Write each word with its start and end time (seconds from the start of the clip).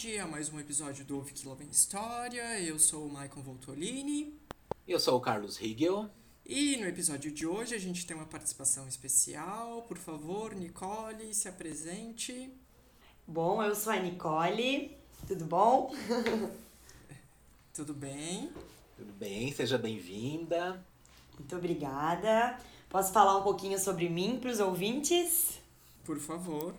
tarde 0.00 0.18
a 0.18 0.26
mais 0.26 0.50
um 0.50 0.58
episódio 0.58 1.04
do 1.04 1.16
Ouve 1.16 1.34
Que 1.34 1.46
Lá 1.46 1.54
Vem 1.54 1.68
História. 1.68 2.58
Eu 2.58 2.78
sou 2.78 3.04
o 3.04 3.12
Maicon 3.12 3.42
Voltolini. 3.42 4.34
Eu 4.88 4.98
sou 4.98 5.18
o 5.18 5.20
Carlos 5.20 5.60
Higel. 5.60 6.08
E 6.46 6.78
no 6.78 6.86
episódio 6.86 7.30
de 7.30 7.46
hoje 7.46 7.74
a 7.74 7.78
gente 7.78 8.06
tem 8.06 8.16
uma 8.16 8.24
participação 8.24 8.88
especial. 8.88 9.82
Por 9.82 9.98
favor, 9.98 10.54
Nicole, 10.54 11.34
se 11.34 11.48
apresente. 11.48 12.50
Bom, 13.26 13.62
eu 13.62 13.74
sou 13.74 13.92
a 13.92 13.96
Nicole. 13.96 14.96
Tudo 15.28 15.44
bom? 15.44 15.94
Tudo 17.74 17.92
bem? 17.92 18.50
Tudo 18.96 19.12
bem, 19.18 19.52
seja 19.52 19.76
bem-vinda. 19.76 20.82
Muito 21.38 21.54
obrigada. 21.54 22.58
Posso 22.88 23.12
falar 23.12 23.36
um 23.36 23.42
pouquinho 23.42 23.78
sobre 23.78 24.08
mim 24.08 24.38
para 24.40 24.50
os 24.50 24.60
ouvintes? 24.60 25.60
Por 26.04 26.18
favor. 26.18 26.74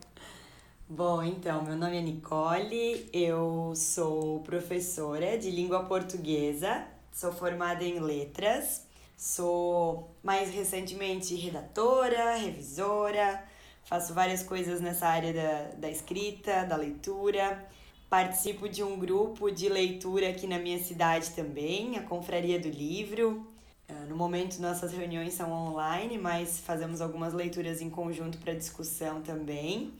Bom, 0.93 1.23
então, 1.23 1.63
meu 1.63 1.77
nome 1.77 1.97
é 1.97 2.01
Nicole, 2.01 3.09
eu 3.13 3.71
sou 3.77 4.41
professora 4.41 5.37
de 5.37 5.49
língua 5.49 5.85
portuguesa, 5.85 6.85
sou 7.13 7.31
formada 7.31 7.81
em 7.81 8.01
letras, 8.01 8.85
sou 9.15 10.13
mais 10.21 10.53
recentemente 10.53 11.33
redatora, 11.33 12.35
revisora, 12.35 13.41
faço 13.85 14.13
várias 14.13 14.43
coisas 14.43 14.81
nessa 14.81 15.07
área 15.07 15.33
da, 15.33 15.75
da 15.77 15.89
escrita, 15.89 16.65
da 16.65 16.75
leitura. 16.75 17.65
Participo 18.09 18.67
de 18.67 18.83
um 18.83 18.99
grupo 18.99 19.49
de 19.49 19.69
leitura 19.69 20.27
aqui 20.27 20.45
na 20.45 20.59
minha 20.59 20.77
cidade 20.83 21.29
também, 21.29 21.97
a 21.97 22.03
Confraria 22.03 22.59
do 22.59 22.67
Livro. 22.67 23.47
Ah, 23.87 24.05
no 24.09 24.17
momento, 24.17 24.59
nossas 24.59 24.91
reuniões 24.91 25.35
são 25.35 25.53
online, 25.53 26.17
mas 26.17 26.59
fazemos 26.59 26.99
algumas 26.99 27.33
leituras 27.33 27.79
em 27.81 27.89
conjunto 27.89 28.37
para 28.39 28.53
discussão 28.53 29.21
também. 29.21 29.93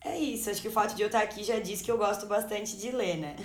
É 0.00 0.18
isso, 0.18 0.48
acho 0.50 0.62
que 0.62 0.68
o 0.68 0.72
fato 0.72 0.94
de 0.94 1.02
eu 1.02 1.06
estar 1.06 1.22
aqui 1.22 1.42
já 1.42 1.58
diz 1.58 1.82
que 1.82 1.90
eu 1.90 1.98
gosto 1.98 2.26
bastante 2.26 2.76
de 2.76 2.90
ler, 2.90 3.16
né? 3.16 3.36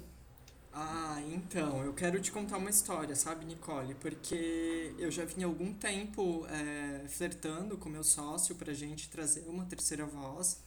ah, 0.72 1.20
então, 1.32 1.84
eu 1.84 1.92
quero 1.92 2.20
te 2.20 2.30
contar 2.30 2.56
uma 2.56 2.70
história, 2.70 3.16
sabe, 3.16 3.44
Nicole? 3.44 3.94
Porque 3.94 4.94
eu 4.98 5.10
já 5.10 5.24
vinha 5.24 5.46
algum 5.46 5.72
tempo 5.74 6.46
é, 6.46 7.08
flertando 7.08 7.76
com 7.76 7.88
meu 7.88 8.04
sócio 8.04 8.54
pra 8.54 8.72
gente 8.72 9.08
trazer 9.08 9.44
uma 9.48 9.64
terceira 9.64 10.06
voz 10.06 10.58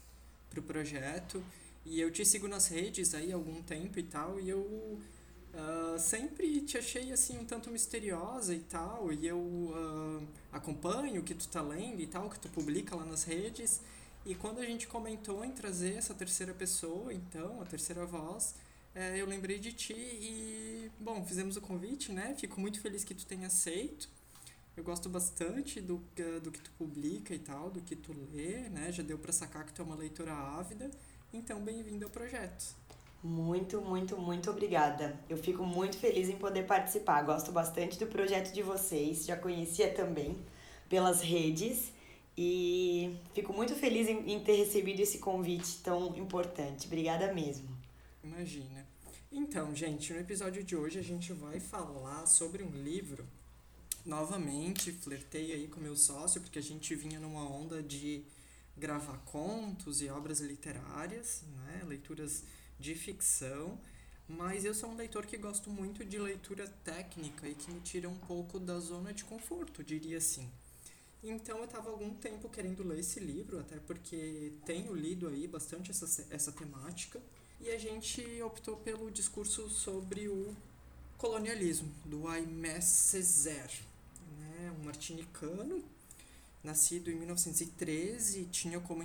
pro 0.50 0.62
projeto. 0.62 1.42
E 1.86 2.00
eu 2.00 2.12
te 2.12 2.24
sigo 2.24 2.48
nas 2.48 2.68
redes 2.68 3.14
aí 3.16 3.32
há 3.32 3.36
algum 3.36 3.62
tempo 3.64 3.98
e 3.98 4.04
tal, 4.04 4.40
e 4.40 4.50
eu 4.50 4.60
uh, 4.60 5.98
sempre 5.98 6.62
te 6.62 6.78
achei 6.78 7.12
assim 7.12 7.40
um 7.40 7.46
tanto 7.46 7.72
misteriosa 7.72 8.54
e 8.54 8.60
tal, 8.60 9.12
e 9.12 9.26
eu 9.26 9.40
uh, 9.40 10.28
acompanho 10.52 11.22
o 11.22 11.24
que 11.24 11.34
tu 11.34 11.48
tá 11.48 11.62
lendo 11.62 12.00
e 12.00 12.06
tal, 12.06 12.28
o 12.28 12.30
que 12.30 12.40
tu 12.40 12.50
publica 12.50 12.96
lá 12.96 13.04
nas 13.06 13.24
redes. 13.24 13.82
E 14.26 14.36
quando 14.36 14.60
a 14.60 14.66
gente 14.66 14.88
comentou 14.88 15.44
em 15.44 15.52
trazer 15.52 15.96
essa 15.98 16.14
terceira 16.14 16.54
pessoa, 16.54 17.12
então, 17.12 17.60
a 17.62 17.66
terceira 17.66 18.06
voz, 18.06 18.54
é, 18.94 19.20
eu 19.20 19.26
lembrei 19.26 19.58
de 19.58 19.74
ti 19.74 19.94
e, 19.94 20.92
bom, 21.00 21.26
fizemos 21.26 21.58
o 21.58 21.62
convite, 21.62 22.12
né? 22.12 22.36
Fico 22.38 22.62
muito 22.62 22.80
feliz 22.80 23.04
que 23.04 23.16
tu 23.16 23.26
tenha 23.26 23.48
aceito. 23.48 24.08
Eu 24.78 24.84
gosto 24.84 25.10
bastante 25.10 25.82
do, 25.82 26.02
do 26.44 26.52
que 26.52 26.60
tu 26.62 26.72
publica 26.78 27.34
e 27.34 27.40
tal, 27.40 27.72
do 27.72 27.82
que 27.82 27.96
tu 27.96 28.16
lê, 28.32 28.70
né? 28.70 28.92
Já 28.92 29.02
deu 29.02 29.18
para 29.18 29.32
sacar 29.32 29.66
que 29.66 29.74
tu 29.74 29.82
é 29.82 29.86
uma 29.86 29.96
leitora 29.96 30.34
ávida. 30.34 30.92
Então, 31.34 31.60
bem-vindo 31.60 32.06
ao 32.06 32.12
projeto. 32.12 32.76
Muito, 33.24 33.82
muito, 33.82 34.18
muito 34.18 34.52
obrigada. 34.52 35.20
Eu 35.30 35.38
fico 35.38 35.64
muito 35.64 35.98
feliz 35.98 36.30
em 36.30 36.38
poder 36.38 36.68
participar. 36.68 37.24
Gosto 37.24 37.52
bastante 37.52 37.98
do 37.98 38.06
projeto 38.06 38.54
de 38.54 38.62
vocês, 38.62 39.26
já 39.26 39.36
conhecia 39.36 39.94
também 39.94 40.38
pelas 40.90 41.22
redes 41.22 41.92
e 42.44 43.16
fico 43.36 43.54
muito 43.54 43.76
feliz 43.76 44.08
em, 44.08 44.40
ter 44.40 44.56
recebido 44.56 45.00
esse 45.00 45.20
convite 45.20 45.78
tão 45.84 46.18
importante. 46.18 46.88
Obrigada 46.88 47.32
mesmo. 47.32 47.70
Imagina. 48.24 48.88
Então, 49.32 49.76
gente, 49.76 50.12
no 50.12 50.20
episódio 50.20 50.64
de 50.64 50.76
hoje 50.76 50.98
a 50.98 51.04
gente 51.04 51.32
vai 51.34 51.60
falar 51.60 52.26
sobre 52.26 52.64
um 52.64 52.72
livro. 52.72 53.28
Novamente, 54.04 54.92
flertei 54.92 55.52
aí 55.52 55.68
com 55.68 55.80
meu 55.80 55.96
sócio, 55.96 56.42
porque 56.42 56.58
a 56.58 56.64
gente 56.64 56.96
vinha 56.96 57.20
numa 57.20 57.48
onda 57.48 57.84
de 57.84 58.24
gravar 58.76 59.20
contos 59.20 60.02
e 60.02 60.10
obras 60.10 60.40
literárias, 60.40 61.44
né? 61.58 61.84
leituras 61.86 62.44
de 62.80 62.96
ficção. 62.96 63.80
Mas 64.28 64.66
eu 64.66 64.74
sou 64.74 64.90
um 64.90 64.96
leitor 64.96 65.28
que 65.28 65.38
gosto 65.38 65.70
muito 65.70 66.04
de 66.04 66.18
leitura 66.18 66.68
técnica 66.84 67.48
e 67.48 67.54
que 67.54 67.72
me 67.72 67.82
tira 67.82 68.10
um 68.10 68.18
pouco 68.18 68.60
da 68.60 68.80
zona 68.80 69.14
de 69.14 69.24
conforto, 69.26 69.84
diria 69.84 70.18
assim. 70.18 70.50
Então 71.24 71.60
eu 71.60 71.66
estava 71.66 71.90
algum 71.90 72.10
tempo 72.16 72.50
querendo 72.50 72.84
ler 72.84 73.00
esse 73.00 73.20
livro, 73.20 73.60
até 73.60 73.78
porque 73.80 74.54
tenho 74.66 74.94
lido 74.96 75.28
aí 75.28 75.48
bastante 75.48 75.92
essa, 75.92 76.26
essa 76.32 76.52
temática. 76.52 77.22
E 77.60 77.70
a 77.70 77.78
gente 77.78 78.42
optou 78.42 78.78
pelo 78.78 79.12
discurso 79.12 79.70
sobre 79.70 80.28
o 80.28 80.56
colonialismo, 81.18 81.92
do 82.04 82.28
Aimé 82.28 82.82
Césaire, 82.82 83.82
né? 84.40 84.76
um 84.80 84.86
martinicano, 84.86 85.84
nascido 86.64 87.12
em 87.12 87.16
1913, 87.16 88.46
tinha 88.46 88.80
como 88.80 89.04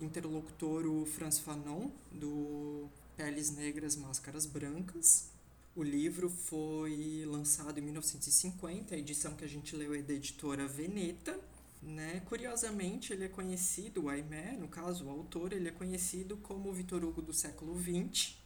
interlocutor 0.00 0.86
o 0.86 1.04
Franz 1.04 1.38
Fanon, 1.38 1.90
do 2.10 2.88
Peles 3.18 3.50
Negras, 3.50 3.96
Máscaras 3.96 4.46
Brancas. 4.46 5.26
O 5.76 5.82
livro 5.82 6.30
foi 6.30 7.24
lançado 7.26 7.78
em 7.78 7.82
1950, 7.82 8.94
a 8.94 8.98
edição 8.98 9.34
que 9.34 9.44
a 9.44 9.48
gente 9.48 9.76
leu 9.76 9.94
é 9.94 10.00
da 10.00 10.14
editora 10.14 10.66
Veneta. 10.66 11.38
Né? 11.82 12.20
Curiosamente, 12.26 13.12
ele 13.12 13.24
é 13.24 13.28
conhecido, 13.28 14.04
o 14.04 14.08
Aimé, 14.08 14.56
no 14.58 14.68
caso, 14.68 15.06
o 15.06 15.10
autor, 15.10 15.52
ele 15.52 15.68
é 15.68 15.72
conhecido 15.72 16.36
como 16.36 16.72
Vitor 16.72 17.02
Hugo 17.02 17.22
do 17.22 17.32
século 17.32 17.74
XX 17.78 18.36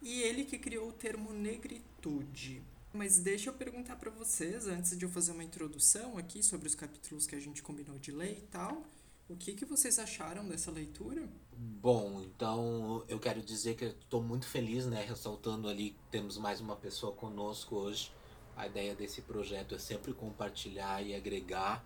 e 0.00 0.22
ele 0.22 0.44
que 0.44 0.58
criou 0.58 0.88
o 0.88 0.92
termo 0.92 1.32
negritude. 1.32 2.62
Mas 2.92 3.18
deixa 3.18 3.50
eu 3.50 3.54
perguntar 3.54 3.96
para 3.96 4.10
vocês, 4.10 4.66
antes 4.66 4.98
de 4.98 5.04
eu 5.04 5.08
fazer 5.08 5.32
uma 5.32 5.44
introdução 5.44 6.18
aqui 6.18 6.42
sobre 6.42 6.66
os 6.66 6.74
capítulos 6.74 7.26
que 7.26 7.34
a 7.34 7.40
gente 7.40 7.62
combinou 7.62 7.98
de 7.98 8.10
ler 8.10 8.38
e 8.38 8.42
tal, 8.50 8.84
o 9.28 9.36
que, 9.36 9.54
que 9.54 9.64
vocês 9.64 9.98
acharam 9.98 10.46
dessa 10.46 10.70
leitura? 10.70 11.26
Bom, 11.56 12.20
então 12.20 13.04
eu 13.08 13.18
quero 13.18 13.40
dizer 13.40 13.76
que 13.76 13.86
estou 13.86 14.22
muito 14.22 14.46
feliz, 14.46 14.86
né? 14.86 15.04
Ressaltando 15.04 15.68
ali 15.68 15.90
que 15.90 15.98
temos 16.10 16.36
mais 16.36 16.60
uma 16.60 16.76
pessoa 16.76 17.12
conosco 17.14 17.76
hoje. 17.76 18.12
A 18.54 18.66
ideia 18.66 18.94
desse 18.94 19.22
projeto 19.22 19.74
é 19.74 19.78
sempre 19.78 20.12
compartilhar 20.12 21.00
e 21.02 21.14
agregar 21.14 21.82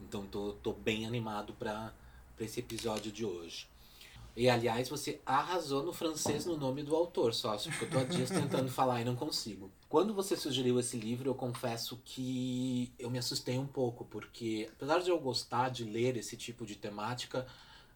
então 0.00 0.26
tô, 0.26 0.52
tô 0.54 0.72
bem 0.72 1.06
animado 1.06 1.52
para 1.54 1.92
esse 2.38 2.60
episódio 2.60 3.12
de 3.12 3.24
hoje. 3.24 3.68
E 4.36 4.48
aliás, 4.48 4.88
você 4.88 5.20
arrasou 5.24 5.84
no 5.84 5.92
francês 5.92 6.44
no 6.44 6.56
nome 6.56 6.82
do 6.82 6.96
autor, 6.96 7.32
sócio, 7.32 7.70
porque 7.70 7.84
eu 7.84 7.90
tô 7.90 7.98
há 7.98 8.04
dias 8.04 8.30
tentando 8.30 8.68
falar 8.70 9.00
e 9.00 9.04
não 9.04 9.14
consigo. 9.14 9.70
Quando 9.88 10.12
você 10.12 10.36
sugeriu 10.36 10.78
esse 10.80 10.96
livro, 10.96 11.30
eu 11.30 11.34
confesso 11.36 12.00
que 12.04 12.92
eu 12.98 13.08
me 13.08 13.18
assustei 13.18 13.56
um 13.58 13.66
pouco, 13.66 14.04
porque 14.06 14.68
apesar 14.72 14.98
de 15.00 15.10
eu 15.10 15.20
gostar 15.20 15.68
de 15.68 15.84
ler 15.84 16.16
esse 16.16 16.36
tipo 16.36 16.66
de 16.66 16.74
temática, 16.74 17.46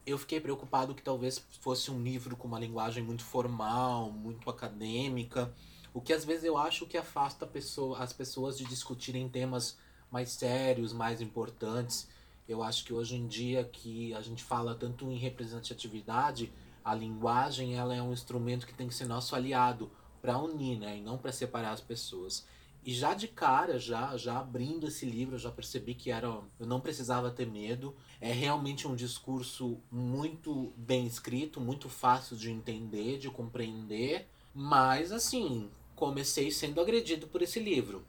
eu 0.06 0.16
fiquei 0.16 0.40
preocupado 0.40 0.94
que 0.94 1.02
talvez 1.02 1.44
fosse 1.60 1.90
um 1.90 2.00
livro 2.00 2.36
com 2.36 2.46
uma 2.46 2.60
linguagem 2.60 3.02
muito 3.02 3.24
formal, 3.24 4.12
muito 4.12 4.48
acadêmica, 4.48 5.52
o 5.92 6.00
que 6.00 6.12
às 6.12 6.24
vezes 6.24 6.44
eu 6.44 6.56
acho 6.56 6.86
que 6.86 6.96
afasta 6.96 7.48
pessoa, 7.48 7.98
as 7.98 8.12
pessoas 8.12 8.56
de 8.56 8.64
discutirem 8.64 9.28
temas 9.28 9.76
mais 10.10 10.30
sérios, 10.30 10.92
mais 10.92 11.20
importantes. 11.20 12.08
Eu 12.48 12.62
acho 12.62 12.84
que 12.84 12.92
hoje 12.92 13.16
em 13.16 13.26
dia 13.26 13.64
que 13.64 14.14
a 14.14 14.20
gente 14.20 14.42
fala 14.42 14.74
tanto 14.74 15.10
em 15.10 15.18
representatividade, 15.18 16.50
a 16.84 16.94
linguagem 16.94 17.76
ela 17.76 17.94
é 17.94 18.02
um 18.02 18.12
instrumento 18.12 18.66
que 18.66 18.74
tem 18.74 18.88
que 18.88 18.94
ser 18.94 19.04
nosso 19.04 19.34
aliado 19.34 19.90
para 20.22 20.38
unir, 20.38 20.78
né, 20.78 20.96
e 20.96 21.00
não 21.00 21.18
para 21.18 21.30
separar 21.30 21.72
as 21.72 21.80
pessoas. 21.80 22.46
E 22.84 22.94
já 22.94 23.12
de 23.12 23.28
cara, 23.28 23.78
já 23.78 24.16
já 24.16 24.38
abrindo 24.38 24.86
esse 24.86 25.04
livro, 25.04 25.34
eu 25.34 25.38
já 25.38 25.50
percebi 25.50 25.94
que 25.94 26.10
era, 26.10 26.26
eu 26.26 26.66
não 26.66 26.80
precisava 26.80 27.30
ter 27.30 27.46
medo. 27.46 27.94
É 28.20 28.32
realmente 28.32 28.88
um 28.88 28.96
discurso 28.96 29.78
muito 29.90 30.72
bem 30.76 31.06
escrito, 31.06 31.60
muito 31.60 31.88
fácil 31.88 32.36
de 32.36 32.50
entender, 32.50 33.18
de 33.18 33.28
compreender, 33.28 34.26
mas 34.54 35.12
assim, 35.12 35.70
comecei 35.94 36.50
sendo 36.50 36.80
agredido 36.80 37.26
por 37.26 37.42
esse 37.42 37.60
livro 37.60 38.04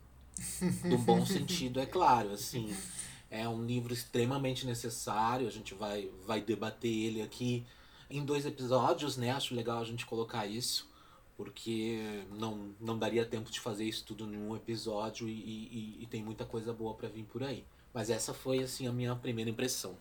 no 0.84 0.98
bom 0.98 1.26
sentido, 1.26 1.80
é 1.80 1.86
claro, 1.86 2.32
assim. 2.32 2.76
É 3.32 3.48
um 3.48 3.64
livro 3.64 3.94
extremamente 3.94 4.66
necessário, 4.66 5.48
a 5.48 5.52
gente 5.52 5.74
vai, 5.74 6.10
vai 6.26 6.42
debater 6.42 6.92
ele 6.92 7.22
aqui 7.22 7.64
em 8.10 8.26
dois 8.26 8.46
episódios, 8.46 9.18
né? 9.18 9.32
Acho 9.32 9.54
legal 9.54 9.80
a 9.80 9.86
gente 9.86 10.06
colocar 10.06 10.48
isso, 10.48 10.90
porque 11.38 12.24
não, 12.32 12.74
não 12.80 12.98
daria 12.98 13.26
tempo 13.26 13.52
de 13.52 13.60
fazer 13.60 13.86
isso 13.86 14.04
tudo 14.06 14.26
em 14.26 14.38
um 14.38 14.56
episódio 14.56 15.28
e, 15.28 15.32
e, 15.32 15.98
e 16.04 16.08
tem 16.08 16.24
muita 16.24 16.44
coisa 16.44 16.74
boa 16.74 16.96
para 16.96 17.08
vir 17.08 17.24
por 17.24 17.44
aí. 17.44 17.64
Mas 17.94 18.10
essa 18.10 18.34
foi, 18.34 18.60
assim, 18.60 18.88
a 18.88 18.92
minha 18.92 19.16
primeira 19.16 19.50
impressão. 19.50 19.96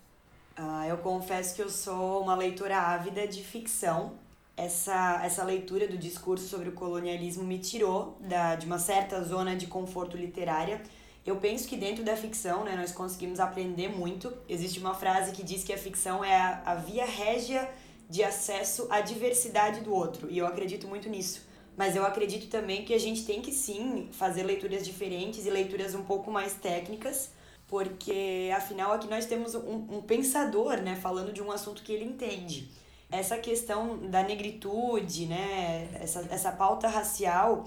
Ah, 0.56 0.86
eu 0.88 0.98
confesso 0.98 1.54
que 1.54 1.62
eu 1.62 1.70
sou 1.70 2.22
uma 2.22 2.34
leitora 2.34 2.78
ávida 2.78 3.28
de 3.28 3.44
ficção, 3.44 4.18
essa, 4.58 5.20
essa 5.24 5.44
leitura 5.44 5.86
do 5.86 5.96
discurso 5.96 6.48
sobre 6.48 6.68
o 6.68 6.72
colonialismo 6.72 7.44
me 7.44 7.60
tirou 7.60 8.18
da, 8.20 8.56
de 8.56 8.66
uma 8.66 8.78
certa 8.78 9.22
zona 9.22 9.54
de 9.54 9.68
conforto 9.68 10.16
literária. 10.16 10.82
Eu 11.24 11.36
penso 11.36 11.68
que 11.68 11.76
dentro 11.76 12.02
da 12.02 12.16
ficção 12.16 12.64
né, 12.64 12.74
nós 12.74 12.90
conseguimos 12.90 13.38
aprender 13.38 13.88
muito. 13.88 14.32
Existe 14.48 14.80
uma 14.80 14.94
frase 14.94 15.30
que 15.30 15.44
diz 15.44 15.62
que 15.62 15.72
a 15.72 15.78
ficção 15.78 16.24
é 16.24 16.34
a, 16.34 16.62
a 16.66 16.74
via 16.74 17.06
régia 17.06 17.70
de 18.10 18.24
acesso 18.24 18.88
à 18.90 19.00
diversidade 19.00 19.80
do 19.80 19.94
outro, 19.94 20.28
e 20.30 20.38
eu 20.38 20.46
acredito 20.46 20.88
muito 20.88 21.08
nisso. 21.08 21.46
Mas 21.76 21.94
eu 21.94 22.04
acredito 22.04 22.48
também 22.48 22.84
que 22.84 22.94
a 22.94 22.98
gente 22.98 23.24
tem 23.24 23.40
que 23.40 23.52
sim 23.52 24.08
fazer 24.10 24.42
leituras 24.42 24.84
diferentes 24.84 25.46
e 25.46 25.50
leituras 25.50 25.94
um 25.94 26.02
pouco 26.02 26.30
mais 26.32 26.54
técnicas, 26.54 27.30
porque 27.68 28.50
afinal 28.56 28.92
aqui 28.92 29.06
nós 29.06 29.26
temos 29.26 29.54
um, 29.54 29.98
um 29.98 30.02
pensador, 30.02 30.80
né, 30.80 30.96
falando 30.96 31.32
de 31.32 31.42
um 31.42 31.52
assunto 31.52 31.82
que 31.82 31.92
ele 31.92 32.04
entende. 32.04 32.68
Essa 33.10 33.38
questão 33.38 33.96
da 34.10 34.22
negritude, 34.22 35.26
né, 35.26 35.88
essa, 36.00 36.26
essa 36.30 36.52
pauta 36.52 36.88
racial, 36.88 37.66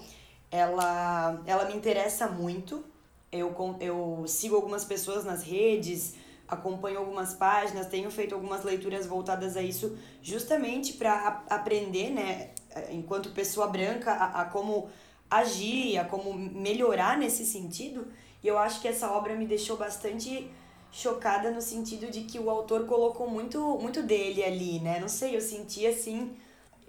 ela, 0.50 1.42
ela 1.46 1.64
me 1.64 1.74
interessa 1.74 2.28
muito. 2.28 2.84
Eu, 3.30 3.54
eu 3.80 4.24
sigo 4.28 4.54
algumas 4.54 4.84
pessoas 4.84 5.24
nas 5.24 5.42
redes, 5.42 6.14
acompanho 6.46 6.98
algumas 6.98 7.34
páginas, 7.34 7.86
tenho 7.86 8.10
feito 8.10 8.34
algumas 8.34 8.62
leituras 8.62 9.06
voltadas 9.06 9.56
a 9.56 9.62
isso, 9.62 9.98
justamente 10.22 10.92
para 10.92 11.42
aprender, 11.48 12.10
né, 12.10 12.50
enquanto 12.90 13.30
pessoa 13.30 13.66
branca, 13.66 14.12
a, 14.12 14.42
a 14.42 14.44
como 14.44 14.90
agir, 15.30 15.98
a 15.98 16.04
como 16.04 16.34
melhorar 16.34 17.18
nesse 17.18 17.44
sentido. 17.46 18.06
E 18.44 18.46
eu 18.46 18.58
acho 18.58 18.80
que 18.80 18.86
essa 18.88 19.10
obra 19.10 19.34
me 19.34 19.46
deixou 19.46 19.76
bastante 19.76 20.50
chocada 20.92 21.50
no 21.50 21.62
sentido 21.62 22.10
de 22.10 22.22
que 22.24 22.38
o 22.38 22.50
autor 22.50 22.86
colocou 22.86 23.28
muito, 23.28 23.58
muito 23.78 24.02
dele 24.02 24.44
ali, 24.44 24.78
né? 24.78 25.00
Não 25.00 25.08
sei, 25.08 25.34
eu 25.34 25.40
senti 25.40 25.86
assim. 25.86 26.36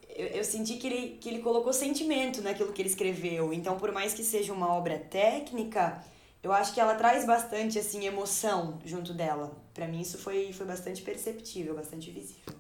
Eu, 0.09 0.27
eu 0.27 0.43
senti 0.43 0.75
que 0.75 0.85
ele, 0.85 1.17
que 1.19 1.29
ele 1.29 1.39
colocou 1.39 1.71
sentimento 1.71 2.41
naquilo 2.41 2.73
que 2.73 2.81
ele 2.81 2.89
escreveu. 2.89 3.53
Então, 3.53 3.79
por 3.79 3.91
mais 3.91 4.13
que 4.13 4.23
seja 4.23 4.53
uma 4.53 4.71
obra 4.73 4.99
técnica, 4.99 6.03
eu 6.43 6.51
acho 6.51 6.73
que 6.73 6.81
ela 6.81 6.93
traz 6.95 7.25
bastante 7.25 7.79
assim 7.79 8.05
emoção 8.05 8.77
junto 8.85 9.13
dela. 9.13 9.55
Para 9.73 9.87
mim 9.87 10.01
isso 10.01 10.17
foi, 10.17 10.51
foi 10.51 10.65
bastante 10.65 11.01
perceptível, 11.01 11.73
bastante 11.73 12.11
visível. 12.11 12.53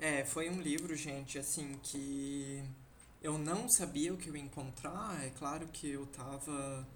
É, 0.00 0.24
foi 0.24 0.48
um 0.48 0.60
livro, 0.60 0.96
gente, 0.96 1.38
assim, 1.38 1.78
que 1.82 2.62
eu 3.22 3.38
não 3.38 3.68
sabia 3.68 4.12
o 4.12 4.16
que 4.16 4.28
eu 4.28 4.36
ia 4.36 4.42
encontrar. 4.42 5.22
É 5.24 5.30
claro 5.38 5.68
que 5.72 5.90
eu 5.90 6.06
tava 6.06 6.86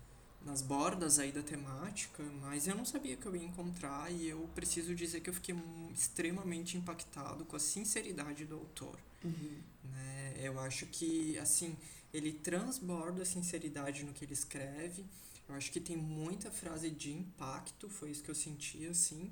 nas 0.44 0.62
bordas 0.62 1.18
aí 1.18 1.32
da 1.32 1.42
temática, 1.42 2.22
mas 2.40 2.66
eu 2.66 2.74
não 2.74 2.84
sabia 2.84 3.16
que 3.16 3.26
eu 3.26 3.36
ia 3.36 3.44
encontrar 3.44 4.10
e 4.10 4.28
eu 4.28 4.48
preciso 4.54 4.94
dizer 4.94 5.20
que 5.20 5.28
eu 5.28 5.34
fiquei 5.34 5.54
extremamente 5.94 6.76
impactado 6.76 7.44
com 7.44 7.56
a 7.56 7.60
sinceridade 7.60 8.46
do 8.46 8.54
autor. 8.54 8.98
Uhum. 9.22 9.60
Né? 9.84 10.34
Eu 10.38 10.58
acho 10.60 10.86
que, 10.86 11.38
assim, 11.38 11.76
ele 12.12 12.32
transborda 12.32 13.22
a 13.22 13.26
sinceridade 13.26 14.04
no 14.04 14.12
que 14.12 14.24
ele 14.24 14.32
escreve. 14.32 15.04
Eu 15.48 15.54
acho 15.54 15.70
que 15.70 15.80
tem 15.80 15.96
muita 15.96 16.50
frase 16.50 16.90
de 16.90 17.12
impacto, 17.12 17.88
foi 17.88 18.10
isso 18.10 18.22
que 18.22 18.30
eu 18.30 18.34
senti, 18.34 18.86
assim. 18.86 19.30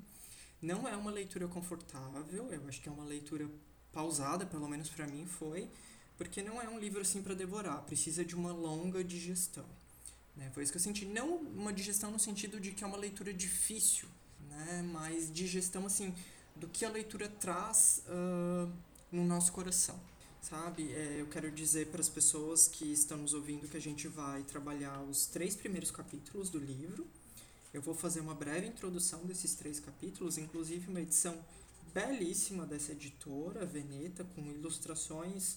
Não 0.60 0.86
é 0.86 0.96
uma 0.96 1.10
leitura 1.10 1.46
confortável, 1.46 2.52
eu 2.52 2.68
acho 2.68 2.80
que 2.82 2.88
é 2.88 2.92
uma 2.92 3.04
leitura 3.04 3.48
pausada, 3.92 4.44
pelo 4.44 4.68
menos 4.68 4.88
para 4.90 5.06
mim 5.06 5.24
foi, 5.24 5.68
porque 6.16 6.42
não 6.42 6.60
é 6.60 6.68
um 6.68 6.78
livro 6.78 7.00
assim 7.00 7.22
para 7.22 7.34
devorar, 7.34 7.80
precisa 7.82 8.24
de 8.24 8.34
uma 8.34 8.52
longa 8.52 9.02
digestão. 9.04 9.64
Né? 10.38 10.50
Foi 10.54 10.62
isso 10.62 10.72
que 10.72 10.78
eu 10.78 10.82
senti. 10.82 11.04
Não 11.04 11.36
uma 11.36 11.72
digestão 11.72 12.10
no 12.10 12.18
sentido 12.18 12.60
de 12.60 12.70
que 12.70 12.84
é 12.84 12.86
uma 12.86 12.96
leitura 12.96 13.34
difícil, 13.34 14.08
né? 14.48 14.88
mas 14.92 15.30
digestão 15.30 15.84
assim 15.84 16.14
do 16.54 16.68
que 16.68 16.84
a 16.84 16.88
leitura 16.88 17.28
traz 17.28 18.02
uh, 18.06 18.72
no 19.10 19.24
nosso 19.24 19.52
coração. 19.52 19.98
Sabe? 20.40 20.92
É, 20.92 21.20
eu 21.20 21.26
quero 21.26 21.50
dizer 21.50 21.88
para 21.88 22.00
as 22.00 22.08
pessoas 22.08 22.68
que 22.68 22.84
estão 22.92 23.18
nos 23.18 23.34
ouvindo 23.34 23.68
que 23.68 23.76
a 23.76 23.80
gente 23.80 24.06
vai 24.06 24.44
trabalhar 24.44 25.02
os 25.02 25.26
três 25.26 25.56
primeiros 25.56 25.90
capítulos 25.90 26.48
do 26.48 26.58
livro. 26.58 27.06
Eu 27.74 27.82
vou 27.82 27.92
fazer 27.92 28.20
uma 28.20 28.34
breve 28.34 28.68
introdução 28.68 29.26
desses 29.26 29.54
três 29.54 29.80
capítulos, 29.80 30.38
inclusive 30.38 30.88
uma 30.88 31.00
edição 31.00 31.36
belíssima 31.92 32.64
dessa 32.64 32.92
editora, 32.92 33.66
Veneta, 33.66 34.24
com 34.24 34.42
ilustrações 34.46 35.56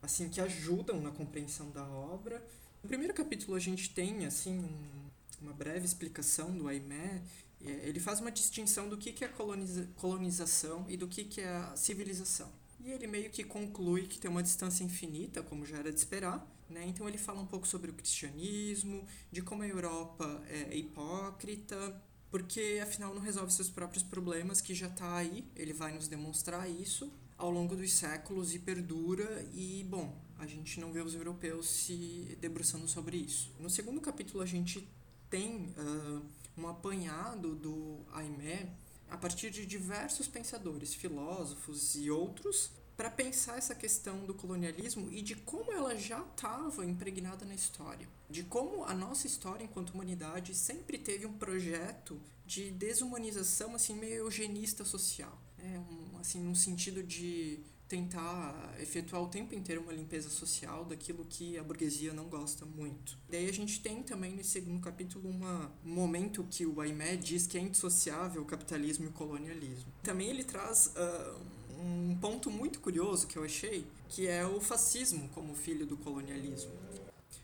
assim 0.00 0.28
que 0.28 0.40
ajudam 0.40 1.00
na 1.00 1.10
compreensão 1.10 1.70
da 1.70 1.84
obra 1.84 2.40
no 2.82 2.88
primeiro 2.88 3.14
capítulo 3.14 3.56
a 3.56 3.60
gente 3.60 3.90
tem 3.90 4.26
assim 4.26 4.58
um, 4.58 5.10
uma 5.42 5.52
breve 5.52 5.84
explicação 5.84 6.56
do 6.56 6.68
Aimé. 6.68 7.22
É, 7.64 7.88
ele 7.88 7.98
faz 7.98 8.20
uma 8.20 8.30
distinção 8.30 8.88
do 8.88 8.96
que, 8.96 9.12
que 9.12 9.24
é 9.24 9.28
coloniza 9.28 9.88
colonização 9.96 10.86
e 10.88 10.96
do 10.96 11.08
que, 11.08 11.24
que 11.24 11.40
é 11.40 11.48
a 11.48 11.76
civilização. 11.76 12.50
E 12.80 12.90
ele 12.90 13.06
meio 13.06 13.30
que 13.30 13.42
conclui 13.42 14.06
que 14.06 14.18
tem 14.18 14.30
uma 14.30 14.42
distância 14.42 14.84
infinita, 14.84 15.42
como 15.42 15.66
já 15.66 15.78
era 15.78 15.92
de 15.92 15.98
esperar. 15.98 16.46
Né? 16.70 16.84
Então 16.86 17.08
ele 17.08 17.18
fala 17.18 17.40
um 17.40 17.46
pouco 17.46 17.66
sobre 17.66 17.90
o 17.90 17.94
cristianismo, 17.94 19.04
de 19.32 19.42
como 19.42 19.62
a 19.62 19.68
Europa 19.68 20.42
é 20.48 20.76
hipócrita, 20.76 22.00
porque 22.30 22.78
afinal 22.82 23.14
não 23.14 23.20
resolve 23.20 23.52
seus 23.52 23.70
próprios 23.70 24.04
problemas, 24.04 24.60
que 24.60 24.74
já 24.74 24.86
está 24.86 25.16
aí. 25.16 25.44
Ele 25.56 25.72
vai 25.72 25.92
nos 25.92 26.06
demonstrar 26.06 26.70
isso 26.70 27.10
ao 27.38 27.50
longo 27.50 27.74
dos 27.76 27.92
séculos 27.92 28.54
e 28.54 28.58
perdura. 28.58 29.48
E, 29.54 29.84
bom, 29.88 30.14
a 30.36 30.46
gente 30.46 30.80
não 30.80 30.92
vê 30.92 31.00
os 31.00 31.14
europeus 31.14 31.70
se 31.70 32.36
debruçando 32.40 32.86
sobre 32.88 33.16
isso. 33.16 33.50
No 33.58 33.70
segundo 33.70 34.00
capítulo, 34.00 34.42
a 34.42 34.46
gente 34.46 34.86
tem 35.30 35.72
uh, 35.78 36.22
um 36.56 36.66
apanhado 36.66 37.54
do 37.54 38.00
Aimé 38.12 38.68
a 39.08 39.16
partir 39.16 39.50
de 39.50 39.64
diversos 39.64 40.28
pensadores, 40.28 40.92
filósofos 40.92 41.94
e 41.94 42.10
outros, 42.10 42.70
para 42.96 43.10
pensar 43.10 43.56
essa 43.56 43.76
questão 43.76 44.26
do 44.26 44.34
colonialismo 44.34 45.08
e 45.12 45.22
de 45.22 45.36
como 45.36 45.72
ela 45.72 45.96
já 45.96 46.20
estava 46.20 46.84
impregnada 46.84 47.46
na 47.46 47.54
história. 47.54 48.08
De 48.28 48.42
como 48.42 48.84
a 48.84 48.92
nossa 48.92 49.26
história 49.26 49.64
enquanto 49.64 49.90
humanidade 49.90 50.52
sempre 50.54 50.98
teve 50.98 51.24
um 51.24 51.32
projeto 51.32 52.20
de 52.44 52.72
desumanização 52.72 53.74
assim 53.74 53.94
meio 53.94 54.24
eugenista 54.24 54.84
social. 54.84 55.40
É 55.58 55.78
um, 55.78 56.18
assim, 56.18 56.46
um 56.46 56.54
sentido 56.54 57.02
de 57.02 57.60
tentar 57.88 58.74
efetuar 58.78 59.22
o 59.22 59.28
tempo 59.28 59.54
inteiro 59.54 59.80
uma 59.80 59.92
limpeza 59.92 60.28
social 60.28 60.84
daquilo 60.84 61.24
que 61.24 61.58
a 61.58 61.62
burguesia 61.62 62.12
não 62.12 62.26
gosta 62.26 62.66
muito. 62.66 63.16
Daí 63.30 63.48
a 63.48 63.52
gente 63.52 63.80
tem 63.80 64.02
também 64.02 64.36
nesse 64.36 64.50
segundo 64.50 64.80
capítulo 64.80 65.28
uma, 65.28 65.72
um 65.84 65.94
momento 65.94 66.46
que 66.50 66.66
o 66.66 66.80
Aimé 66.80 67.16
diz 67.16 67.46
que 67.46 67.56
é 67.56 67.60
indissociável 67.60 68.42
o 68.42 68.44
capitalismo 68.44 69.06
e 69.06 69.08
o 69.08 69.12
colonialismo. 69.12 69.90
Também 70.02 70.28
ele 70.28 70.44
traz 70.44 70.88
uh, 70.88 71.80
um 71.80 72.16
ponto 72.20 72.50
muito 72.50 72.78
curioso 72.80 73.26
que 73.26 73.38
eu 73.38 73.44
achei, 73.44 73.86
que 74.10 74.26
é 74.26 74.46
o 74.46 74.60
fascismo 74.60 75.28
como 75.30 75.54
filho 75.54 75.86
do 75.86 75.96
colonialismo. 75.96 76.70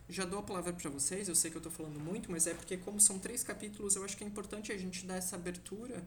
Já 0.09 0.27
dou 0.27 0.41
a 0.41 0.43
palavra 0.43 0.75
para 0.75 0.91
vocês, 0.91 1.29
eu 1.29 1.35
sei 1.35 1.51
que 1.51 1.57
eu 1.57 1.61
estou 1.61 1.73
falando 1.73 1.99
muito, 1.99 2.31
mas 2.31 2.47
é 2.47 2.53
porque 2.53 2.77
como 2.77 3.01
são 3.01 3.19
três 3.19 3.43
capítulos, 3.43 3.97
eu 3.97 4.05
acho 4.05 4.15
que 4.15 4.23
é 4.23 4.27
importante 4.27 4.71
a 4.71 4.77
gente 4.77 5.07
dar 5.07 5.17
essa 5.17 5.37
abertura 5.37 6.05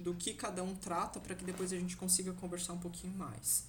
do 0.00 0.14
que 0.14 0.32
cada 0.32 0.62
um 0.62 0.74
trata 0.74 1.20
para 1.20 1.34
que 1.34 1.44
depois 1.44 1.72
a 1.72 1.76
gente 1.76 1.96
consiga 1.96 2.32
conversar 2.32 2.72
um 2.72 2.78
pouquinho 2.78 3.12
mais. 3.14 3.64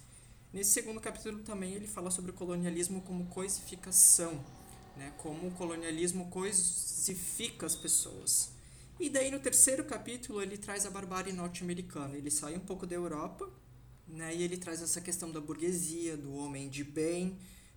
Nesse 0.52 0.70
segundo 0.70 1.00
capítulo 1.00 1.40
também 1.40 1.74
ele 1.74 1.86
fala 1.86 2.10
sobre 2.10 2.30
o 2.30 2.34
colonialismo 2.34 3.02
como 3.02 3.26
coisificação, 3.26 4.42
né? 4.96 5.12
como 5.18 5.48
o 5.48 5.50
colonialismo 5.52 6.28
coisifica 6.30 7.66
as 7.66 7.76
pessoas. 7.76 8.50
E 8.98 9.10
daí 9.10 9.30
no 9.30 9.40
terceiro 9.40 9.84
capítulo 9.84 10.40
ele 10.40 10.56
traz 10.56 10.86
a 10.86 10.90
barbárie 10.90 11.32
norte-americana. 11.32 12.16
Ele 12.16 12.30
sai 12.30 12.56
um 12.56 12.60
pouco 12.60 12.86
da 12.86 12.94
Europa 12.94 13.48
né? 14.08 14.34
e 14.34 14.42
ele 14.42 14.56
traz 14.56 14.80
essa 14.80 15.00
questão 15.00 15.30
da 15.30 15.40
burguesia, 15.40 16.16
do 16.16 16.34
homem 16.34 16.68
de 16.68 16.82
bem, 16.82 17.36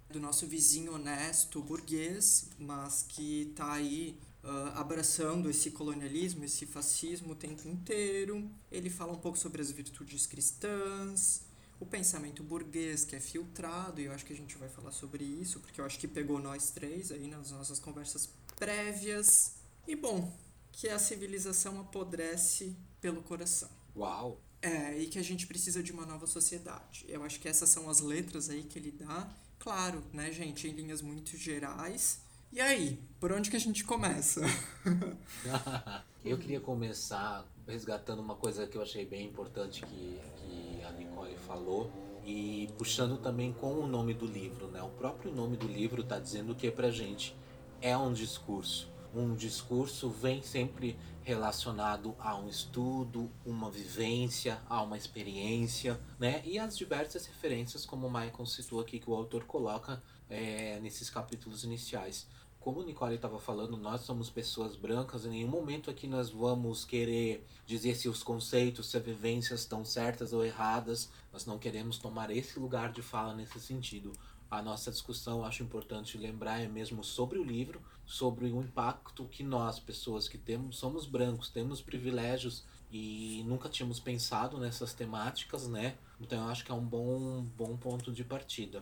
do 0.09 0.19
nosso 0.19 0.47
vizinho 0.47 0.93
honesto 0.93 1.61
burguês, 1.61 2.49
mas 2.57 3.03
que 3.03 3.49
está 3.49 3.73
aí 3.73 4.17
uh, 4.45 4.77
abraçando 4.77 5.49
esse 5.49 5.71
colonialismo, 5.71 6.45
esse 6.45 6.65
fascismo 6.65 7.33
o 7.33 7.35
tempo 7.35 7.67
inteiro. 7.67 8.49
Ele 8.71 8.89
fala 8.89 9.11
um 9.11 9.17
pouco 9.17 9.37
sobre 9.37 9.61
as 9.61 9.71
virtudes 9.71 10.27
cristãs, 10.27 11.41
o 11.79 11.85
pensamento 11.85 12.43
burguês 12.43 13.03
que 13.03 13.15
é 13.15 13.19
filtrado, 13.19 13.99
e 13.99 14.05
eu 14.05 14.13
acho 14.13 14.25
que 14.25 14.33
a 14.33 14.37
gente 14.37 14.55
vai 14.57 14.69
falar 14.69 14.91
sobre 14.91 15.23
isso, 15.23 15.59
porque 15.59 15.81
eu 15.81 15.85
acho 15.85 15.99
que 15.99 16.07
pegou 16.07 16.39
nós 16.39 16.69
três 16.69 17.11
aí 17.11 17.27
nas 17.27 17.51
nossas 17.51 17.79
conversas 17.79 18.29
prévias. 18.55 19.55
E 19.87 19.95
bom, 19.95 20.31
que 20.71 20.87
a 20.87 20.99
civilização 20.99 21.79
apodrece 21.79 22.75
pelo 23.01 23.21
coração. 23.21 23.69
Uau! 23.95 24.41
É, 24.61 24.97
e 24.97 25.07
que 25.07 25.19
a 25.19 25.23
gente 25.23 25.45
precisa 25.45 25.83
de 25.83 25.91
uma 25.91 26.05
nova 26.05 26.25
sociedade. 26.25 27.05
Eu 27.07 27.23
acho 27.23 27.39
que 27.39 27.47
essas 27.47 27.69
são 27.69 27.87
as 27.87 27.99
letras 27.99 28.49
aí 28.49 28.63
que 28.63 28.79
ele 28.79 28.91
dá. 28.91 29.29
Claro, 29.59 30.03
né, 30.11 30.31
gente, 30.31 30.67
em 30.67 30.71
linhas 30.71 31.01
muito 31.01 31.37
gerais, 31.37 32.19
e 32.55 32.61
aí, 32.61 32.97
por 33.19 33.33
onde 33.33 33.51
que 33.51 33.57
a 33.57 33.59
gente 33.59 33.83
começa? 33.83 34.39
eu 36.23 36.37
queria 36.37 36.61
começar 36.61 37.45
resgatando 37.67 38.21
uma 38.21 38.35
coisa 38.35 38.65
que 38.65 38.77
eu 38.77 38.81
achei 38.81 39.05
bem 39.05 39.25
importante 39.25 39.85
que, 39.85 40.21
que 40.37 40.81
a 40.85 40.91
Nicole 40.93 41.35
falou 41.35 41.91
e 42.23 42.69
puxando 42.77 43.17
também 43.17 43.51
com 43.51 43.73
o 43.73 43.85
nome 43.85 44.13
do 44.13 44.25
livro, 44.25 44.67
né? 44.67 44.81
O 44.81 44.87
próprio 44.87 45.33
nome 45.33 45.57
do 45.57 45.67
livro 45.67 46.01
está 46.01 46.17
dizendo 46.17 46.55
que 46.55 46.71
pra 46.71 46.89
gente 46.89 47.35
é 47.81 47.97
um 47.97 48.13
discurso. 48.13 48.89
Um 49.13 49.35
discurso 49.35 50.09
vem 50.09 50.41
sempre 50.41 50.97
relacionado 51.23 52.15
a 52.19 52.37
um 52.37 52.47
estudo, 52.47 53.29
uma 53.45 53.69
vivência, 53.69 54.61
a 54.69 54.81
uma 54.81 54.95
experiência, 54.95 55.99
né? 56.17 56.41
E 56.45 56.57
as 56.57 56.77
diversas 56.77 57.25
referências, 57.25 57.85
como 57.85 58.07
o 58.07 58.09
Michael 58.09 58.45
citou 58.45 58.79
aqui, 58.79 58.97
que 58.97 59.09
o 59.09 59.13
autor 59.13 59.43
coloca 59.43 60.01
é, 60.29 60.79
nesses 60.81 61.09
capítulos 61.09 61.63
iniciais 61.63 62.27
como 62.65 62.79
o 62.79 62.83
Nicole 62.83 63.13
estava 63.13 63.37
falando, 63.37 63.77
nós 63.77 64.01
somos 64.01 64.27
pessoas 64.27 64.75
brancas, 64.75 65.23
em 65.23 65.29
nenhum 65.29 65.49
momento 65.49 65.91
aqui 65.91 66.07
nós 66.07 66.31
vamos 66.31 66.83
querer 66.83 67.45
dizer 67.63 67.93
se 67.93 68.09
os 68.09 68.23
conceitos, 68.23 68.89
se 68.89 68.97
as 68.97 69.03
vivências 69.03 69.59
estão 69.59 69.85
certas 69.85 70.33
ou 70.33 70.43
erradas. 70.43 71.11
Nós 71.31 71.45
não 71.45 71.59
queremos 71.59 71.99
tomar 71.99 72.31
esse 72.31 72.57
lugar 72.57 72.91
de 72.91 73.03
fala 73.03 73.35
nesse 73.35 73.59
sentido. 73.59 74.11
A 74.49 74.63
nossa 74.63 74.89
discussão, 74.89 75.45
acho 75.45 75.61
importante 75.61 76.17
lembrar, 76.17 76.59
é 76.59 76.67
mesmo 76.67 77.03
sobre 77.03 77.37
o 77.37 77.43
livro, 77.43 77.79
sobre 78.03 78.45
o 78.45 78.59
impacto 78.59 79.25
que 79.25 79.43
nós, 79.43 79.79
pessoas 79.79 80.27
que 80.27 80.39
temos, 80.39 80.77
somos 80.77 81.05
brancos, 81.05 81.49
temos 81.49 81.83
privilégios 81.83 82.63
e 82.91 83.43
nunca 83.45 83.69
tínhamos 83.69 83.99
pensado 83.99 84.57
nessas 84.57 84.91
temáticas, 84.91 85.67
né? 85.67 85.99
Então 86.19 86.43
eu 86.43 86.49
acho 86.49 86.65
que 86.65 86.71
é 86.71 86.73
um 86.73 86.83
bom, 86.83 87.43
bom 87.55 87.77
ponto 87.77 88.11
de 88.11 88.23
partida. 88.23 88.81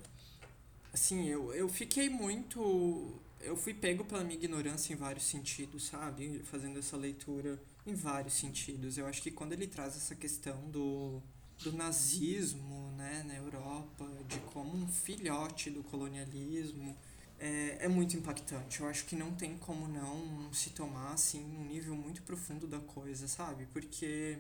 Assim, 0.94 1.28
eu, 1.28 1.52
eu 1.54 1.68
fiquei 1.68 2.08
muito. 2.08 3.20
Eu 3.46 3.58
fui 3.58 3.74
pego 3.74 4.06
pela 4.06 4.24
minha 4.24 4.36
ignorância 4.36 4.94
em 4.94 4.96
vários 4.96 5.26
sentidos, 5.26 5.86
sabe? 5.88 6.42
Fazendo 6.46 6.80
essa 6.80 6.96
leitura 6.96 7.62
em 7.86 7.94
vários 7.94 8.36
sentidos. 8.36 8.98
Eu 8.98 9.06
acho 9.06 9.22
que 9.22 9.30
quando 9.30 9.52
ele 9.52 9.68
traz 9.68 9.98
essa 9.98 10.16
questão 10.16 10.58
do, 10.70 11.22
do 11.62 11.74
nazismo 11.74 12.92
né, 12.98 13.24
na 13.28 13.36
Europa, 13.36 14.08
de 14.28 14.40
como 14.54 14.76
um 14.76 14.88
filhote 14.88 15.70
do 15.70 15.84
colonialismo, 15.84 16.96
é, 17.38 17.80
é 17.82 17.88
muito 17.90 18.16
impactante. 18.16 18.80
Eu 18.80 18.88
acho 18.88 19.06
que 19.06 19.16
não 19.16 19.34
tem 19.34 19.58
como 19.58 19.88
não 19.88 20.52
se 20.54 20.70
tomar 20.70 21.12
assim 21.12 21.44
um 21.44 21.66
nível 21.66 21.96
muito 21.96 22.24
profundo 22.24 22.66
da 22.66 22.80
coisa, 22.80 23.28
sabe? 23.28 23.68
Porque 23.74 24.38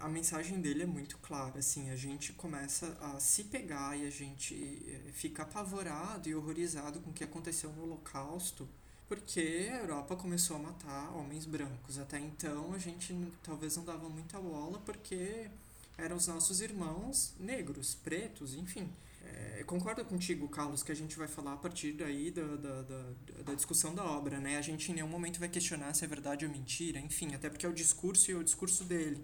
a 0.00 0.08
mensagem 0.08 0.60
dele 0.60 0.82
é 0.82 0.86
muito 0.86 1.18
clara, 1.18 1.58
assim, 1.58 1.90
a 1.90 1.96
gente 1.96 2.32
começa 2.32 2.96
a 3.00 3.20
se 3.20 3.44
pegar 3.44 3.96
e 3.96 4.06
a 4.06 4.10
gente 4.10 4.54
eh, 4.54 5.12
fica 5.12 5.42
apavorado 5.42 6.28
e 6.28 6.34
horrorizado 6.34 7.00
com 7.00 7.10
o 7.10 7.12
que 7.12 7.22
aconteceu 7.22 7.70
no 7.72 7.82
Holocausto, 7.82 8.66
porque 9.06 9.68
a 9.70 9.76
Europa 9.76 10.16
começou 10.16 10.56
a 10.56 10.58
matar 10.58 11.14
homens 11.14 11.44
brancos. 11.44 11.98
Até 11.98 12.18
então 12.18 12.72
a 12.72 12.78
gente 12.78 13.14
talvez 13.42 13.76
não 13.76 13.84
dava 13.84 14.08
muita 14.08 14.40
bola 14.40 14.78
porque 14.86 15.50
eram 15.98 16.16
os 16.16 16.26
nossos 16.26 16.60
irmãos 16.62 17.34
negros, 17.38 17.94
pretos, 17.94 18.54
enfim. 18.54 18.90
É, 19.22 19.64
concordo 19.64 20.02
contigo, 20.04 20.48
Carlos, 20.48 20.82
que 20.82 20.90
a 20.90 20.96
gente 20.96 21.18
vai 21.18 21.28
falar 21.28 21.52
a 21.52 21.56
partir 21.56 21.92
daí 21.92 22.30
da, 22.30 22.56
da, 22.56 22.82
da, 22.82 23.02
da, 23.44 23.54
discussão 23.54 23.94
da 23.94 24.02
obra, 24.02 24.40
né? 24.40 24.56
A 24.56 24.62
gente 24.62 24.90
em 24.90 24.94
nenhum 24.94 25.08
momento 25.08 25.38
vai 25.38 25.48
questionar 25.48 25.92
se 25.94 26.04
é 26.04 26.08
verdade 26.08 26.46
ou 26.46 26.50
mentira, 26.50 26.98
enfim, 26.98 27.34
até 27.34 27.50
porque 27.50 27.66
é 27.66 27.68
o 27.68 27.72
discurso 27.74 28.30
e 28.30 28.34
o 28.34 28.42
discurso 28.42 28.82
dele. 28.84 29.22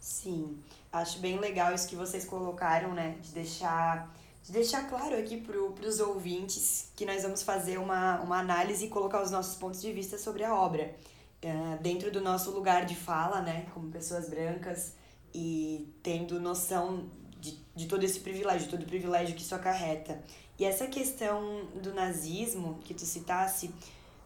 Sim, 0.00 0.58
acho 0.90 1.18
bem 1.18 1.38
legal 1.38 1.74
isso 1.74 1.86
que 1.86 1.94
vocês 1.94 2.24
colocaram, 2.24 2.94
né? 2.94 3.18
De 3.20 3.32
deixar, 3.32 4.10
de 4.42 4.50
deixar 4.50 4.88
claro 4.88 5.14
aqui 5.16 5.36
para 5.36 5.86
os 5.86 6.00
ouvintes 6.00 6.90
que 6.96 7.04
nós 7.04 7.22
vamos 7.22 7.42
fazer 7.42 7.78
uma, 7.78 8.18
uma 8.22 8.38
análise 8.38 8.86
e 8.86 8.88
colocar 8.88 9.22
os 9.22 9.30
nossos 9.30 9.56
pontos 9.56 9.80
de 9.82 9.92
vista 9.92 10.16
sobre 10.16 10.42
a 10.42 10.54
obra. 10.54 10.96
Uh, 11.44 11.82
dentro 11.82 12.10
do 12.10 12.20
nosso 12.20 12.50
lugar 12.50 12.86
de 12.86 12.96
fala, 12.96 13.42
né? 13.42 13.66
Como 13.74 13.90
pessoas 13.90 14.28
brancas 14.30 14.94
e 15.34 15.92
tendo 16.02 16.40
noção 16.40 17.08
de, 17.38 17.58
de 17.74 17.86
todo 17.86 18.02
esse 18.02 18.20
privilégio, 18.20 18.70
todo 18.70 18.82
o 18.82 18.86
privilégio 18.86 19.36
que 19.36 19.42
isso 19.42 19.54
acarreta. 19.54 20.22
E 20.58 20.64
essa 20.64 20.86
questão 20.86 21.66
do 21.74 21.94
nazismo 21.94 22.78
que 22.84 22.94
tu 22.94 23.04
citasse 23.04 23.70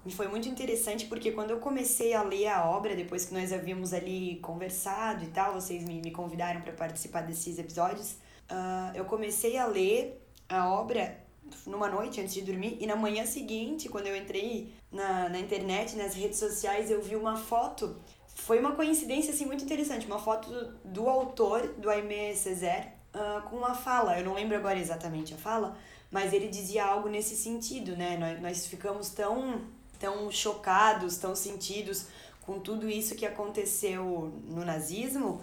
me 0.04 0.12
foi 0.12 0.28
muito 0.28 0.48
interessante 0.48 1.06
porque 1.06 1.32
quando 1.32 1.50
eu 1.50 1.58
comecei 1.58 2.12
a 2.12 2.22
ler 2.22 2.48
a 2.48 2.68
obra, 2.68 2.94
depois 2.94 3.24
que 3.24 3.32
nós 3.32 3.52
havíamos 3.52 3.92
ali 3.92 4.36
conversado 4.42 5.24
e 5.24 5.28
tal, 5.28 5.54
vocês 5.54 5.82
me, 5.84 6.00
me 6.00 6.10
convidaram 6.10 6.60
para 6.60 6.72
participar 6.72 7.22
desses 7.22 7.58
episódios, 7.58 8.12
uh, 8.50 8.94
eu 8.94 9.04
comecei 9.06 9.56
a 9.56 9.66
ler 9.66 10.20
a 10.48 10.68
obra 10.70 11.24
numa 11.66 11.88
noite 11.88 12.20
antes 12.20 12.34
de 12.34 12.42
dormir 12.42 12.76
e 12.80 12.86
na 12.86 12.96
manhã 12.96 13.24
seguinte, 13.24 13.88
quando 13.88 14.06
eu 14.06 14.16
entrei 14.16 14.72
na, 14.90 15.28
na 15.28 15.38
internet, 15.38 15.96
nas 15.96 16.14
redes 16.14 16.38
sociais, 16.38 16.90
eu 16.90 17.00
vi 17.00 17.16
uma 17.16 17.36
foto. 17.36 17.96
Foi 18.34 18.58
uma 18.58 18.72
coincidência 18.72 19.32
assim 19.32 19.46
muito 19.46 19.64
interessante, 19.64 20.06
uma 20.06 20.18
foto 20.18 20.50
do, 20.50 20.72
do 20.84 21.08
autor, 21.08 21.68
do 21.78 21.88
Aimé 21.88 22.34
Césaire, 22.34 22.88
uh, 23.14 23.42
com 23.48 23.56
uma 23.56 23.74
fala. 23.74 24.18
Eu 24.18 24.24
não 24.24 24.34
lembro 24.34 24.56
agora 24.56 24.78
exatamente 24.78 25.32
a 25.32 25.36
fala, 25.36 25.76
mas 26.10 26.32
ele 26.32 26.48
dizia 26.48 26.84
algo 26.84 27.08
nesse 27.08 27.36
sentido, 27.36 27.96
né? 27.96 28.16
Nós, 28.16 28.40
nós 28.40 28.66
ficamos 28.66 29.10
tão 29.10 29.62
tão 29.98 30.30
chocados, 30.30 31.16
tão 31.16 31.34
sentidos 31.34 32.06
com 32.42 32.58
tudo 32.58 32.88
isso 32.88 33.14
que 33.14 33.24
aconteceu 33.24 34.32
no 34.44 34.64
nazismo, 34.64 35.40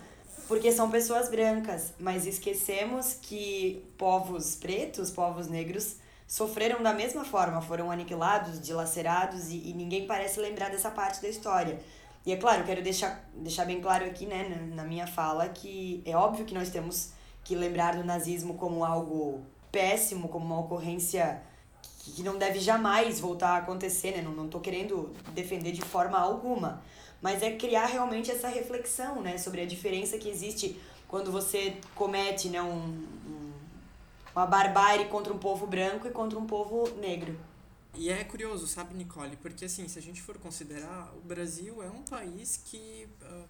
porque 0.48 0.72
são 0.72 0.92
pessoas 0.92 1.30
brancas, 1.30 1.94
mas 2.00 2.28
esquecemos 2.28 3.14
que 3.14 3.84
povos 3.98 4.56
pretos, 4.56 5.10
povos 5.10 5.48
negros, 5.48 5.96
sofreram 6.28 6.84
da 6.84 6.94
mesma 6.94 7.26
forma, 7.26 7.62
foram 7.62 7.92
aniquilados, 7.92 8.62
dilacerados 8.62 9.50
e, 9.50 9.70
e 9.70 9.74
ninguém 9.74 10.06
parece 10.06 10.40
lembrar 10.40 10.70
dessa 10.70 10.92
parte 10.92 11.22
da 11.22 11.28
história. 11.28 11.80
E 12.26 12.32
é 12.32 12.38
claro, 12.38 12.64
quero 12.64 12.84
deixar, 12.84 13.28
deixar 13.34 13.66
bem 13.66 13.82
claro 13.82 14.06
aqui, 14.06 14.26
né, 14.26 14.48
na, 14.48 14.76
na 14.76 14.84
minha 14.84 15.08
fala, 15.08 15.50
que 15.50 16.04
é 16.06 16.16
óbvio 16.16 16.46
que 16.46 16.54
nós 16.54 16.70
temos 16.70 17.12
que 17.44 17.56
lembrar 17.56 17.96
do 17.96 18.04
nazismo 18.04 18.54
como 18.54 18.86
algo 18.86 19.42
péssimo, 19.72 20.30
como 20.30 20.46
uma 20.46 20.60
ocorrência 20.60 21.42
que 22.04 22.24
não 22.24 22.38
deve 22.38 22.60
jamais 22.60 23.20
voltar 23.20 23.52
a 23.52 23.58
acontecer, 23.58 24.12
né? 24.12 24.22
Não, 24.22 24.32
não 24.32 24.48
tô 24.48 24.60
querendo 24.60 25.14
defender 25.34 25.72
de 25.72 25.82
forma 25.82 26.18
alguma, 26.18 26.82
mas 27.22 27.44
é 27.44 27.56
criar 27.56 27.86
realmente 27.86 28.32
essa 28.32 28.48
reflexão, 28.48 29.22
né? 29.22 29.38
Sobre 29.38 29.62
a 29.62 29.66
diferença 29.66 30.18
que 30.18 30.28
existe 30.28 30.80
quando 31.08 31.32
você 31.32 31.78
comete, 31.96 32.50
né? 32.50 32.62
Um, 32.62 33.06
um, 33.28 33.52
uma 34.36 34.48
barbárie 34.48 35.06
contra 35.06 35.32
um 35.32 35.38
povo 35.38 35.68
branco 35.68 36.08
e 36.08 36.12
contra 36.12 36.40
um 36.40 36.48
povo 36.48 36.90
negro. 37.00 37.38
E 37.94 38.10
é 38.10 38.24
curioso, 38.24 38.66
sabe, 38.66 38.96
Nicole? 38.96 39.36
Porque, 39.36 39.66
assim, 39.66 39.88
se 39.88 40.00
a 40.00 40.02
gente 40.02 40.22
for 40.22 40.38
considerar, 40.40 41.14
o 41.16 41.28
Brasil 41.28 41.84
é 41.84 41.90
um 41.90 42.02
país 42.02 42.62
que 42.66 43.08
uh, 43.22 43.44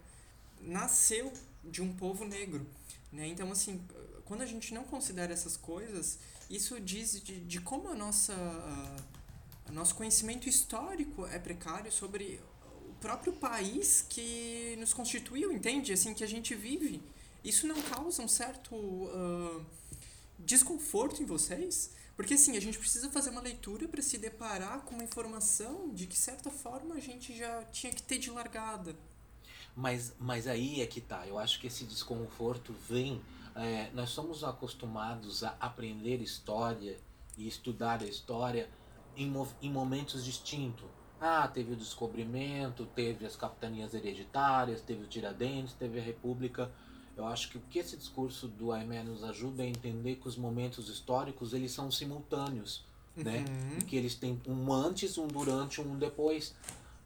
nasceu 0.60 1.32
de 1.64 1.82
um 1.82 1.94
povo 1.94 2.26
negro, 2.26 2.66
né? 3.14 3.28
Então, 3.28 3.52
assim, 3.52 3.80
quando 4.32 4.44
a 4.44 4.46
gente 4.46 4.74
não 4.74 4.86
considera 4.86 5.34
essas 5.34 5.58
coisas, 5.58 6.18
isso 6.50 6.80
diz 6.80 7.22
de, 7.22 7.42
de 7.42 7.60
como 7.60 7.90
a 7.90 7.94
nossa, 7.94 8.34
a, 9.68 9.72
nosso 9.74 9.94
conhecimento 9.94 10.48
histórico 10.48 11.28
é 11.28 11.38
precário 11.38 11.92
sobre 11.92 12.40
o 12.88 12.94
próprio 13.02 13.34
país 13.34 14.06
que 14.08 14.74
nos 14.80 14.94
constituiu, 14.94 15.52
entende? 15.52 15.92
Assim, 15.92 16.14
que 16.14 16.24
a 16.24 16.28
gente 16.28 16.56
vive. 16.56 17.04
Isso 17.44 17.68
não 17.68 17.76
causa 17.82 18.22
um 18.22 18.28
certo 18.30 18.74
uh, 18.74 19.66
desconforto 20.40 21.22
em 21.22 21.26
vocês? 21.26 21.92
Porque 22.16 22.36
assim, 22.36 22.56
a 22.56 22.62
gente 22.62 22.80
precisa 22.80 23.10
fazer 23.10 23.32
uma 23.32 23.42
leitura 23.42 23.86
para 23.86 24.02
se 24.02 24.18
deparar 24.18 24.80
com 24.84 24.96
uma 24.96 25.04
informação 25.04 25.94
de 25.94 26.08
que, 26.08 26.18
certa 26.18 26.50
forma, 26.50 26.96
a 26.96 27.02
gente 27.02 27.38
já 27.38 27.66
tinha 27.66 27.92
que 27.92 28.02
ter 28.02 28.18
de 28.18 28.32
largada. 28.32 28.96
Mas, 29.76 30.14
mas 30.18 30.48
aí 30.48 30.80
é 30.80 30.88
que 30.88 31.02
tá. 31.02 31.28
Eu 31.28 31.38
acho 31.38 31.60
que 31.60 31.68
esse 31.68 31.84
desconforto 31.84 32.74
vem 32.88 33.22
é, 33.56 33.90
nós 33.94 34.10
somos 34.10 34.44
acostumados 34.44 35.44
a 35.44 35.56
aprender 35.60 36.22
história 36.22 36.98
e 37.38 37.48
estudar 37.48 38.02
a 38.02 38.06
história 38.06 38.70
em, 39.16 39.32
em 39.62 39.72
momentos 39.72 40.24
distintos. 40.24 40.90
Ah, 41.20 41.48
teve 41.48 41.74
o 41.74 41.76
descobrimento, 41.76 42.86
teve 42.96 43.26
as 43.26 43.36
capitanias 43.36 43.94
hereditárias, 43.94 44.82
teve 44.82 45.04
o 45.04 45.08
Tiradentes, 45.08 45.74
teve 45.74 46.00
a 46.00 46.02
República. 46.02 46.72
Eu 47.16 47.26
acho 47.28 47.50
que 47.50 47.58
o 47.58 47.62
que 47.70 47.78
esse 47.78 47.96
discurso 47.96 48.48
do 48.48 48.72
Aimé 48.72 49.04
nos 49.04 49.24
ajuda 49.24 49.64
é 49.64 49.68
entender 49.68 50.16
que 50.16 50.28
os 50.28 50.36
momentos 50.36 50.90
históricos 50.90 51.54
eles 51.54 51.72
são 51.72 51.92
simultâneos, 51.92 52.84
né? 53.16 53.46
uhum. 53.48 53.76
né? 53.76 53.80
que 53.86 53.96
eles 53.96 54.16
têm 54.16 54.42
um 54.48 54.74
antes, 54.74 55.18
um 55.18 55.28
durante, 55.28 55.80
um 55.80 55.98
depois. 55.98 56.56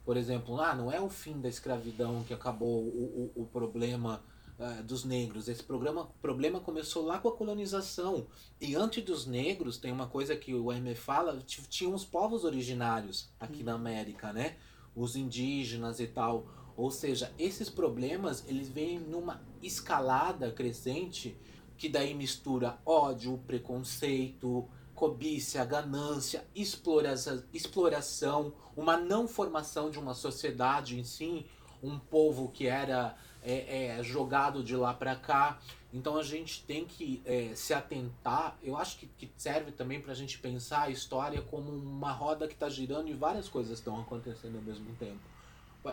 Por 0.04 0.16
exemplo, 0.16 0.60
ah, 0.60 0.74
não 0.74 0.90
é 0.90 1.00
o 1.00 1.10
fim 1.10 1.38
da 1.40 1.48
escravidão 1.48 2.22
que 2.22 2.32
acabou 2.32 2.84
o, 2.84 3.32
o, 3.36 3.42
o 3.42 3.46
problema 3.46 4.22
uh, 4.58 4.82
dos 4.82 5.04
negros. 5.04 5.48
Esse 5.48 5.62
programa, 5.62 6.08
problema 6.20 6.60
começou 6.60 7.04
lá 7.04 7.18
com 7.18 7.28
a 7.28 7.36
colonização. 7.36 8.26
E 8.60 8.74
antes 8.74 9.04
dos 9.04 9.26
negros, 9.26 9.78
tem 9.78 9.92
uma 9.92 10.06
coisa 10.06 10.36
que 10.36 10.54
o 10.54 10.72
M 10.72 10.94
fala, 10.94 11.38
tinham 11.46 11.94
os 11.94 12.04
povos 12.04 12.44
originários 12.44 13.28
aqui 13.38 13.62
na 13.62 13.74
América, 13.74 14.32
né? 14.32 14.56
Os 14.94 15.16
indígenas 15.16 16.00
e 16.00 16.06
tal. 16.06 16.46
Ou 16.76 16.90
seja, 16.90 17.32
esses 17.38 17.70
problemas, 17.70 18.44
eles 18.46 18.68
vêm 18.68 18.98
numa 18.98 19.40
escalada 19.62 20.52
crescente 20.52 21.36
que 21.78 21.88
daí 21.88 22.14
mistura 22.14 22.78
ódio, 22.84 23.38
preconceito, 23.46 24.68
cobiça, 24.94 25.64
ganância, 25.64 26.46
exploração, 26.54 28.52
uma 28.74 28.96
não 28.96 29.28
formação 29.28 29.90
de 29.90 29.98
uma 29.98 30.14
sociedade 30.14 30.98
em 30.98 31.04
si, 31.04 31.46
um 31.82 31.98
povo 31.98 32.48
que 32.48 32.66
era 32.66 33.14
é, 33.46 33.98
é 33.98 34.02
jogado 34.02 34.62
de 34.62 34.74
lá 34.74 34.92
para 34.92 35.14
cá. 35.14 35.58
Então 35.92 36.18
a 36.18 36.22
gente 36.22 36.62
tem 36.64 36.84
que 36.84 37.22
é, 37.24 37.52
se 37.54 37.72
atentar. 37.72 38.58
Eu 38.62 38.76
acho 38.76 38.98
que, 38.98 39.06
que 39.06 39.30
serve 39.36 39.70
também 39.70 40.00
para 40.00 40.12
a 40.12 40.16
gente 40.16 40.38
pensar 40.38 40.82
a 40.82 40.90
história 40.90 41.40
como 41.40 41.70
uma 41.70 42.12
roda 42.12 42.48
que 42.48 42.54
está 42.54 42.68
girando 42.68 43.08
e 43.08 43.14
várias 43.14 43.48
coisas 43.48 43.78
estão 43.78 44.00
acontecendo 44.00 44.56
ao 44.56 44.62
mesmo 44.62 44.92
tempo. 44.96 45.20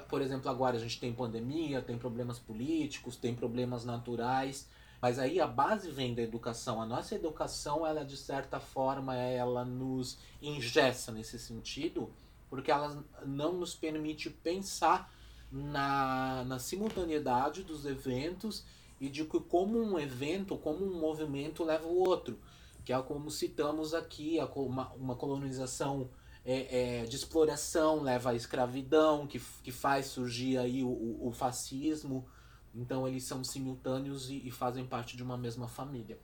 Por 0.09 0.21
exemplo, 0.21 0.49
agora 0.49 0.75
a 0.75 0.79
gente 0.79 0.99
tem 0.99 1.13
pandemia, 1.13 1.81
tem 1.81 1.97
problemas 1.97 2.39
políticos, 2.39 3.15
tem 3.15 3.35
problemas 3.35 3.85
naturais. 3.85 4.67
Mas 4.99 5.19
aí 5.19 5.39
a 5.39 5.45
base 5.45 5.91
vem 5.91 6.15
da 6.15 6.21
educação. 6.21 6.81
A 6.81 6.85
nossa 6.85 7.13
educação, 7.13 7.85
ela 7.85 8.03
de 8.03 8.17
certa 8.17 8.59
forma, 8.59 9.15
ela 9.15 9.63
nos 9.63 10.17
ingessa 10.41 11.11
nesse 11.11 11.37
sentido, 11.37 12.09
porque 12.49 12.71
ela 12.71 13.03
não 13.25 13.53
nos 13.53 13.75
permite 13.75 14.29
pensar 14.29 15.12
na, 15.53 16.43
na 16.45 16.57
simultaneidade 16.57 17.63
dos 17.63 17.85
eventos 17.85 18.65
e 18.99 19.07
de 19.07 19.23
que 19.23 19.39
como 19.39 19.79
um 19.79 19.99
evento, 19.99 20.57
como 20.57 20.83
um 20.83 20.99
movimento 20.99 21.63
leva 21.63 21.87
o 21.87 21.99
outro, 21.99 22.39
que 22.83 22.91
é 22.91 23.01
como 23.01 23.29
citamos 23.29 23.93
aqui, 23.93 24.39
uma, 24.55 24.91
uma 24.93 25.15
colonização 25.15 26.09
é, 26.43 27.01
é, 27.01 27.05
de 27.05 27.15
exploração 27.15 28.01
leva 28.01 28.31
à 28.31 28.35
escravidão, 28.35 29.27
que, 29.27 29.39
que 29.61 29.71
faz 29.71 30.07
surgir 30.07 30.57
aí 30.57 30.83
o, 30.83 30.89
o, 30.89 31.27
o 31.27 31.31
fascismo. 31.31 32.25
Então 32.73 33.07
eles 33.07 33.23
são 33.23 33.43
simultâneos 33.43 34.29
e, 34.29 34.47
e, 34.47 34.51
fazem 34.51 34.85
parte 34.85 35.15
de 35.15 35.21
uma 35.21 35.37
mesma 35.37 35.67
família. 35.67 36.17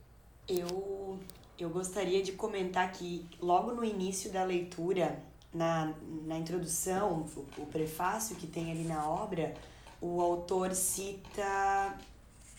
Eu, 0.48 1.20
eu 1.56 1.70
gostaria 1.70 2.22
de 2.22 2.32
comentar 2.32 2.90
que 2.92 3.24
logo 3.40 3.72
no 3.72 3.84
início 3.84 4.32
da 4.32 4.42
leitura, 4.42 5.22
na, 5.52 5.92
na 6.26 6.38
introdução, 6.38 7.26
o, 7.36 7.62
o 7.62 7.66
prefácio 7.66 8.36
que 8.36 8.46
tem 8.46 8.70
ali 8.70 8.84
na 8.84 9.08
obra, 9.08 9.54
o 10.00 10.20
autor 10.20 10.74
cita 10.74 11.96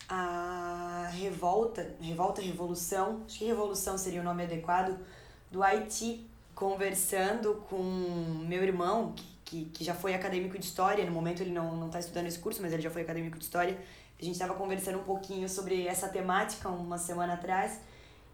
a 0.07 1.09
revolta, 1.13 1.95
revolta, 2.01 2.41
revolução, 2.41 3.21
acho 3.25 3.39
que 3.39 3.45
revolução 3.45 3.97
seria 3.97 4.19
o 4.19 4.23
nome 4.23 4.43
adequado, 4.43 4.99
do 5.49 5.63
Haiti, 5.63 6.27
conversando 6.53 7.63
com 7.69 7.81
meu 8.45 8.61
irmão, 8.61 9.13
que, 9.13 9.25
que, 9.45 9.65
que 9.65 9.83
já 9.85 9.93
foi 9.93 10.13
acadêmico 10.13 10.59
de 10.59 10.65
história, 10.65 11.05
no 11.05 11.11
momento 11.11 11.41
ele 11.41 11.51
não, 11.51 11.77
não 11.77 11.89
tá 11.89 11.99
estudando 11.99 12.27
esse 12.27 12.39
curso, 12.39 12.61
mas 12.61 12.73
ele 12.73 12.81
já 12.81 12.91
foi 12.91 13.03
acadêmico 13.03 13.37
de 13.37 13.45
história. 13.45 13.79
A 14.19 14.23
gente 14.23 14.33
estava 14.33 14.53
conversando 14.53 14.99
um 14.99 15.03
pouquinho 15.03 15.47
sobre 15.47 15.87
essa 15.87 16.09
temática 16.09 16.67
uma 16.67 16.97
semana 16.97 17.33
atrás, 17.33 17.79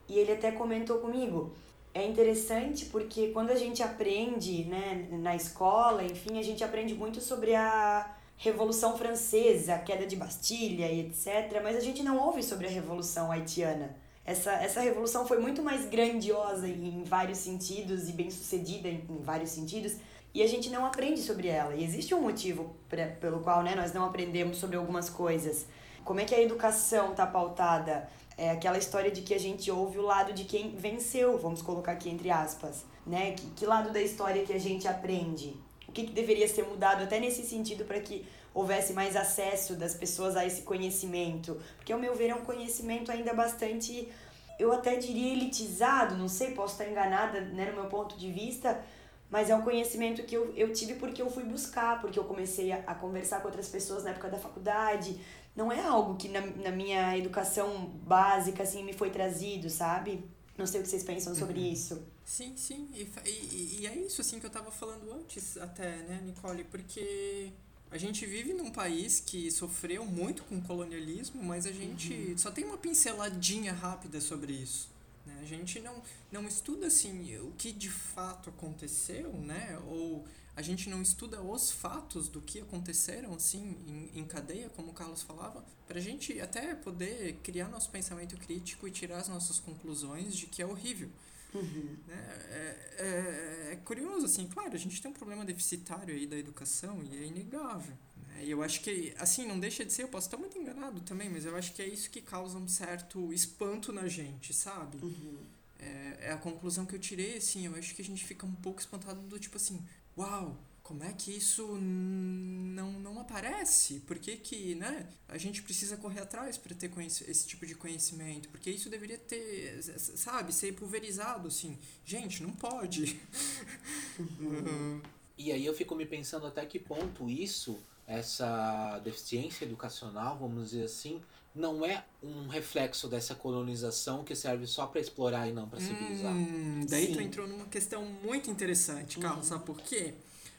e 0.10 0.18
ele 0.18 0.32
até 0.32 0.52
comentou 0.52 0.98
comigo. 0.98 1.54
É 1.98 2.06
interessante 2.06 2.86
porque 2.86 3.30
quando 3.30 3.50
a 3.50 3.56
gente 3.56 3.82
aprende 3.82 4.66
né, 4.66 5.08
na 5.12 5.36
escola, 5.36 6.04
enfim, 6.04 6.38
a 6.40 6.44
gente 6.44 6.64
aprende 6.64 6.94
muito 6.94 7.20
sobre 7.22 7.56
a 7.56 8.16
Revolução 8.38 8.98
Francesa, 8.98 9.76
a 9.76 9.80
queda 9.80 10.06
de 10.06 10.16
Bastilha 10.16 10.92
e 10.92 11.00
etc., 11.00 11.60
mas 11.64 11.76
a 11.76 11.80
gente 11.80 12.04
não 12.04 12.20
ouve 12.20 12.44
sobre 12.44 12.68
a 12.68 12.70
Revolução 12.70 13.32
Haitiana 13.32 13.96
essa, 14.28 14.52
essa 14.52 14.82
revolução 14.82 15.26
foi 15.26 15.40
muito 15.40 15.64
mais 15.64 15.86
grandiosa 15.86 16.68
em 16.68 17.02
vários 17.06 17.38
sentidos 17.38 18.10
e 18.10 18.12
bem 18.12 18.30
sucedida 18.30 18.90
em, 18.90 19.02
em 19.10 19.22
vários 19.22 19.52
sentidos 19.52 19.96
e 20.34 20.44
a 20.44 20.48
gente 20.48 20.70
não 20.70 20.86
aprende 20.86 21.22
sobre 21.22 21.48
ela. 21.48 21.74
E 21.74 21.82
existe 21.82 22.14
um 22.14 22.22
motivo 22.22 22.76
pra, 22.90 23.08
pelo 23.08 23.40
qual 23.40 23.64
né, 23.64 23.74
nós 23.74 23.94
não 23.94 24.04
aprendemos 24.04 24.58
sobre 24.58 24.76
algumas 24.76 25.10
coisas. 25.10 25.66
Como 26.04 26.20
é 26.20 26.26
que 26.26 26.36
a 26.36 26.42
educação 26.42 27.12
está 27.12 27.26
pautada? 27.26 28.10
É 28.38 28.52
aquela 28.52 28.78
história 28.78 29.10
de 29.10 29.22
que 29.22 29.34
a 29.34 29.40
gente 29.40 29.72
ouve 29.72 29.98
o 29.98 30.04
lado 30.04 30.32
de 30.32 30.44
quem 30.44 30.76
venceu, 30.76 31.38
vamos 31.38 31.62
colocar 31.62 31.94
aqui 31.94 32.10
entre 32.10 32.30
aspas. 32.30 32.86
Né? 33.06 33.32
Que, 33.32 33.48
que 33.48 33.66
lado 33.66 33.92
da 33.92 34.02
história 34.02 34.46
que 34.46 34.54
a 34.54 34.60
gente 34.60 34.88
aprende? 34.88 35.56
O 35.88 35.92
que, 35.92 36.04
que 36.04 36.12
deveria 36.12 36.48
ser 36.48 36.64
mudado 36.64 37.04
até 37.04 37.20
nesse 37.20 37.44
sentido 37.44 37.86
para 37.86 38.00
que 38.00 38.26
houvesse 38.58 38.92
mais 38.92 39.16
acesso 39.16 39.76
das 39.76 39.94
pessoas 39.94 40.36
a 40.36 40.44
esse 40.44 40.64
conhecimento. 40.64 41.62
Porque, 41.76 41.94
ao 41.94 42.00
meu 42.00 42.16
ver, 42.16 42.30
é 42.30 42.36
um 42.36 42.44
conhecimento 42.44 43.12
ainda 43.12 43.32
bastante, 43.32 44.12
eu 44.58 44.74
até 44.74 44.96
diria 44.96 45.32
elitizado, 45.32 46.18
não 46.18 46.28
sei, 46.28 46.56
posso 46.56 46.74
estar 46.74 46.90
enganada 46.90 47.40
né, 47.40 47.68
no 47.70 47.82
meu 47.82 47.86
ponto 47.86 48.18
de 48.18 48.32
vista, 48.32 48.84
mas 49.30 49.52
é 49.52 49.56
um 49.56 49.62
conhecimento 49.62 50.24
que 50.24 50.36
eu, 50.36 50.52
eu 50.56 50.74
tive 50.74 50.96
porque 50.96 51.22
eu 51.22 51.30
fui 51.30 51.44
buscar, 51.44 52.02
porque 52.02 52.18
eu 52.18 52.24
comecei 52.24 52.72
a, 52.72 52.78
a 52.88 52.96
conversar 52.96 53.42
com 53.42 53.48
outras 53.48 53.70
pessoas 53.70 54.04
na 54.04 54.10
época 54.10 54.30
da 54.30 54.40
faculdade. 54.40 55.20
Não 55.58 55.72
é 55.72 55.82
algo 55.82 56.16
que 56.16 56.30
na, 56.30 56.40
na 56.40 56.72
minha 56.72 57.18
educação 57.18 57.88
básica 58.06 58.62
assim 58.62 58.84
me 58.84 58.94
foi 58.94 59.10
trazido, 59.10 59.72
sabe? 59.72 60.24
Não 60.56 60.68
sei 60.68 60.80
o 60.80 60.84
que 60.84 60.90
vocês 60.90 61.04
pensam 61.04 61.34
sobre 61.34 61.60
uhum. 61.60 61.74
isso. 61.74 62.08
Sim, 62.24 62.56
sim. 62.56 62.88
E, 62.94 63.10
e, 63.26 63.78
e, 63.82 63.88
é 63.88 63.98
isso 63.98 64.22
assim 64.22 64.40
que 64.40 64.46
eu 64.46 64.52
tava 64.52 64.70
falando 64.70 65.12
antes 65.12 65.58
até, 65.58 65.98
né, 66.04 66.22
Nicole? 66.24 66.64
Porque 66.64 67.52
a 67.90 67.98
gente 67.98 68.24
vive 68.28 68.54
num 68.54 68.70
país 68.70 69.20
que 69.20 69.50
sofreu 69.50 70.06
muito 70.06 70.44
com 70.44 70.58
o 70.58 70.62
colonialismo, 70.62 71.44
mas 71.44 71.66
a 71.66 71.72
gente 71.72 72.14
uhum. 72.14 72.38
só 72.38 72.52
tem 72.52 72.64
uma 72.64 72.78
pinceladinha 72.78 73.74
rápida 73.74 74.22
sobre 74.22 74.54
isso. 74.54 74.90
Né? 75.26 75.40
A 75.42 75.46
gente 75.46 75.80
não, 75.80 76.04
não 76.32 76.48
estuda 76.48 76.86
assim 76.86 77.36
o 77.38 77.52
que 77.58 77.72
de 77.72 77.90
fato 77.90 78.52
aconteceu, 78.52 79.34
né? 79.34 79.80
Ou 79.88 80.24
a 80.58 80.62
gente 80.64 80.90
não 80.90 81.04
estuda 81.04 81.40
os 81.40 81.70
fatos 81.70 82.28
do 82.28 82.42
que 82.42 82.60
aconteceram 82.60 83.32
assim 83.36 83.78
em, 83.88 84.20
em 84.20 84.26
cadeia, 84.26 84.70
como 84.70 84.90
o 84.90 84.94
Carlos 84.94 85.22
falava, 85.22 85.64
para 85.88 86.00
a 86.00 86.02
gente 86.02 86.42
até 86.42 86.74
poder 86.74 87.36
criar 87.44 87.70
nosso 87.70 87.92
pensamento 87.92 88.36
crítico 88.38 88.88
e 88.88 88.92
tirar 88.92 89.18
as 89.18 89.28
nossas 89.28 89.60
conclusões 89.60 90.36
de 90.36 90.48
que 90.48 90.60
é 90.60 90.66
horrível. 90.66 91.12
Uhum. 91.54 91.96
Né? 92.08 92.16
É, 92.50 92.78
é, 92.98 93.74
é, 93.74 93.76
curioso, 93.86 94.26
assim, 94.26 94.48
claro, 94.48 94.74
a 94.74 94.80
gente 94.80 95.00
tem 95.00 95.12
um 95.12 95.14
problema 95.14 95.46
deficitário 95.46 96.12
aí 96.12 96.26
da 96.26 96.36
educação 96.36 97.04
e 97.04 97.16
é 97.16 97.28
inegável. 97.28 97.96
Né? 98.30 98.46
E 98.46 98.50
eu 98.50 98.64
acho 98.64 98.82
que, 98.82 99.14
assim, 99.20 99.46
não 99.46 99.60
deixa 99.60 99.86
de 99.86 99.94
ser, 99.94 100.04
eu 100.04 100.08
posso 100.08 100.26
estar 100.26 100.38
muito 100.38 100.58
enganado 100.58 101.02
também, 101.02 101.30
mas 101.30 101.46
eu 101.46 101.56
acho 101.56 101.72
que 101.72 101.84
é 101.84 101.88
isso 101.88 102.10
que 102.10 102.20
causa 102.20 102.58
um 102.58 102.68
certo 102.68 103.32
espanto 103.32 103.94
na 103.94 104.08
gente, 104.08 104.56
sabe? 104.56 104.98
Uhum. 105.04 105.38
É, 105.80 106.18
é 106.22 106.32
a 106.32 106.38
conclusão 106.38 106.84
que 106.84 106.96
eu 106.96 107.00
tirei, 107.00 107.38
assim, 107.38 107.68
eu 107.68 107.76
acho 107.76 107.94
que 107.94 108.02
a 108.02 108.06
gente 108.06 108.26
fica 108.26 108.44
um 108.44 108.56
pouco 108.56 108.80
espantado 108.80 109.22
do 109.22 109.38
tipo 109.38 109.58
assim, 109.58 109.80
uau, 110.18 110.58
como 110.82 111.04
é 111.04 111.12
que 111.12 111.32
isso 111.36 111.78
não, 111.78 112.94
não 112.94 113.20
aparece? 113.20 114.00
Por 114.02 114.18
que, 114.18 114.38
que 114.38 114.74
né, 114.76 115.10
a 115.28 115.38
gente 115.38 115.62
precisa 115.62 115.98
correr 115.98 116.22
atrás 116.22 116.58
para 116.58 116.74
ter 116.74 116.90
esse 116.98 117.46
tipo 117.46 117.66
de 117.66 117.76
conhecimento? 117.76 118.48
Porque 118.48 118.70
isso 118.70 118.90
deveria 118.90 119.18
ter, 119.18 119.82
sabe, 120.00 120.54
ser 120.54 120.74
pulverizado, 120.74 121.50
assim. 121.50 121.78
Gente, 122.06 122.42
não 122.42 122.52
pode. 122.52 123.20
E 125.40 125.52
aí 125.52 125.64
eu 125.64 125.76
fico 125.76 125.94
me 125.94 126.04
pensando 126.04 126.48
até 126.48 126.66
que 126.66 126.80
ponto 126.80 127.30
isso, 127.30 127.80
essa 128.08 128.98
deficiência 129.04 129.66
educacional, 129.66 130.36
vamos 130.40 130.72
dizer 130.72 130.86
assim, 130.86 131.22
não 131.58 131.84
é 131.84 132.06
um 132.22 132.48
reflexo 132.48 133.08
dessa 133.08 133.36
colonização 133.36 134.24
que 134.24 134.36
serve 134.36 134.68
só 134.68 134.86
para 134.86 135.02
explorar 135.02 135.48
e 135.48 135.52
não 135.52 135.68
para 135.68 135.80
civilizar. 135.80 136.34
Hum, 136.34 136.86
daí 136.88 137.08
Sim. 137.08 137.14
tu 137.14 137.22
entrou 137.22 137.48
numa 137.48 137.66
questão 137.66 138.06
muito 138.06 138.50
interessante, 138.50 139.20
Carlos, 139.20 139.46
uhum. 139.46 139.50
sabe 139.50 139.66
por 139.66 139.82
quê? 139.82 140.14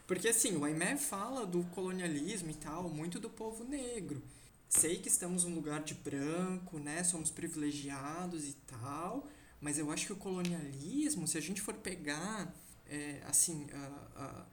Porque 0.06 0.28
assim, 0.28 0.56
o 0.56 0.64
Aimé 0.64 0.96
fala 0.96 1.46
do 1.46 1.62
colonialismo 1.74 2.50
e 2.50 2.54
tal, 2.54 2.88
muito 2.88 3.20
do 3.20 3.30
povo 3.30 3.64
negro. 3.64 4.22
Sei 4.68 4.96
que 4.98 5.08
estamos 5.08 5.44
num 5.44 5.54
lugar 5.54 5.82
de 5.82 5.94
branco, 5.94 6.78
né? 6.78 7.02
Somos 7.04 7.30
privilegiados 7.30 8.46
e 8.46 8.52
tal, 8.66 9.26
mas 9.60 9.78
eu 9.78 9.90
acho 9.90 10.06
que 10.06 10.12
o 10.12 10.16
colonialismo, 10.16 11.26
se 11.26 11.38
a 11.38 11.40
gente 11.40 11.60
for 11.60 11.74
pegar, 11.74 12.52
é, 12.88 13.20
assim, 13.26 13.66
a, 13.72 14.22
a, 14.22 14.46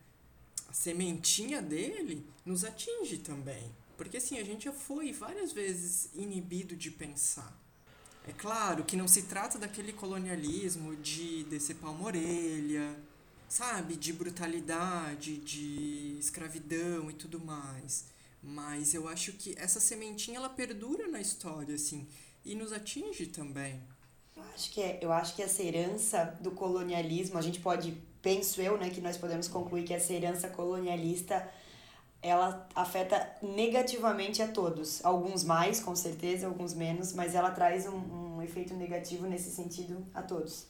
a 0.69 0.73
sementinha 0.73 1.62
dele, 1.62 2.25
nos 2.45 2.63
atinge 2.63 3.17
também. 3.17 3.71
Porque 3.97 4.17
assim, 4.17 4.38
a 4.38 4.43
gente 4.43 4.65
já 4.65 4.73
foi 4.73 5.12
várias 5.12 5.51
vezes 5.51 6.10
inibido 6.13 6.75
de 6.75 6.91
pensar. 6.91 7.58
É 8.27 8.34
claro 8.34 8.84
que 8.84 8.97
não 8.97 9.08
se 9.08 9.23
trata 9.23 9.58
daquele 9.58 9.93
colonialismo 9.93 10.95
de 10.95 11.43
decepar 11.43 11.91
uma 11.91 12.08
orelha, 12.08 12.97
sabe, 13.47 13.95
de 13.95 14.12
brutalidade, 14.12 15.38
de 15.38 16.17
escravidão 16.19 17.10
e 17.10 17.13
tudo 17.13 17.39
mais. 17.39 18.05
Mas 18.41 18.93
eu 18.93 19.08
acho 19.08 19.34
que 19.34 19.55
essa 19.58 19.79
sementinha 19.79 20.38
ela 20.38 20.49
perdura 20.49 21.08
na 21.08 21.21
história, 21.21 21.75
assim, 21.75 22.08
e 22.43 22.55
nos 22.55 22.71
atinge 22.73 23.27
também. 23.27 23.79
Eu 24.36 24.43
acho 24.53 24.71
que, 24.71 24.81
é, 24.81 24.99
eu 25.01 25.12
acho 25.12 25.36
que 25.36 25.41
essa 25.41 25.63
herança 25.63 26.38
do 26.41 26.51
colonialismo, 26.51 27.38
a 27.38 27.41
gente 27.41 27.60
pode, 27.60 27.95
penso 28.21 28.62
eu, 28.62 28.77
né, 28.77 28.89
que 28.89 29.01
nós 29.01 29.17
podemos 29.17 29.47
concluir 29.47 29.84
que 29.84 29.93
essa 29.93 30.13
herança 30.13 30.49
colonialista 30.49 31.47
ela 32.25 32.67
afeta 32.73 33.35
negativamente 33.41 34.41
a 34.41 34.47
todos. 34.47 35.03
Alguns 35.05 35.43
mais, 35.43 35.79
com 35.79 35.95
certeza, 35.95 36.47
alguns 36.47 36.73
menos, 36.73 37.13
mas 37.13 37.35
ela 37.35 37.51
traz 37.51 37.85
um, 37.85 38.38
um 38.38 38.41
efeito 38.41 38.73
negativo 38.73 39.27
nesse 39.27 39.51
sentido 39.51 40.05
a 40.13 40.23
todos. 40.23 40.67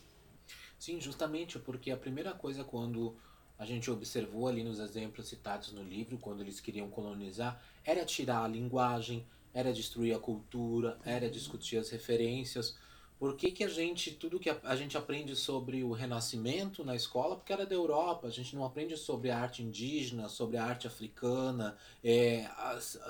Sim, 0.78 1.00
justamente 1.00 1.58
porque 1.58 1.92
a 1.92 1.98
primeira 1.98 2.34
coisa 2.34 2.64
quando 2.64 3.16
a 3.58 3.66
gente 3.66 3.90
observou 3.90 4.50
ali 4.50 4.66
nos 4.66 4.80
exemplos 4.80 5.30
citados 5.30 5.72
no 5.72 5.82
livro, 5.82 6.18
quando 6.18 6.42
eles 6.42 6.60
queriam 6.60 6.90
colonizar, 6.90 7.62
era 7.86 8.04
tirar 8.04 8.44
a 8.44 8.48
linguagem, 8.50 9.26
era 9.54 9.72
destruir 9.72 10.14
a 10.14 10.20
cultura, 10.20 11.00
era 11.06 11.30
discutir 11.30 11.78
as 11.78 11.90
referências. 11.90 12.78
Por 13.18 13.36
que, 13.36 13.52
que 13.52 13.64
a 13.64 13.70
gente, 13.70 14.12
tudo 14.12 14.40
que 14.40 14.50
a, 14.50 14.58
a 14.64 14.76
gente 14.76 14.98
aprende 14.98 15.36
sobre 15.36 15.84
o 15.84 15.94
Renascimento 15.94 16.84
na 16.84 16.96
escola, 16.96 17.36
porque 17.36 17.54
era 17.54 17.66
da 17.66 17.74
Europa, 17.74 18.28
a 18.28 18.32
gente 18.32 18.56
não 18.56 18.66
aprende 18.66 18.98
sobre 18.98 19.32
a 19.32 19.40
arte 19.40 19.64
indígena, 19.64 20.28
sobre 20.28 20.58
a 20.58 20.66
arte 20.66 20.86
africana. 20.86 21.78
É, 22.04 22.50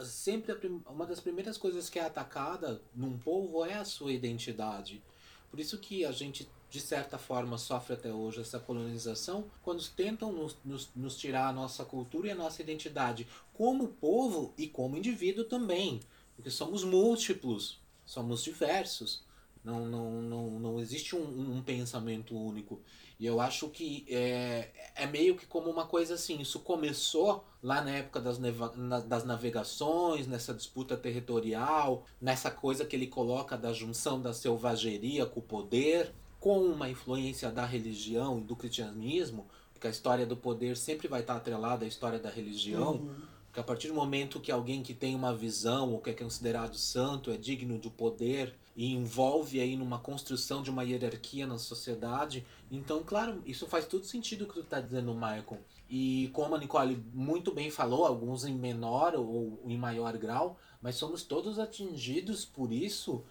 sempre 0.03 0.51
a, 0.51 0.91
uma 0.91 1.05
das 1.05 1.19
primeiras 1.19 1.57
coisas 1.57 1.89
que 1.89 1.99
é 1.99 2.05
atacada 2.05 2.81
num 2.95 3.17
povo 3.17 3.65
é 3.65 3.73
a 3.73 3.85
sua 3.85 4.13
identidade. 4.13 5.01
Por 5.49 5.59
isso 5.59 5.77
que 5.79 6.05
a 6.05 6.11
gente 6.11 6.47
de 6.75 6.81
certa 6.81 7.17
forma, 7.17 7.57
sofre 7.57 7.93
até 7.93 8.11
hoje 8.11 8.41
essa 8.41 8.59
colonização 8.59 9.45
quando 9.63 9.81
tentam 9.91 10.31
nos, 10.33 10.57
nos, 10.65 10.89
nos 10.93 11.15
tirar 11.15 11.47
a 11.47 11.53
nossa 11.53 11.85
cultura 11.85 12.27
e 12.27 12.31
a 12.31 12.35
nossa 12.35 12.61
identidade 12.61 13.25
como 13.53 13.87
povo 13.87 14.53
e 14.57 14.67
como 14.67 14.97
indivíduo 14.97 15.45
também. 15.45 16.01
Porque 16.35 16.49
somos 16.49 16.83
múltiplos, 16.83 17.79
somos 18.05 18.43
diversos. 18.43 19.23
Não, 19.65 19.83
não, 19.83 20.21
não, 20.21 20.59
não 20.59 20.79
existe 20.79 21.15
um, 21.15 21.57
um 21.57 21.61
pensamento 21.63 22.37
único. 22.37 22.79
E 23.19 23.25
eu 23.25 23.41
acho 23.41 23.67
que 23.69 24.05
é, 24.07 24.69
é 24.95 25.07
meio 25.07 25.35
que 25.35 25.47
como 25.47 25.71
uma 25.71 25.87
coisa 25.87 26.13
assim, 26.13 26.39
isso 26.39 26.59
começou 26.59 27.43
lá 27.63 27.81
na 27.81 27.89
época 27.89 28.21
das, 28.21 28.37
neva, 28.37 28.71
na, 28.75 28.99
das 28.99 29.25
navegações, 29.25 30.27
nessa 30.27 30.53
disputa 30.53 30.95
territorial, 30.95 32.05
nessa 32.21 32.51
coisa 32.51 32.85
que 32.85 32.95
ele 32.95 33.07
coloca 33.07 33.57
da 33.57 33.73
junção 33.73 34.21
da 34.21 34.33
selvageria 34.33 35.25
com 35.25 35.39
o 35.39 35.43
poder, 35.43 36.13
com 36.39 36.59
uma 36.59 36.87
influência 36.87 37.49
da 37.49 37.65
religião 37.65 38.37
e 38.37 38.43
do 38.43 38.55
cristianismo, 38.55 39.47
porque 39.73 39.87
a 39.87 39.89
história 39.89 40.27
do 40.27 40.37
poder 40.37 40.77
sempre 40.77 41.07
vai 41.07 41.21
estar 41.21 41.37
atrelada 41.37 41.85
à 41.85 41.87
história 41.87 42.19
da 42.19 42.29
religião. 42.29 42.97
Uhum 42.97 43.35
que 43.55 43.59
a 43.61 43.63
partir 43.63 43.87
do 43.87 43.93
momento 43.93 44.41
que 44.41 44.51
alguém 44.51 44.83
que 44.83 44.93
tem 44.93 45.15
uma 45.15 45.33
visão 45.33 45.93
ou 45.93 46.01
que 46.01 46.09
é 46.09 46.13
considerado 46.13 46.75
santo 46.75 47.31
é 47.31 47.37
digno 47.37 47.79
de 47.79 47.89
poder 47.89 48.53
e 48.75 48.91
envolve 48.93 49.59
aí 49.59 49.75
numa 49.75 49.99
construção 49.99 50.61
de 50.61 50.69
uma 50.69 50.83
hierarquia 50.83 51.47
na 51.47 51.57
sociedade, 51.57 52.45
então, 52.69 53.03
claro, 53.03 53.41
isso 53.45 53.65
faz 53.67 53.85
todo 53.85 54.05
sentido 54.05 54.43
o 54.43 54.47
que 54.47 54.55
tu 54.55 54.59
está 54.61 54.81
dizendo, 54.81 55.13
Michael. 55.13 55.59
E 55.89 56.29
como 56.33 56.55
a 56.55 56.57
Nicole 56.57 57.01
muito 57.13 57.53
bem 57.53 57.71
falou, 57.71 58.05
alguns 58.05 58.43
em 58.43 58.53
menor 58.53 59.15
ou 59.15 59.61
em 59.65 59.77
maior 59.77 60.17
grau, 60.17 60.57
mas 60.81 60.95
somos 60.95 61.23
todos 61.23 61.57
atingidos 61.57 62.43
por 62.43 62.71
isso 62.71 63.23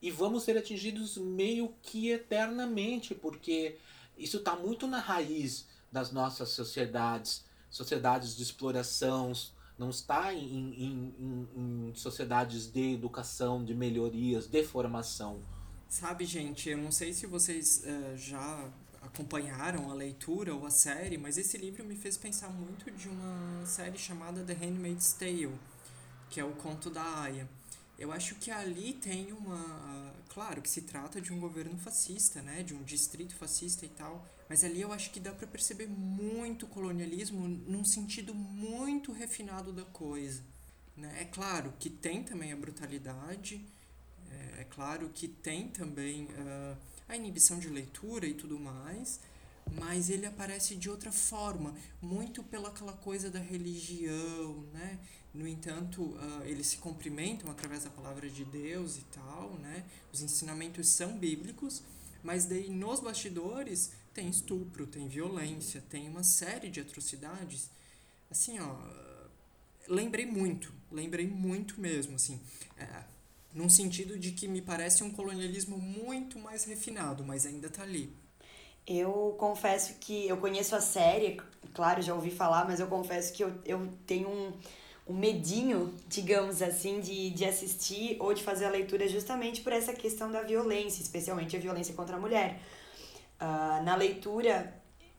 e 0.00 0.10
vamos 0.10 0.42
ser 0.42 0.56
atingidos 0.56 1.16
meio 1.16 1.74
que 1.82 2.10
eternamente, 2.10 3.14
porque 3.14 3.76
isso 4.16 4.38
está 4.38 4.56
muito 4.56 4.86
na 4.86 4.98
raiz 4.98 5.66
das 5.92 6.12
nossas 6.12 6.50
sociedades, 6.50 7.44
sociedades 7.70 8.36
de 8.36 8.42
exploração, 8.42 9.32
não 9.78 9.90
está 9.90 10.34
em, 10.34 10.74
em, 10.74 11.14
em, 11.18 11.90
em 11.90 11.94
sociedades 11.94 12.66
de 12.66 12.94
educação, 12.94 13.64
de 13.64 13.74
melhorias, 13.74 14.46
de 14.46 14.64
formação. 14.64 15.40
Sabe, 15.88 16.24
gente, 16.24 16.68
eu 16.68 16.76
não 16.76 16.90
sei 16.90 17.12
se 17.12 17.26
vocês 17.26 17.84
uh, 17.84 18.16
já 18.16 18.68
acompanharam 19.00 19.90
a 19.90 19.94
leitura 19.94 20.54
ou 20.54 20.66
a 20.66 20.70
série, 20.70 21.16
mas 21.16 21.38
esse 21.38 21.56
livro 21.56 21.84
me 21.84 21.96
fez 21.96 22.16
pensar 22.16 22.50
muito 22.50 22.90
de 22.90 23.08
uma 23.08 23.64
série 23.64 23.96
chamada 23.96 24.42
The 24.42 24.52
Handmaid's 24.52 25.12
Tale, 25.12 25.54
que 26.28 26.40
é 26.40 26.44
o 26.44 26.52
conto 26.52 26.90
da 26.90 27.22
Aya. 27.22 27.48
Eu 27.98 28.12
acho 28.12 28.36
que 28.36 28.50
ali 28.50 28.92
tem 28.92 29.32
uma. 29.32 30.14
Claro 30.28 30.62
que 30.62 30.70
se 30.70 30.82
trata 30.82 31.20
de 31.20 31.32
um 31.32 31.40
governo 31.40 31.76
fascista, 31.78 32.40
né? 32.40 32.62
De 32.62 32.74
um 32.74 32.82
distrito 32.84 33.34
fascista 33.34 33.84
e 33.84 33.88
tal. 33.88 34.24
Mas 34.48 34.62
ali 34.62 34.80
eu 34.80 34.92
acho 34.92 35.10
que 35.10 35.18
dá 35.18 35.32
para 35.32 35.46
perceber 35.46 35.88
muito 35.88 36.66
colonialismo 36.66 37.46
num 37.46 37.84
sentido 37.84 38.34
muito 38.34 39.12
refinado 39.12 39.72
da 39.72 39.84
coisa. 39.84 40.42
Né? 40.96 41.22
É 41.22 41.24
claro 41.24 41.72
que 41.78 41.90
tem 41.90 42.22
também 42.22 42.52
a 42.52 42.56
brutalidade, 42.56 43.64
é, 44.30 44.62
é 44.62 44.64
claro 44.64 45.10
que 45.14 45.28
tem 45.28 45.68
também 45.68 46.24
uh, 46.24 46.76
a 47.08 47.16
inibição 47.16 47.58
de 47.58 47.68
leitura 47.68 48.26
e 48.26 48.34
tudo 48.34 48.58
mais, 48.58 49.20
mas 49.74 50.10
ele 50.10 50.26
aparece 50.26 50.74
de 50.76 50.88
outra 50.88 51.12
forma, 51.12 51.74
muito 52.00 52.42
pela 52.42 52.68
aquela 52.68 52.92
coisa 52.92 53.30
da 53.30 53.38
religião, 53.38 54.64
né? 54.72 54.98
No 55.32 55.46
entanto, 55.46 56.02
uh, 56.02 56.44
eles 56.44 56.68
se 56.68 56.78
cumprimentam 56.78 57.50
através 57.50 57.84
da 57.84 57.90
palavra 57.90 58.28
de 58.28 58.44
Deus 58.44 58.96
e 58.96 59.04
tal, 59.12 59.54
né? 59.58 59.84
Os 60.12 60.22
ensinamentos 60.22 60.88
são 60.88 61.18
bíblicos, 61.18 61.82
mas 62.22 62.44
daí 62.44 62.68
nos 62.70 63.00
bastidores 63.00 63.92
tem 64.12 64.28
estupro, 64.28 64.86
tem 64.86 65.06
violência, 65.06 65.82
tem 65.88 66.08
uma 66.08 66.24
série 66.24 66.70
de 66.70 66.80
atrocidades. 66.80 67.70
Assim, 68.30 68.58
ó, 68.58 68.76
lembrei 69.86 70.26
muito, 70.26 70.72
lembrei 70.90 71.26
muito 71.26 71.80
mesmo, 71.80 72.16
assim. 72.16 72.40
É, 72.76 73.04
num 73.54 73.68
sentido 73.68 74.18
de 74.18 74.32
que 74.32 74.46
me 74.48 74.60
parece 74.60 75.02
um 75.02 75.10
colonialismo 75.10 75.78
muito 75.78 76.38
mais 76.38 76.64
refinado, 76.64 77.24
mas 77.24 77.46
ainda 77.46 77.68
tá 77.68 77.82
ali. 77.82 78.12
Eu 78.88 79.36
confesso 79.38 79.96
que 80.00 80.26
eu 80.26 80.38
conheço 80.38 80.74
a 80.74 80.80
série, 80.80 81.38
claro, 81.74 82.00
já 82.00 82.14
ouvi 82.14 82.30
falar, 82.30 82.66
mas 82.66 82.80
eu 82.80 82.86
confesso 82.86 83.34
que 83.34 83.44
eu, 83.44 83.52
eu 83.66 83.86
tenho 84.06 84.30
um, 84.30 84.52
um 85.06 85.14
medinho, 85.14 85.94
digamos 86.06 86.62
assim, 86.62 86.98
de, 86.98 87.28
de 87.28 87.44
assistir 87.44 88.16
ou 88.18 88.32
de 88.32 88.42
fazer 88.42 88.64
a 88.64 88.70
leitura 88.70 89.06
justamente 89.06 89.60
por 89.60 89.74
essa 89.74 89.92
questão 89.92 90.32
da 90.32 90.40
violência, 90.40 91.02
especialmente 91.02 91.54
a 91.54 91.60
violência 91.60 91.92
contra 91.92 92.16
a 92.16 92.18
mulher. 92.18 92.62
Uh, 93.38 93.84
na 93.84 93.94
leitura, 93.94 94.74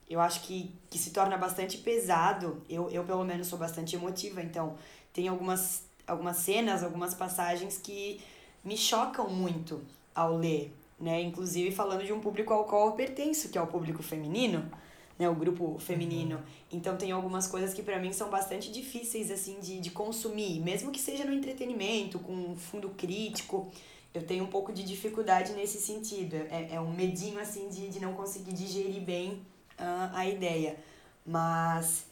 eu 0.10 0.19
acho 0.19 0.41
que, 0.41 0.73
que 0.89 0.97
se 0.97 1.12
torna 1.12 1.38
bastante 1.38 1.77
pesado. 1.77 2.63
Eu, 2.67 2.89
eu, 2.89 3.03
pelo 3.03 3.23
menos, 3.23 3.45
sou 3.45 3.60
bastante 3.60 3.95
emotiva, 3.95 4.41
então 4.41 4.77
tem 5.13 5.27
algumas, 5.27 5.84
algumas 6.08 6.38
cenas, 6.38 6.84
algumas 6.84 7.13
passagens 7.13 7.77
que 7.77 8.19
me 8.63 8.75
chocam 8.75 9.29
muito 9.29 9.79
ao 10.15 10.36
ler 10.36 10.73
né? 10.99 11.21
Inclusive 11.21 11.71
falando 11.71 12.03
de 12.03 12.12
um 12.12 12.19
público 12.19 12.53
ao 12.53 12.65
qual 12.65 12.88
eu 12.88 12.91
pertenço, 12.93 13.49
que 13.49 13.57
é 13.57 13.62
o 13.62 13.67
público 13.67 14.03
feminino, 14.03 14.69
né? 15.17 15.29
O 15.29 15.35
grupo 15.35 15.77
feminino. 15.79 16.38
Uhum. 16.38 16.43
Então 16.73 16.97
tem 16.97 17.12
algumas 17.12 17.47
coisas 17.47 17.73
que 17.73 17.81
para 17.81 17.99
mim 17.99 18.13
são 18.13 18.29
bastante 18.29 18.71
difíceis, 18.71 19.31
assim, 19.31 19.59
de, 19.59 19.79
de 19.79 19.91
consumir, 19.91 20.59
mesmo 20.62 20.91
que 20.91 20.99
seja 20.99 21.25
no 21.25 21.33
entretenimento, 21.33 22.19
com 22.19 22.33
um 22.33 22.55
fundo 22.55 22.89
crítico. 22.89 23.71
Eu 24.13 24.23
tenho 24.23 24.43
um 24.43 24.47
pouco 24.47 24.73
de 24.73 24.83
dificuldade 24.83 25.53
nesse 25.53 25.79
sentido. 25.79 26.35
É, 26.49 26.75
é 26.75 26.81
um 26.81 26.91
medinho, 26.91 27.39
assim, 27.39 27.69
de, 27.69 27.89
de 27.89 27.99
não 27.99 28.13
conseguir 28.13 28.53
digerir 28.53 29.01
bem 29.01 29.33
uh, 29.79 30.09
a 30.13 30.27
ideia. 30.27 30.77
Mas 31.25 32.05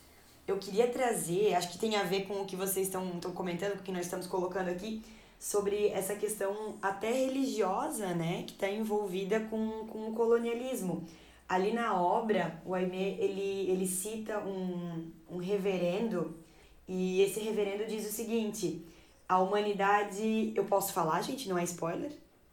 eu 0.48 0.58
queria 0.58 0.88
trazer, 0.88 1.54
acho 1.56 1.70
que 1.70 1.78
tem 1.78 1.96
a 1.96 2.04
ver 2.04 2.26
com 2.26 2.42
o 2.42 2.46
que 2.46 2.56
vocês 2.56 2.88
estão 2.88 3.20
comentando, 3.34 3.74
com 3.74 3.80
o 3.80 3.84
que 3.84 3.92
nós 3.92 4.06
estamos 4.06 4.28
colocando 4.28 4.70
aqui, 4.70 5.04
sobre 5.40 5.90
essa 5.90 6.16
questão 6.16 6.76
até 6.82 7.12
religiosa, 7.12 8.14
né, 8.14 8.44
que 8.44 8.54
está 8.54 8.70
envolvida 8.70 9.40
com, 9.42 9.88
com 9.88 10.10
o 10.10 10.14
colonialismo. 10.14 11.06
Ali 11.48 11.72
na 11.72 12.00
obra, 12.00 12.62
o 12.66 12.74
Aimé, 12.74 13.16
ele, 13.20 13.70
ele 13.70 13.88
cita 13.88 14.40
um, 14.40 15.12
um 15.30 15.38
reverendo, 15.38 16.36
e 16.88 17.22
esse 17.22 17.40
reverendo 17.40 17.86
diz 17.86 18.08
o 18.08 18.12
seguinte, 18.12 18.86
a 19.28 19.40
humanidade... 19.40 20.52
Eu 20.56 20.66
posso 20.66 20.92
falar, 20.92 21.22
gente? 21.22 21.48
Não 21.48 21.58
é 21.58 21.64
spoiler? 21.64 22.12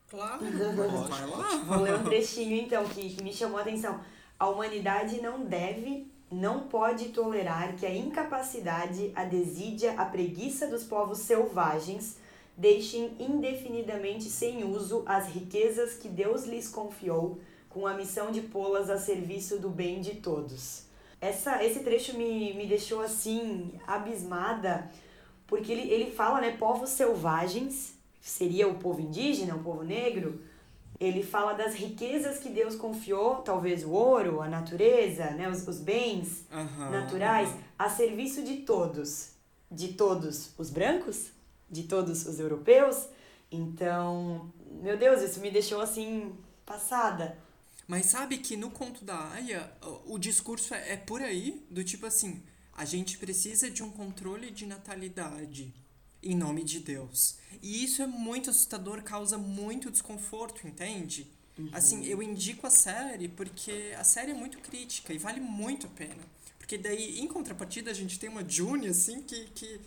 Claro. 0.09 0.45
Vou 1.67 1.81
ler 1.81 1.95
um 1.95 2.05
trechinho, 2.05 2.57
então, 2.57 2.85
que, 2.85 3.15
que 3.15 3.23
me 3.23 3.33
chamou 3.33 3.59
a 3.59 3.63
atenção. 3.63 4.01
A 4.39 4.49
humanidade 4.49 5.21
não 5.21 5.45
deve 5.45 6.13
não 6.31 6.61
pode 6.67 7.11
tolerar 7.11 7.77
que 7.77 7.87
a 7.87 7.95
incapacidade, 7.95 9.13
a 9.15 9.25
desídia, 9.25 9.93
a 9.93 10.05
preguiça 10.05 10.67
dos 10.67 10.83
povos 10.83 11.19
selvagens 11.19 12.17
deixem 12.57 13.17
indefinidamente 13.19 14.25
sem 14.25 14.65
uso 14.65 15.03
as 15.07 15.29
riquezas 15.29 15.95
que 15.95 16.09
Deus 16.09 16.45
lhes 16.45 16.69
confiou, 16.69 17.41
com 17.69 17.87
a 17.87 17.95
missão 17.95 18.31
de 18.31 18.41
pô-las 18.41 18.89
a 18.89 18.99
serviço 18.99 19.59
do 19.59 19.69
bem 19.69 20.01
de 20.01 20.17
todos. 20.17 20.85
Essa, 21.21 21.65
esse 21.65 21.81
trecho 21.81 22.17
me, 22.17 22.55
me 22.55 22.67
deixou 22.67 23.01
assim, 23.01 23.73
abismada, 23.87 24.91
porque 25.47 25.73
ele, 25.73 25.91
ele 25.91 26.11
fala, 26.13 26.41
né, 26.41 26.57
povos 26.57 26.91
selvagens, 26.91 27.95
seria 28.21 28.69
o 28.69 28.79
povo 28.79 29.01
indígena, 29.01 29.57
o 29.57 29.63
povo 29.63 29.83
negro, 29.83 30.41
ele 31.01 31.23
fala 31.23 31.53
das 31.55 31.75
riquezas 31.75 32.39
que 32.39 32.49
Deus 32.49 32.77
confiou, 32.77 33.37
talvez 33.37 33.85
o 33.85 33.91
ouro, 33.91 34.41
a 34.41 34.49
natureza, 34.49 35.31
né, 35.31 35.49
os, 35.49 35.67
os 35.67 35.81
bens 35.81 36.45
uhum, 36.53 36.91
naturais, 36.91 37.49
uhum. 37.49 37.59
a 37.79 37.89
serviço 37.89 38.43
de 38.43 38.59
todos. 38.59 39.33
De 39.71 39.95
todos 39.95 40.53
os 40.57 40.71
brancos? 40.71 41.34
De 41.75 41.83
todos 41.83 42.25
os 42.25 42.39
europeus. 42.39 43.09
Então, 43.51 44.51
meu 44.81 44.97
Deus, 44.97 45.21
isso 45.21 45.41
me 45.41 45.51
deixou 45.51 45.81
assim 45.81 46.33
passada. 46.65 47.37
Mas 47.87 48.07
sabe 48.07 48.39
que 48.39 48.57
no 48.57 48.71
conto 48.71 49.05
da 49.05 49.33
Aya, 49.33 49.71
o 50.07 50.19
discurso 50.19 50.73
é, 50.73 50.93
é 50.93 50.97
por 50.97 51.21
aí, 51.21 51.63
do 51.69 51.85
tipo 51.85 52.07
assim, 52.07 52.43
a 52.73 52.85
gente 52.85 53.19
precisa 53.19 53.69
de 53.71 53.83
um 53.83 53.91
controle 53.91 54.51
de 54.51 54.65
natalidade 54.65 55.75
em 56.23 56.35
nome 56.35 56.65
de 56.65 56.81
Deus. 56.81 57.37
E 57.61 57.85
isso 57.85 58.01
é 58.01 58.07
muito 58.07 58.49
assustador, 58.49 59.03
causa 59.03 59.37
muito 59.37 59.91
desconforto, 59.91 60.67
entende? 60.67 61.27
Uhum. 61.59 61.69
Assim, 61.73 62.05
eu 62.07 62.23
indico 62.23 62.67
a 62.67 62.71
série 62.71 63.29
porque 63.29 63.95
a 63.99 64.05
série 64.05 64.31
é 64.31 64.35
muito 64.35 64.59
crítica 64.59 65.13
e 65.13 65.19
vale 65.19 65.41
muito 65.41 65.87
a 65.87 65.91
pena. 65.91 66.25
Porque 66.59 66.79
daí, 66.79 67.21
em 67.21 67.29
contrapartida, 67.29 67.91
a 67.91 67.95
gente 67.95 68.19
tem 68.19 68.31
uma 68.31 68.49
June, 68.49 68.89
assim, 68.89 69.21
que, 69.21 69.45
que 69.55 69.79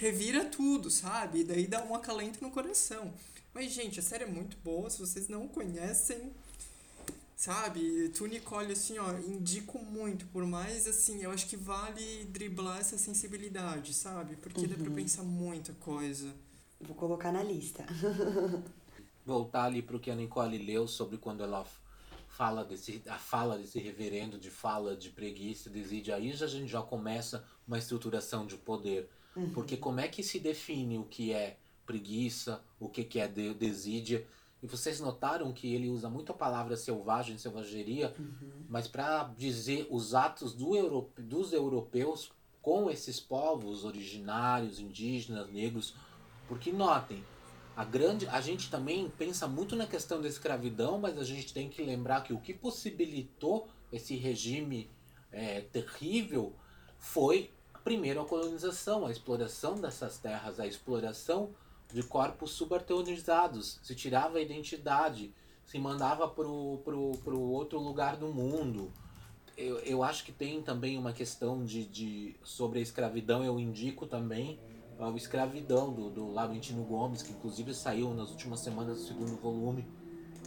revira 0.00 0.46
tudo, 0.46 0.90
sabe? 0.90 1.40
E 1.40 1.44
daí 1.44 1.66
dá 1.66 1.84
um 1.84 1.94
acalento 1.94 2.42
no 2.42 2.50
coração. 2.50 3.12
Mas, 3.52 3.70
gente, 3.70 4.00
a 4.00 4.02
série 4.02 4.24
é 4.24 4.26
muito 4.26 4.56
boa. 4.64 4.88
Se 4.88 4.98
vocês 4.98 5.28
não 5.28 5.46
conhecem, 5.46 6.32
sabe? 7.36 8.08
Tu, 8.08 8.26
Nicole, 8.26 8.72
assim, 8.72 8.98
ó, 8.98 9.12
indico 9.18 9.78
muito. 9.78 10.24
Por 10.28 10.46
mais, 10.46 10.86
assim, 10.86 11.22
eu 11.22 11.30
acho 11.30 11.46
que 11.46 11.56
vale 11.56 12.24
driblar 12.30 12.78
essa 12.80 12.96
sensibilidade, 12.96 13.92
sabe? 13.92 14.36
Porque 14.36 14.62
uhum. 14.62 14.68
dá 14.68 14.74
pra 14.76 14.88
uhum. 14.88 14.94
pensar 14.94 15.22
muita 15.22 15.74
coisa. 15.74 16.34
Vou 16.80 16.96
colocar 16.96 17.30
na 17.30 17.42
lista. 17.42 17.84
Voltar 19.26 19.64
ali 19.64 19.82
pro 19.82 20.00
que 20.00 20.10
a 20.10 20.14
Nicole 20.14 20.56
leu 20.56 20.88
sobre 20.88 21.18
quando 21.18 21.44
ela 21.44 21.66
fala 22.26 22.64
desse, 22.64 23.02
a 23.06 23.18
fala 23.18 23.58
desse 23.58 23.78
reverendo 23.78 24.38
de 24.38 24.50
fala 24.50 24.96
de 24.96 25.10
preguiça, 25.10 25.68
desídia. 25.68 26.16
Aí 26.16 26.32
já, 26.32 26.46
a 26.46 26.48
gente 26.48 26.68
já 26.68 26.80
começa 26.80 27.44
uma 27.68 27.76
estruturação 27.76 28.46
de 28.46 28.56
poder 28.56 29.10
Uhum. 29.36 29.50
Porque 29.50 29.76
como 29.76 30.00
é 30.00 30.08
que 30.08 30.22
se 30.22 30.38
define 30.38 30.98
o 30.98 31.04
que 31.04 31.32
é 31.32 31.56
preguiça, 31.86 32.62
o 32.78 32.88
que, 32.88 33.04
que 33.04 33.18
é 33.18 33.28
desídia? 33.28 34.26
E 34.62 34.66
vocês 34.66 35.00
notaram 35.00 35.52
que 35.52 35.74
ele 35.74 35.88
usa 35.88 36.10
muito 36.10 36.32
a 36.32 36.34
palavra 36.34 36.76
selvagem, 36.76 37.38
selvageria, 37.38 38.14
uhum. 38.18 38.64
mas 38.68 38.86
para 38.86 39.24
dizer 39.36 39.86
os 39.90 40.14
atos 40.14 40.52
do 40.52 40.76
Euro, 40.76 41.10
dos 41.16 41.52
europeus 41.52 42.30
com 42.60 42.90
esses 42.90 43.18
povos 43.18 43.84
originários, 43.84 44.78
indígenas, 44.78 45.50
negros. 45.50 45.94
Porque 46.46 46.70
notem, 46.70 47.24
a 47.76 47.84
grande, 47.84 48.26
a 48.28 48.40
gente 48.40 48.70
também 48.70 49.10
pensa 49.16 49.48
muito 49.48 49.74
na 49.76 49.86
questão 49.86 50.20
da 50.20 50.28
escravidão, 50.28 50.98
mas 50.98 51.16
a 51.16 51.24
gente 51.24 51.54
tem 51.54 51.68
que 51.68 51.82
lembrar 51.82 52.22
que 52.22 52.32
o 52.32 52.40
que 52.40 52.52
possibilitou 52.52 53.68
esse 53.92 54.14
regime 54.16 54.90
é, 55.32 55.62
terrível 55.62 56.54
foi 56.98 57.50
primeiro 57.84 58.20
a 58.20 58.24
colonização, 58.24 59.06
a 59.06 59.10
exploração 59.10 59.74
dessas 59.74 60.18
terras, 60.18 60.60
a 60.60 60.66
exploração 60.66 61.50
de 61.92 62.02
corpos 62.02 62.52
subalternizados. 62.52 63.78
Se 63.82 63.94
tirava 63.94 64.38
a 64.38 64.40
identidade, 64.40 65.34
se 65.64 65.78
mandava 65.78 66.28
para 66.28 66.46
o 66.46 67.50
outro 67.50 67.78
lugar 67.78 68.16
do 68.16 68.28
mundo. 68.28 68.92
Eu, 69.56 69.78
eu 69.80 70.02
acho 70.02 70.24
que 70.24 70.32
tem 70.32 70.62
também 70.62 70.96
uma 70.96 71.12
questão 71.12 71.64
de, 71.64 71.84
de 71.84 72.36
sobre 72.42 72.78
a 72.78 72.82
escravidão, 72.82 73.44
eu 73.44 73.58
indico 73.60 74.06
também 74.06 74.58
o 75.08 75.16
Escravidão, 75.16 75.92
do, 75.92 76.10
do 76.10 76.30
Laurentino 76.30 76.84
Gomes, 76.84 77.22
que 77.22 77.32
inclusive 77.32 77.72
saiu 77.74 78.12
nas 78.12 78.30
últimas 78.30 78.60
semanas 78.60 78.98
do 78.98 79.04
segundo 79.06 79.36
volume. 79.36 79.86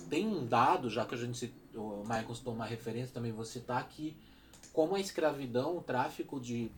Tem 0.09 0.27
um 0.27 0.45
dado, 0.45 0.89
já 0.89 1.05
que 1.05 1.15
a 1.15 1.17
gente, 1.17 1.51
o 1.73 2.03
Michael 2.03 2.35
citou 2.35 2.53
uma 2.53 2.65
referência, 2.65 3.13
também 3.13 3.31
vou 3.31 3.45
citar 3.45 3.79
aqui, 3.79 4.15
como 4.71 4.95
a 4.95 4.99
escravidão, 4.99 5.77
o 5.77 5.81
tráfico 5.81 6.39
de, 6.39 6.71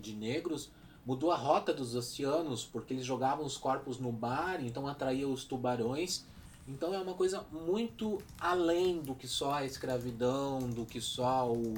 de 0.00 0.14
negros 0.14 0.70
mudou 1.04 1.32
a 1.32 1.36
rota 1.36 1.72
dos 1.72 1.94
oceanos, 1.94 2.64
porque 2.64 2.94
eles 2.94 3.04
jogavam 3.04 3.44
os 3.44 3.56
corpos 3.56 3.98
no 3.98 4.12
mar, 4.12 4.62
então 4.62 4.86
atraía 4.86 5.28
os 5.28 5.44
tubarões. 5.44 6.24
Então 6.66 6.94
é 6.94 6.98
uma 6.98 7.14
coisa 7.14 7.44
muito 7.50 8.22
além 8.38 9.00
do 9.00 9.14
que 9.14 9.26
só 9.26 9.54
a 9.54 9.64
escravidão, 9.64 10.60
do 10.60 10.86
que 10.86 11.00
só 11.00 11.50
o, 11.50 11.74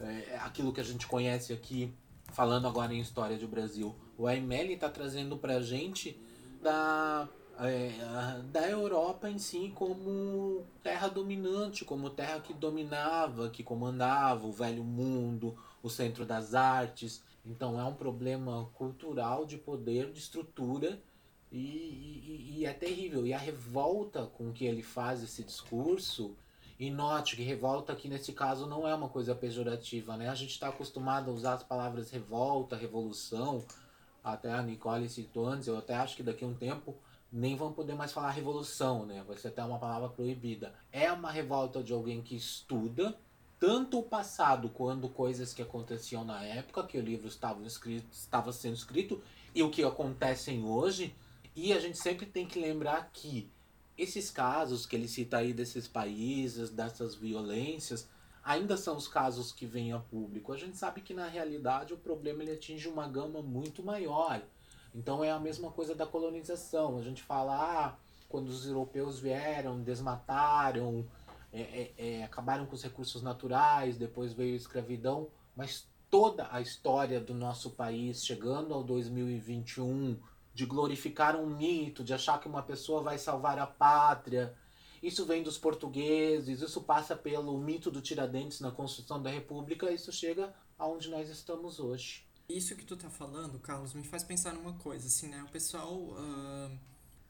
é, 0.00 0.38
aquilo 0.40 0.72
que 0.72 0.80
a 0.80 0.84
gente 0.84 1.06
conhece 1.06 1.52
aqui, 1.52 1.92
falando 2.32 2.68
agora 2.68 2.94
em 2.94 3.00
história 3.00 3.36
do 3.36 3.48
Brasil. 3.48 3.94
O 4.16 4.26
Aimeli 4.26 4.74
está 4.74 4.88
trazendo 4.88 5.36
para 5.36 5.54
a 5.54 5.62
gente 5.62 6.16
da, 6.62 7.28
é, 7.58 8.40
da 8.52 8.68
Europa 8.68 9.28
em 9.28 9.38
si 9.38 9.72
como 9.74 10.64
terra 10.80 11.08
dominante, 11.08 11.84
como 11.84 12.08
terra 12.08 12.38
que 12.38 12.54
dominava, 12.54 13.50
que 13.50 13.64
comandava 13.64 14.46
o 14.46 14.52
velho 14.52 14.84
mundo, 14.84 15.56
o 15.82 15.90
centro 15.90 16.24
das 16.24 16.54
artes. 16.54 17.20
Então 17.44 17.80
é 17.80 17.84
um 17.84 17.94
problema 17.94 18.68
cultural 18.74 19.44
de 19.44 19.56
poder, 19.56 20.12
de 20.12 20.18
estrutura 20.18 21.00
e, 21.50 21.58
e, 21.58 22.54
e, 22.58 22.66
é 22.66 22.72
terrível. 22.72 23.26
E 23.26 23.32
a 23.32 23.38
revolta 23.38 24.26
com 24.26 24.52
que 24.52 24.64
ele 24.64 24.82
faz 24.82 25.22
esse 25.22 25.42
discurso, 25.42 26.36
e 26.78 26.90
note 26.90 27.36
que 27.36 27.42
revolta 27.42 27.92
aqui 27.92 28.08
nesse 28.08 28.32
caso 28.32 28.66
não 28.66 28.88
é 28.88 28.94
uma 28.94 29.08
coisa 29.08 29.34
pejorativa, 29.34 30.16
né? 30.16 30.30
A 30.30 30.34
gente 30.34 30.52
está 30.52 30.68
acostumado 30.68 31.30
a 31.30 31.34
usar 31.34 31.54
as 31.54 31.62
palavras 31.62 32.10
revolta, 32.10 32.74
revolução, 32.74 33.62
até 34.24 34.50
a 34.52 34.62
Nicole 34.62 35.08
citou 35.08 35.46
antes, 35.46 35.68
eu 35.68 35.76
até 35.76 35.94
acho 35.94 36.16
que 36.16 36.22
daqui 36.22 36.42
a 36.42 36.48
um 36.48 36.54
tempo 36.54 36.96
nem 37.32 37.54
vão 37.54 37.72
poder 37.72 37.94
mais 37.94 38.12
falar 38.12 38.30
revolução, 38.30 39.04
né? 39.04 39.22
Vai 39.26 39.36
ser 39.36 39.48
até 39.48 39.62
uma 39.62 39.78
palavra 39.78 40.08
proibida. 40.08 40.74
É 40.90 41.12
uma 41.12 41.30
revolta 41.30 41.82
de 41.82 41.92
alguém 41.92 42.22
que 42.22 42.34
estuda, 42.34 43.16
tanto 43.60 43.98
o 43.98 44.02
passado 44.02 44.70
quanto 44.70 45.06
coisas 45.10 45.52
que 45.52 45.60
aconteciam 45.60 46.24
na 46.24 46.42
época 46.42 46.86
que 46.86 46.96
o 46.96 47.02
livro 47.02 47.28
estava, 47.28 47.62
escrito, 47.66 48.08
estava 48.10 48.52
sendo 48.54 48.74
escrito 48.74 49.22
e 49.54 49.62
o 49.62 49.70
que 49.70 49.84
acontecem 49.84 50.64
hoje. 50.64 51.14
E 51.54 51.74
a 51.74 51.78
gente 51.78 51.98
sempre 51.98 52.24
tem 52.24 52.46
que 52.46 52.58
lembrar 52.58 53.10
que 53.12 53.50
esses 53.98 54.30
casos 54.30 54.86
que 54.86 54.96
ele 54.96 55.06
cita 55.06 55.36
aí 55.36 55.52
desses 55.52 55.86
países, 55.86 56.70
dessas 56.70 57.14
violências, 57.14 58.08
ainda 58.42 58.78
são 58.78 58.96
os 58.96 59.06
casos 59.06 59.52
que 59.52 59.66
vêm 59.66 59.92
a 59.92 59.98
público. 59.98 60.54
A 60.54 60.56
gente 60.56 60.78
sabe 60.78 61.02
que 61.02 61.12
na 61.12 61.28
realidade 61.28 61.92
o 61.92 61.98
problema 61.98 62.42
ele 62.42 62.52
atinge 62.52 62.88
uma 62.88 63.06
gama 63.06 63.42
muito 63.42 63.82
maior. 63.82 64.40
Então 64.94 65.22
é 65.22 65.30
a 65.30 65.38
mesma 65.38 65.70
coisa 65.70 65.94
da 65.94 66.06
colonização. 66.06 66.96
A 66.96 67.02
gente 67.02 67.22
fala, 67.22 67.56
ah, 67.56 67.96
quando 68.26 68.48
os 68.48 68.66
europeus 68.66 69.18
vieram, 69.18 69.82
desmataram, 69.82 71.04
é, 71.52 71.60
é, 71.60 71.94
é, 71.96 72.24
acabaram 72.24 72.66
com 72.66 72.74
os 72.74 72.82
recursos 72.82 73.22
naturais, 73.22 73.96
depois 73.96 74.32
veio 74.32 74.54
a 74.54 74.56
escravidão, 74.56 75.28
mas 75.56 75.88
toda 76.10 76.48
a 76.50 76.60
história 76.60 77.20
do 77.20 77.34
nosso 77.34 77.70
país, 77.70 78.24
chegando 78.24 78.74
ao 78.74 78.82
2021, 78.82 80.18
de 80.52 80.66
glorificar 80.66 81.36
um 81.36 81.46
mito, 81.46 82.04
de 82.04 82.12
achar 82.12 82.40
que 82.40 82.48
uma 82.48 82.62
pessoa 82.62 83.02
vai 83.02 83.18
salvar 83.18 83.58
a 83.58 83.66
pátria, 83.66 84.54
isso 85.02 85.24
vem 85.24 85.42
dos 85.42 85.56
portugueses, 85.56 86.60
isso 86.60 86.82
passa 86.82 87.16
pelo 87.16 87.58
mito 87.58 87.90
do 87.90 88.02
Tiradentes 88.02 88.60
na 88.60 88.70
construção 88.70 89.22
da 89.22 89.30
República, 89.30 89.90
isso 89.90 90.12
chega 90.12 90.54
aonde 90.78 91.08
nós 91.08 91.28
estamos 91.30 91.80
hoje. 91.80 92.24
Isso 92.48 92.76
que 92.76 92.84
tu 92.84 92.96
tá 92.96 93.08
falando, 93.08 93.58
Carlos, 93.60 93.94
me 93.94 94.02
faz 94.02 94.24
pensar 94.24 94.52
numa 94.52 94.74
coisa, 94.74 95.06
assim, 95.06 95.28
né? 95.28 95.42
O 95.42 95.48
pessoal 95.48 95.94
uh, 95.94 96.78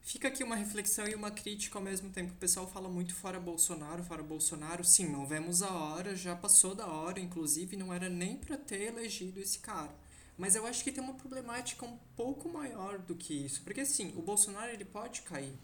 Fica 0.02 0.28
aqui 0.28 0.42
uma 0.42 0.56
reflexão 0.56 1.06
e 1.06 1.14
uma 1.14 1.30
crítica 1.30 1.78
ao 1.78 1.84
mesmo 1.84 2.10
tempo. 2.10 2.32
O 2.32 2.36
pessoal 2.36 2.66
fala 2.66 2.88
muito 2.88 3.14
fora 3.14 3.38
Bolsonaro, 3.38 4.02
fora 4.02 4.22
Bolsonaro. 4.22 4.82
Sim, 4.82 5.08
não 5.08 5.26
vemos 5.26 5.62
a 5.62 5.70
hora, 5.70 6.16
já 6.16 6.34
passou 6.34 6.74
da 6.74 6.86
hora, 6.86 7.20
inclusive 7.20 7.76
não 7.76 7.92
era 7.92 8.08
nem 8.08 8.36
para 8.36 8.56
ter 8.56 8.82
elegido 8.88 9.38
esse 9.40 9.58
cara. 9.58 9.94
Mas 10.36 10.56
eu 10.56 10.66
acho 10.66 10.82
que 10.82 10.90
tem 10.90 11.04
uma 11.04 11.14
problemática 11.14 11.84
um 11.84 11.98
pouco 12.16 12.48
maior 12.48 12.98
do 12.98 13.14
que 13.14 13.34
isso. 13.34 13.62
Porque 13.62 13.82
assim, 13.82 14.12
o 14.16 14.22
Bolsonaro 14.22 14.72
ele 14.72 14.84
pode 14.84 15.22
cair. 15.22 15.56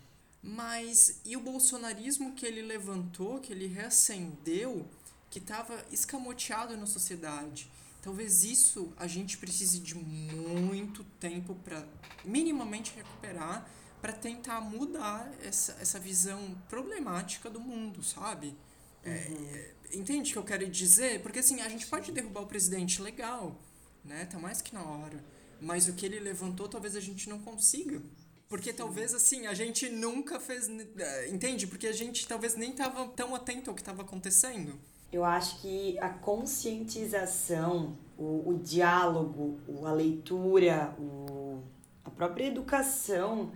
Mas 0.43 1.21
e 1.25 1.37
o 1.37 1.41
bolsonarismo 1.41 2.35
que 2.35 2.47
ele 2.47 2.63
levantou, 2.63 3.41
que 3.41 3.53
ele 3.53 3.67
reacendeu, 3.67 4.87
que 5.31 5.39
estava 5.39 5.85
escamoteado 5.91 6.77
na 6.77 6.87
sociedade? 6.87 7.69
Talvez 8.01 8.45
isso 8.45 8.93
a 8.97 9.09
gente 9.09 9.37
precise 9.39 9.81
de 9.81 9.97
muito 9.97 11.03
tempo 11.19 11.57
para 11.65 11.85
minimamente 12.25 12.93
recuperar 12.95 13.69
para 14.01 14.13
tentar 14.13 14.61
mudar 14.61 15.31
essa, 15.43 15.77
essa 15.81 15.99
visão 15.99 16.57
problemática 16.69 17.51
do 17.51 17.61
mundo, 17.61 18.03
sabe? 18.03 18.57
É, 19.05 19.11
uhum. 19.11 19.47
É, 19.53 19.97
entende 19.97 20.31
o 20.31 20.33
que 20.33 20.39
eu 20.39 20.45
quero 20.45 20.69
dizer? 20.69 21.23
Porque 21.23 21.39
assim, 21.39 21.61
a 21.61 21.69
gente 21.69 21.87
pode 21.87 22.13
derrubar 22.13 22.43
o 22.43 22.47
presidente 22.47 23.01
legal, 23.01 23.61
né? 24.05 24.27
Tá 24.27 24.39
mais 24.39 24.61
que 24.61 24.75
na 24.75 24.83
hora. 24.83 25.25
Mas 25.61 25.89
o 25.89 25.95
que 25.95 26.05
ele 26.05 26.21
levantou 26.21 26.69
talvez 26.69 26.95
a 26.97 27.01
gente 27.01 27.29
não 27.29 27.39
consiga. 27.39 28.03
Porque 28.49 28.71
Sim. 28.71 28.77
talvez 28.77 29.15
assim, 29.15 29.47
a 29.47 29.55
gente 29.55 29.89
nunca 29.89 30.39
fez. 30.39 30.69
É, 30.99 31.29
entende? 31.29 31.67
Porque 31.67 31.87
a 31.87 31.93
gente 31.93 32.27
talvez 32.27 32.55
nem 32.55 32.73
tava 32.73 33.09
tão 33.09 33.35
atento 33.35 33.71
ao 33.71 33.75
que 33.75 33.83
estava 33.83 34.03
acontecendo. 34.03 34.79
Eu 35.13 35.25
acho 35.25 35.61
que 35.61 35.99
a 35.99 36.11
conscientização, 36.11 37.97
o, 38.19 38.51
o 38.51 38.61
diálogo, 38.63 39.59
a 39.85 39.93
leitura, 39.93 40.95
o, 40.99 41.63
a 42.05 42.11
própria 42.11 42.45
educação 42.45 43.53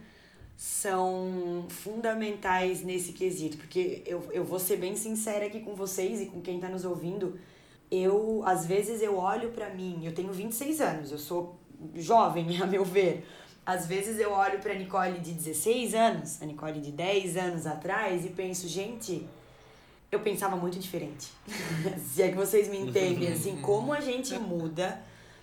são 0.60 1.64
fundamentais 1.70 2.82
nesse 2.82 3.14
quesito, 3.14 3.56
porque 3.56 4.02
eu, 4.04 4.28
eu 4.30 4.44
vou 4.44 4.58
ser 4.58 4.76
bem 4.76 4.94
sincera 4.94 5.46
aqui 5.46 5.60
com 5.60 5.74
vocês 5.74 6.20
e 6.20 6.26
com 6.26 6.42
quem 6.42 6.56
está 6.56 6.68
nos 6.68 6.84
ouvindo. 6.84 7.40
Eu, 7.90 8.42
às 8.44 8.66
vezes, 8.66 9.00
eu 9.00 9.16
olho 9.16 9.52
para 9.52 9.70
mim, 9.70 10.02
eu 10.04 10.12
tenho 10.12 10.30
26 10.30 10.82
anos, 10.82 11.12
eu 11.12 11.16
sou 11.16 11.58
jovem, 11.94 12.44
a 12.60 12.66
meu 12.66 12.84
ver. 12.84 13.26
Às 13.64 13.86
vezes 13.86 14.18
eu 14.18 14.32
olho 14.32 14.58
para 14.58 14.74
Nicole 14.74 15.18
de 15.20 15.32
16 15.32 15.94
anos, 15.94 16.42
a 16.42 16.44
Nicole 16.44 16.78
de 16.78 16.92
10 16.92 17.38
anos 17.38 17.66
atrás, 17.66 18.26
e 18.26 18.28
penso, 18.28 18.68
gente, 18.68 19.26
eu 20.12 20.20
pensava 20.20 20.56
muito 20.56 20.78
diferente. 20.78 21.28
Se 22.12 22.20
é 22.20 22.28
que 22.28 22.36
vocês 22.36 22.68
me 22.68 22.78
entendem, 22.78 23.32
assim, 23.32 23.56
como 23.62 23.94
a 23.94 24.00
gente 24.02 24.36
muda 24.38 25.02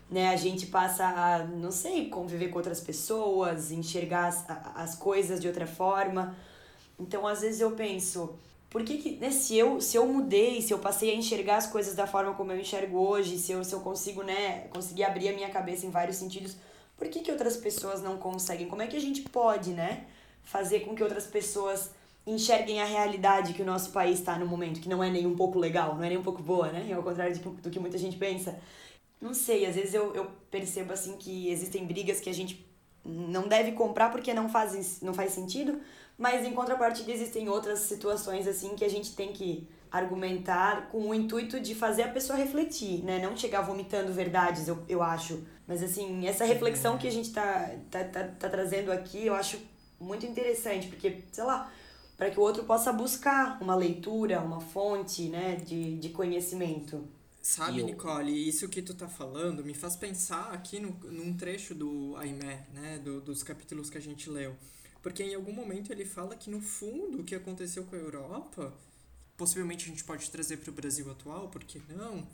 né? 0.10 0.30
A 0.30 0.36
gente 0.36 0.68
passa 0.68 1.06
a, 1.06 1.44
não 1.46 1.72
sei, 1.72 2.10
conviver 2.10 2.50
com 2.50 2.58
outras 2.58 2.80
pessoas, 2.80 3.72
enxergar 3.72 4.28
as, 4.28 4.46
as 4.76 4.96
coisas 4.96 5.40
de 5.40 5.48
outra 5.48 5.68
forma. 5.68 6.36
Então, 7.00 7.28
às 7.28 7.42
vezes 7.42 7.62
eu 7.62 7.72
penso, 7.72 8.36
por 8.70 8.84
que, 8.84 8.98
que 8.98 9.12
né, 9.18 9.30
se, 9.30 9.58
eu, 9.58 9.80
se 9.80 9.98
eu 9.98 10.06
mudei, 10.08 10.62
se 10.62 10.74
eu 10.74 10.80
passei 10.80 11.12
a 11.12 11.16
enxergar 11.16 11.58
as 11.58 11.68
coisas 11.68 11.96
da 11.96 12.08
forma 12.08 12.34
como 12.34 12.52
eu 12.52 12.60
enxergo 12.60 12.98
hoje, 12.98 13.38
se 13.38 13.52
eu, 13.52 13.64
se 13.64 13.74
eu 13.74 13.82
consigo, 13.82 14.24
né, 14.24 14.68
conseguir 14.70 15.04
abrir 15.04 15.30
a 15.30 15.34
minha 15.34 15.50
cabeça 15.50 15.86
em 15.86 15.90
vários 15.90 16.18
sentidos, 16.18 16.56
por 16.98 17.08
que, 17.10 17.20
que 17.20 17.32
outras 17.32 17.58
pessoas 17.58 18.02
não 18.02 18.18
conseguem? 18.18 18.68
Como 18.68 18.82
é 18.82 18.88
que 18.88 18.98
a 18.98 19.02
gente 19.02 19.22
pode, 19.22 19.72
né, 19.72 20.06
fazer 20.44 20.82
com 20.82 20.96
que 20.96 21.04
outras 21.04 21.28
pessoas 21.28 21.92
enxerguem 22.26 22.82
a 22.82 22.86
realidade 22.86 23.54
que 23.54 23.62
o 23.62 23.66
nosso 23.66 23.92
país 23.92 24.20
está 24.20 24.38
no 24.38 24.46
momento, 24.46 24.82
que 24.82 24.90
não 24.90 25.02
é 25.04 25.10
nem 25.10 25.26
um 25.26 25.36
pouco 25.36 25.58
legal, 25.58 25.96
não 25.96 26.04
é 26.04 26.10
nem 26.10 26.18
um 26.18 26.24
pouco 26.24 26.44
boa, 26.44 26.70
né? 26.72 26.92
Ao 26.94 27.02
contrário 27.02 27.38
do 27.40 27.70
que 27.70 27.80
muita 27.80 27.98
gente 27.98 28.18
pensa. 28.18 28.60
Não 29.20 29.34
sei, 29.34 29.66
às 29.66 29.76
vezes 29.76 29.94
eu, 29.94 30.14
eu 30.16 30.26
percebo 30.52 30.94
assim 30.94 31.18
que 31.18 31.50
existem 31.50 31.86
brigas 31.86 32.20
que 32.20 32.30
a 32.30 32.34
gente 32.34 32.66
não 33.04 33.48
deve 33.48 33.72
comprar 33.72 34.12
porque 34.12 34.34
não 34.34 34.50
faz, 34.50 35.02
não 35.02 35.14
faz 35.14 35.32
sentido, 35.32 35.80
mas 36.18 36.46
em 36.46 36.54
contrapartida 36.54 37.12
existem 37.12 37.50
outras 37.50 37.80
situações 37.80 38.48
assim 38.48 38.76
que 38.76 38.84
a 38.84 38.90
gente 38.90 39.16
tem 39.16 39.32
que 39.32 39.68
argumentar 39.92 40.90
com 40.90 41.10
o 41.10 41.14
intuito 41.14 41.60
de 41.60 41.74
fazer 41.74 42.04
a 42.04 42.10
pessoa 42.10 42.38
refletir, 42.38 43.04
né? 43.04 43.20
Não 43.20 43.36
chegar 43.38 43.62
vomitando 43.62 44.12
verdades, 44.12 44.68
eu, 44.68 44.84
eu 44.90 45.02
acho. 45.02 45.44
Mas 45.66 45.82
assim, 45.82 46.28
essa 46.28 46.46
reflexão 46.46 46.98
que 46.98 47.08
a 47.08 47.12
gente 47.12 47.32
tá, 47.32 47.72
tá, 47.90 48.04
tá, 48.04 48.24
tá 48.24 48.50
trazendo 48.50 48.92
aqui, 48.92 49.26
eu 49.26 49.34
acho 49.34 49.58
muito 50.00 50.26
interessante, 50.26 50.88
porque, 50.88 51.24
sei 51.32 51.44
lá, 51.44 51.72
para 52.18 52.30
que 52.30 52.40
o 52.40 52.44
outro 52.44 52.64
possa 52.64 52.92
buscar 52.92 53.58
uma 53.62 53.76
leitura, 53.76 54.42
uma 54.42 54.60
fonte 54.60 55.30
né, 55.30 55.56
de, 55.56 55.98
de 55.98 56.10
conhecimento. 56.10 57.08
Sabe, 57.48 57.80
eu... 57.80 57.86
Nicole, 57.86 58.50
isso 58.50 58.68
que 58.68 58.82
tu 58.82 58.94
tá 58.94 59.08
falando 59.08 59.64
me 59.64 59.74
faz 59.74 59.96
pensar 59.96 60.52
aqui 60.52 60.82
no, 60.82 60.90
num 61.10 61.34
trecho 61.34 61.74
do 61.74 62.14
Aimé, 62.18 62.68
né, 62.74 63.00
do, 63.00 63.22
dos 63.22 63.42
capítulos 63.42 63.90
que 63.90 63.98
a 63.98 64.02
gente 64.02 64.30
leu. 64.30 64.54
Porque 65.02 65.24
em 65.24 65.34
algum 65.34 65.54
momento 65.54 65.90
ele 65.90 66.04
fala 66.04 66.36
que 66.36 66.50
no 66.50 66.60
fundo 66.60 67.22
o 67.22 67.24
que 67.24 67.34
aconteceu 67.34 67.86
com 67.86 67.96
a 67.96 68.00
Europa, 68.00 68.74
possivelmente 69.38 69.86
a 69.86 69.88
gente 69.88 70.04
pode 70.04 70.30
trazer 70.30 70.58
para 70.58 70.70
o 70.70 70.74
Brasil 70.74 71.10
atual, 71.10 71.48
por 71.48 71.64
que 71.64 71.82
não? 71.88 72.28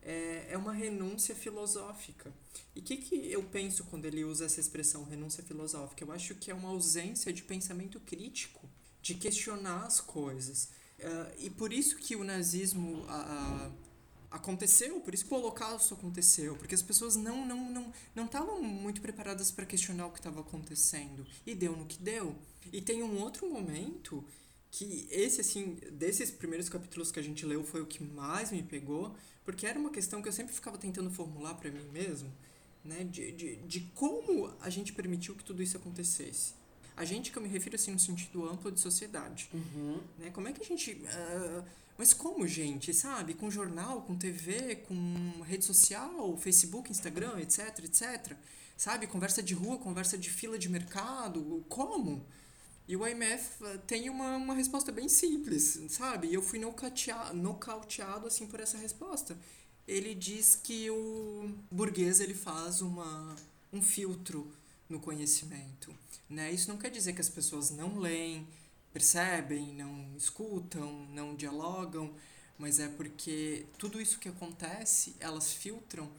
É, 0.00 0.46
é 0.50 0.56
uma 0.56 0.72
renúncia 0.72 1.34
filosófica. 1.34 2.32
E 2.76 2.78
o 2.78 2.82
que, 2.84 2.98
que 2.98 3.32
eu 3.32 3.42
penso 3.42 3.82
quando 3.86 4.04
ele 4.04 4.22
usa 4.22 4.44
essa 4.44 4.60
expressão 4.60 5.02
renúncia 5.02 5.42
filosófica? 5.42 6.04
Eu 6.04 6.12
acho 6.12 6.36
que 6.36 6.52
é 6.52 6.54
uma 6.54 6.68
ausência 6.68 7.32
de 7.32 7.42
pensamento 7.42 7.98
crítico, 7.98 8.70
de 9.02 9.14
questionar 9.14 9.86
as 9.86 10.00
coisas. 10.00 10.68
Uh, 11.00 11.34
e 11.36 11.50
por 11.50 11.72
isso 11.72 11.96
que 11.96 12.14
o 12.14 12.22
nazismo. 12.22 13.00
Uh, 13.08 13.81
aconteceu, 14.32 15.00
por 15.00 15.14
isso 15.14 15.26
que 15.26 15.32
o 15.32 15.36
Holocausto 15.36 15.94
aconteceu, 15.94 16.56
porque 16.56 16.74
as 16.74 16.82
pessoas 16.82 17.14
não 17.16 17.46
não 17.46 17.70
não 17.70 17.92
não 18.14 18.24
estavam 18.24 18.62
muito 18.62 19.00
preparadas 19.00 19.50
para 19.50 19.66
questionar 19.66 20.06
o 20.06 20.10
que 20.10 20.18
estava 20.18 20.40
acontecendo 20.40 21.26
e 21.46 21.54
deu 21.54 21.76
no 21.76 21.86
que 21.86 22.02
deu. 22.02 22.34
E 22.72 22.80
tem 22.80 23.02
um 23.02 23.20
outro 23.20 23.48
momento 23.48 24.24
que 24.70 25.06
esse 25.10 25.42
assim, 25.42 25.76
desses 25.92 26.30
primeiros 26.30 26.68
capítulos 26.68 27.12
que 27.12 27.20
a 27.20 27.22
gente 27.22 27.44
leu 27.44 27.62
foi 27.62 27.82
o 27.82 27.86
que 27.86 28.02
mais 28.02 28.50
me 28.50 28.62
pegou, 28.62 29.14
porque 29.44 29.66
era 29.66 29.78
uma 29.78 29.90
questão 29.90 30.22
que 30.22 30.28
eu 30.28 30.32
sempre 30.32 30.54
ficava 30.54 30.78
tentando 30.78 31.10
formular 31.10 31.54
para 31.54 31.70
mim 31.70 31.86
mesmo, 31.92 32.32
né, 32.82 33.04
de, 33.04 33.32
de, 33.32 33.56
de 33.56 33.80
como 33.94 34.52
a 34.60 34.70
gente 34.70 34.92
permitiu 34.92 35.34
que 35.34 35.44
tudo 35.44 35.62
isso 35.62 35.76
acontecesse. 35.76 36.54
A 36.96 37.04
gente 37.04 37.30
que 37.30 37.38
eu 37.38 37.42
me 37.42 37.48
refiro 37.48 37.74
assim 37.74 37.90
no 37.90 37.98
sentido 37.98 38.48
amplo 38.48 38.70
de 38.70 38.80
sociedade, 38.80 39.48
uhum. 39.52 40.00
né? 40.18 40.30
Como 40.30 40.46
é 40.46 40.52
que 40.52 40.62
a 40.62 40.64
gente 40.64 40.92
uh, 40.92 41.64
mas 42.02 42.12
como, 42.12 42.48
gente, 42.48 42.92
sabe? 42.92 43.32
Com 43.32 43.48
jornal, 43.48 44.02
com 44.02 44.18
TV, 44.18 44.74
com 44.88 45.40
rede 45.44 45.64
social, 45.64 46.36
Facebook, 46.36 46.90
Instagram, 46.90 47.38
etc, 47.38 47.78
etc. 47.78 48.36
Sabe? 48.76 49.06
Conversa 49.06 49.40
de 49.40 49.54
rua, 49.54 49.78
conversa 49.78 50.18
de 50.18 50.28
fila 50.28 50.58
de 50.58 50.68
mercado. 50.68 51.64
Como? 51.68 52.26
E 52.88 52.96
o 52.96 53.06
IMF 53.06 53.62
eh, 53.62 53.78
tem 53.86 54.10
uma, 54.10 54.36
uma 54.36 54.52
resposta 54.52 54.90
bem 54.90 55.08
simples, 55.08 55.80
sabe? 55.90 56.26
E 56.26 56.34
eu 56.34 56.42
fui 56.42 56.58
nocauteado, 56.58 57.36
nocauteado 57.36 58.26
assim 58.26 58.48
por 58.48 58.58
essa 58.58 58.76
resposta. 58.76 59.38
Ele 59.86 60.12
diz 60.12 60.56
que 60.56 60.90
o 60.90 61.54
burguês 61.70 62.18
ele 62.18 62.34
faz 62.34 62.82
uma, 62.82 63.36
um 63.72 63.80
filtro 63.80 64.52
no 64.88 64.98
conhecimento. 64.98 65.94
Né? 66.28 66.50
Isso 66.50 66.68
não 66.68 66.78
quer 66.78 66.90
dizer 66.90 67.12
que 67.12 67.20
as 67.20 67.28
pessoas 67.28 67.70
não 67.70 67.96
leem, 68.00 68.44
percebem, 68.92 69.72
não 69.74 70.16
escutam, 70.16 71.06
não 71.10 71.34
dialogam, 71.34 72.14
mas 72.58 72.78
é 72.78 72.88
porque 72.88 73.66
tudo 73.78 74.00
isso 74.00 74.18
que 74.18 74.28
acontece, 74.28 75.16
elas 75.18 75.52
filtram 75.52 76.10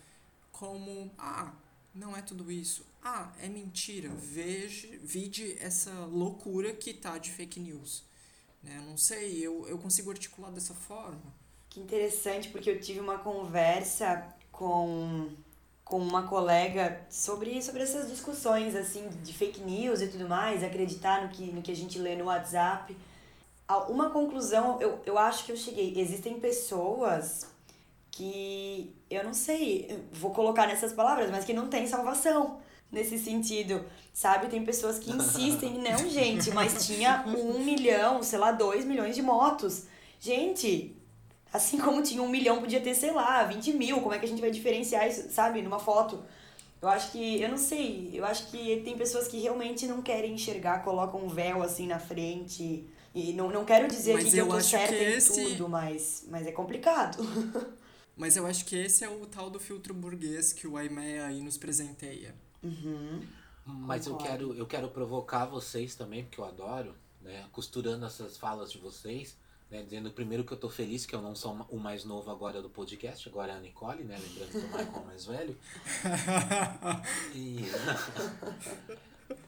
como, 0.52 1.12
ah, 1.18 1.54
não 1.94 2.16
é 2.16 2.22
tudo 2.22 2.52
isso. 2.52 2.86
Ah, 3.02 3.32
é 3.40 3.48
mentira. 3.48 4.10
Veja, 4.10 4.88
vide 5.02 5.58
essa 5.60 5.92
loucura 6.06 6.74
que 6.74 6.94
tá 6.94 7.18
de 7.18 7.32
fake 7.32 7.60
news. 7.60 8.04
Né? 8.62 8.82
Não 8.88 8.98
sei, 8.98 9.46
eu, 9.46 9.68
eu 9.68 9.78
consigo 9.78 10.10
articular 10.10 10.52
dessa 10.52 10.74
forma. 10.74 11.34
Que 11.70 11.80
interessante, 11.80 12.50
porque 12.50 12.70
eu 12.70 12.80
tive 12.80 13.00
uma 13.00 13.20
conversa 13.20 14.34
com 14.52 15.32
com 15.84 15.98
uma 15.98 16.24
colega 16.24 17.06
sobre, 17.10 17.62
sobre 17.62 17.84
essas 17.84 18.10
discussões 18.10 18.76
assim 18.76 19.10
de 19.22 19.34
fake 19.34 19.62
news 19.62 20.02
e 20.02 20.08
tudo 20.08 20.28
mais, 20.28 20.64
acreditar 20.64 21.24
no 21.24 21.30
que, 21.30 21.52
no 21.52 21.62
que 21.62 21.72
a 21.72 21.76
gente 21.76 22.00
lê 22.00 22.16
no 22.16 22.26
WhatsApp. 22.26 22.96
Uma 23.90 24.10
conclusão, 24.10 24.80
eu, 24.82 25.00
eu 25.06 25.18
acho 25.18 25.46
que 25.46 25.52
eu 25.52 25.58
cheguei. 25.58 25.94
Existem 25.98 26.40
pessoas 26.40 27.48
que, 28.12 28.94
eu 29.10 29.24
não 29.24 29.34
sei, 29.34 30.06
vou 30.12 30.32
colocar 30.32 30.68
nessas 30.68 30.94
palavras, 30.94 31.32
mas 31.32 31.44
que 31.44 31.54
não 31.54 31.68
tem 31.68 31.88
salvação 31.88 32.60
nesse 32.92 33.18
sentido, 33.18 33.84
sabe? 34.14 34.48
Tem 34.48 34.64
pessoas 34.64 35.00
que 35.00 35.12
insistem, 35.12 35.80
não, 35.82 36.08
gente, 36.08 36.52
mas 36.52 36.86
tinha 36.86 37.24
um 37.26 37.60
milhão, 37.64 38.22
sei 38.22 38.38
lá, 38.38 38.52
dois 38.52 38.86
milhões 38.86 39.16
de 39.16 39.22
motos. 39.24 39.86
Gente, 40.20 40.96
Assim 41.54 41.78
como 41.78 42.02
tinha 42.02 42.24
um 42.24 42.28
milhão, 42.28 42.60
podia 42.60 42.82
ter, 42.82 42.96
sei 42.96 43.12
lá, 43.12 43.44
20 43.44 43.74
mil. 43.74 44.02
Como 44.02 44.12
é 44.12 44.18
que 44.18 44.26
a 44.26 44.28
gente 44.28 44.42
vai 44.42 44.50
diferenciar 44.50 45.08
isso, 45.08 45.30
sabe, 45.30 45.62
numa 45.62 45.78
foto? 45.78 46.24
Eu 46.82 46.90
acho 46.90 47.12
que, 47.12 47.40
eu 47.40 47.48
não 47.48 47.58
sei, 47.58 48.10
eu 48.12 48.26
acho 48.26 48.48
que 48.48 48.82
tem 48.84 48.98
pessoas 48.98 49.28
que 49.28 49.40
realmente 49.40 49.86
não 49.86 50.02
querem 50.02 50.34
enxergar, 50.34 50.84
colocam 50.84 51.24
um 51.24 51.30
véu 51.30 51.62
assim 51.62 51.86
na 51.86 52.00
frente. 52.00 52.86
E 53.14 53.32
não, 53.34 53.52
não 53.52 53.64
quero 53.64 53.88
dizer 53.88 54.16
mas 54.16 54.32
que 54.32 54.38
eu, 54.38 54.48
eu 54.48 54.52
tô 54.52 54.60
certa 54.60 54.96
em 54.96 55.14
esse... 55.14 55.52
tudo, 55.52 55.70
mas, 55.70 56.26
mas 56.28 56.48
é 56.48 56.52
complicado. 56.52 57.24
mas 58.18 58.36
eu 58.36 58.48
acho 58.48 58.66
que 58.66 58.76
esse 58.76 59.04
é 59.04 59.10
o 59.10 59.26
tal 59.28 59.52
do 59.52 59.60
filtro 59.60 59.94
burguês 59.94 60.52
que 60.52 60.68
o 60.68 60.82
IMEA 60.82 61.28
aí 61.28 61.40
nos 61.40 61.56
presenteia. 61.56 62.34
Uhum. 62.64 63.22
Mas 63.66 64.08
eu 64.08 64.18
quero, 64.18 64.56
eu 64.56 64.66
quero 64.66 64.90
provocar 64.90 65.46
vocês 65.46 65.94
também, 65.94 66.24
porque 66.24 66.42
eu 66.42 66.46
adoro, 66.46 66.96
né? 67.22 67.46
Costurando 67.52 68.06
essas 68.06 68.36
falas 68.36 68.72
de 68.72 68.80
vocês 68.80 69.38
né, 69.74 69.82
dizendo 69.82 70.12
primeiro 70.12 70.44
que 70.44 70.54
eu 70.54 70.58
tô 70.58 70.70
feliz 70.70 71.04
que 71.04 71.16
eu 71.16 71.22
não 71.22 71.36
sou 71.36 71.52
o 71.72 71.80
mais 71.80 72.06
novo 72.06 72.30
agora 72.30 72.62
do 72.62 72.70
podcast, 72.70 73.28
agora 73.28 73.54
é 73.54 73.56
a 73.56 73.60
Nicole, 73.60 74.04
né? 74.04 74.20
Lembrando 74.20 74.52
que 74.52 74.58
o 74.58 74.68
Michael 74.68 74.94
é 74.94 75.00
o 75.00 75.06
mais 75.06 75.26
velho. 75.26 75.58
E, 77.34 77.58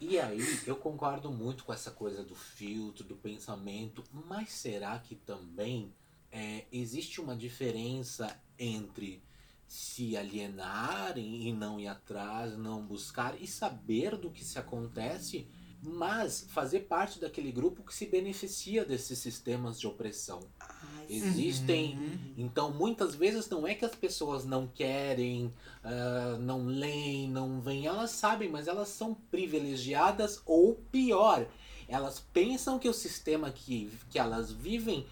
e 0.00 0.18
aí, 0.18 0.40
eu 0.66 0.74
concordo 0.74 1.30
muito 1.30 1.64
com 1.64 1.72
essa 1.72 1.92
coisa 1.92 2.24
do 2.24 2.34
filtro, 2.34 3.04
do 3.04 3.14
pensamento, 3.14 4.02
mas 4.26 4.50
será 4.50 4.98
que 4.98 5.14
também 5.14 5.94
é, 6.32 6.64
existe 6.72 7.20
uma 7.20 7.36
diferença 7.36 8.36
entre 8.58 9.22
se 9.68 10.16
alienar 10.16 11.16
e 11.16 11.52
não 11.52 11.78
ir 11.78 11.86
atrás, 11.86 12.56
não 12.56 12.84
buscar 12.84 13.40
e 13.40 13.46
saber 13.46 14.16
do 14.16 14.30
que 14.30 14.44
se 14.44 14.58
acontece 14.58 15.46
mas 15.88 16.44
fazer 16.48 16.80
parte 16.80 17.20
daquele 17.20 17.52
grupo 17.52 17.84
que 17.84 17.94
se 17.94 18.06
beneficia 18.06 18.84
desses 18.84 19.20
sistemas 19.20 19.78
de 19.78 19.86
opressão. 19.86 20.40
Ai, 20.58 21.06
Existem. 21.08 21.96
Uhum. 21.96 22.34
Então, 22.36 22.72
muitas 22.72 23.14
vezes 23.14 23.48
não 23.48 23.64
é 23.68 23.72
que 23.72 23.84
as 23.84 23.94
pessoas 23.94 24.44
não 24.44 24.66
querem, 24.66 25.46
uh, 25.84 26.38
não 26.40 26.66
leem, 26.66 27.30
não 27.30 27.60
veem, 27.60 27.86
elas 27.86 28.10
sabem, 28.10 28.48
mas 28.48 28.66
elas 28.66 28.88
são 28.88 29.14
privilegiadas 29.30 30.42
ou 30.44 30.74
pior, 30.90 31.46
elas 31.86 32.18
pensam 32.32 32.80
que 32.80 32.88
o 32.88 32.92
sistema 32.92 33.52
que, 33.52 33.88
que 34.10 34.18
elas 34.18 34.50
vivem 34.50 35.06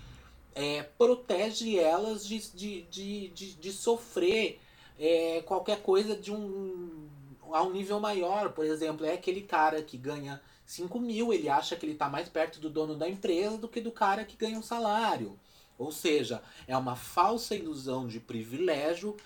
é, 0.57 0.83
protege 0.83 1.79
elas 1.79 2.27
de, 2.27 2.41
de, 2.51 2.83
de, 2.83 3.29
de, 3.29 3.55
de 3.55 3.73
sofrer 3.73 4.61
é, 4.99 5.41
qualquer 5.43 5.83
coisa 5.83 6.17
de 6.17 6.33
um 6.33 7.09
a 7.53 7.63
um 7.63 7.71
nível 7.71 8.01
maior. 8.01 8.51
Por 8.51 8.65
exemplo, 8.65 9.07
é 9.07 9.13
aquele 9.13 9.43
cara 9.43 9.81
que 9.81 9.97
ganha 9.97 10.43
5 10.65 10.99
mil, 10.99 11.33
ele 11.33 11.49
acha 11.49 11.77
que 11.77 11.85
ele 11.85 11.93
está 11.93 12.09
mais 12.09 12.29
perto 12.29 12.59
do 12.59 12.71
dono 12.71 12.97
da 12.97 13.09
empresa 13.09 13.59
do 13.59 13.69
que 13.69 13.81
do 13.81 13.93
cara 13.93 14.25
que 14.25 14.37
ganha 14.37 14.59
um 14.59 14.63
salário. 14.63 15.39
Ou 15.77 15.91
seja, 15.91 16.43
é 16.67 16.77
uma 16.77 16.97
falsa 16.97 17.55
ilusão 17.55 18.07
de 18.07 18.21
privilégio, 18.21 19.17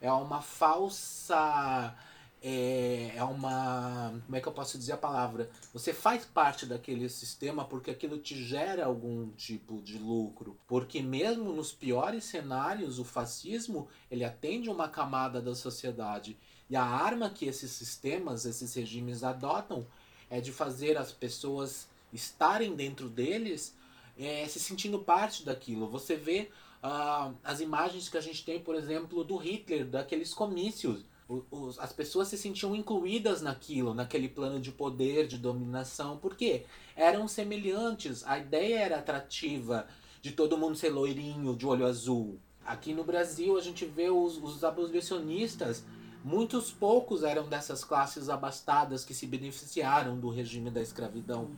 é 0.00 0.10
uma 0.10 0.40
falsa. 0.40 1.94
É, 2.42 3.12
é 3.16 3.24
uma. 3.24 4.14
Como 4.24 4.36
é 4.36 4.40
que 4.40 4.46
eu 4.46 4.52
posso 4.52 4.78
dizer 4.78 4.92
a 4.92 4.96
palavra? 4.96 5.50
Você 5.72 5.92
faz 5.92 6.24
parte 6.24 6.64
daquele 6.64 7.08
sistema 7.08 7.64
porque 7.64 7.90
aquilo 7.90 8.18
te 8.18 8.40
gera 8.44 8.84
algum 8.84 9.30
tipo 9.30 9.82
de 9.82 9.98
lucro. 9.98 10.56
Porque 10.66 11.02
mesmo 11.02 11.52
nos 11.52 11.72
piores 11.72 12.24
cenários, 12.24 12.98
o 12.98 13.04
fascismo 13.04 13.88
ele 14.10 14.24
atende 14.24 14.70
uma 14.70 14.88
camada 14.88 15.40
da 15.42 15.54
sociedade. 15.54 16.38
E 16.68 16.76
a 16.76 16.84
arma 16.84 17.30
que 17.30 17.46
esses 17.46 17.70
sistemas, 17.72 18.44
esses 18.44 18.74
regimes 18.74 19.24
adotam 19.24 19.86
é 20.30 20.40
de 20.40 20.52
fazer 20.52 20.96
as 20.96 21.12
pessoas 21.12 21.88
estarem 22.12 22.74
dentro 22.74 23.08
deles, 23.08 23.76
é, 24.18 24.46
se 24.48 24.58
sentindo 24.58 24.98
parte 24.98 25.44
daquilo. 25.44 25.88
Você 25.88 26.16
vê 26.16 26.50
uh, 26.82 27.34
as 27.44 27.60
imagens 27.60 28.08
que 28.08 28.16
a 28.16 28.20
gente 28.20 28.44
tem, 28.44 28.60
por 28.60 28.74
exemplo, 28.74 29.22
do 29.24 29.36
Hitler, 29.36 29.86
daqueles 29.86 30.32
comícios. 30.32 31.04
Os, 31.28 31.78
as 31.80 31.92
pessoas 31.92 32.28
se 32.28 32.38
sentiam 32.38 32.74
incluídas 32.74 33.42
naquilo, 33.42 33.92
naquele 33.92 34.28
plano 34.28 34.60
de 34.60 34.70
poder, 34.70 35.26
de 35.26 35.36
dominação, 35.36 36.16
porque 36.18 36.64
eram 36.94 37.26
semelhantes, 37.26 38.24
a 38.24 38.38
ideia 38.38 38.78
era 38.78 38.98
atrativa 38.98 39.88
de 40.22 40.30
todo 40.30 40.56
mundo 40.56 40.76
ser 40.76 40.90
loirinho, 40.90 41.56
de 41.56 41.66
olho 41.66 41.84
azul. 41.84 42.38
Aqui 42.64 42.92
no 42.92 43.02
Brasil 43.02 43.56
a 43.56 43.60
gente 43.60 43.84
vê 43.84 44.08
os, 44.08 44.38
os 44.38 44.62
abolicionistas 44.62 45.84
Muitos 46.26 46.72
poucos 46.72 47.22
eram 47.22 47.48
dessas 47.48 47.84
classes 47.84 48.28
abastadas 48.28 49.04
que 49.04 49.14
se 49.14 49.28
beneficiaram 49.28 50.18
do 50.18 50.28
regime 50.28 50.72
da 50.72 50.82
escravidão. 50.82 51.52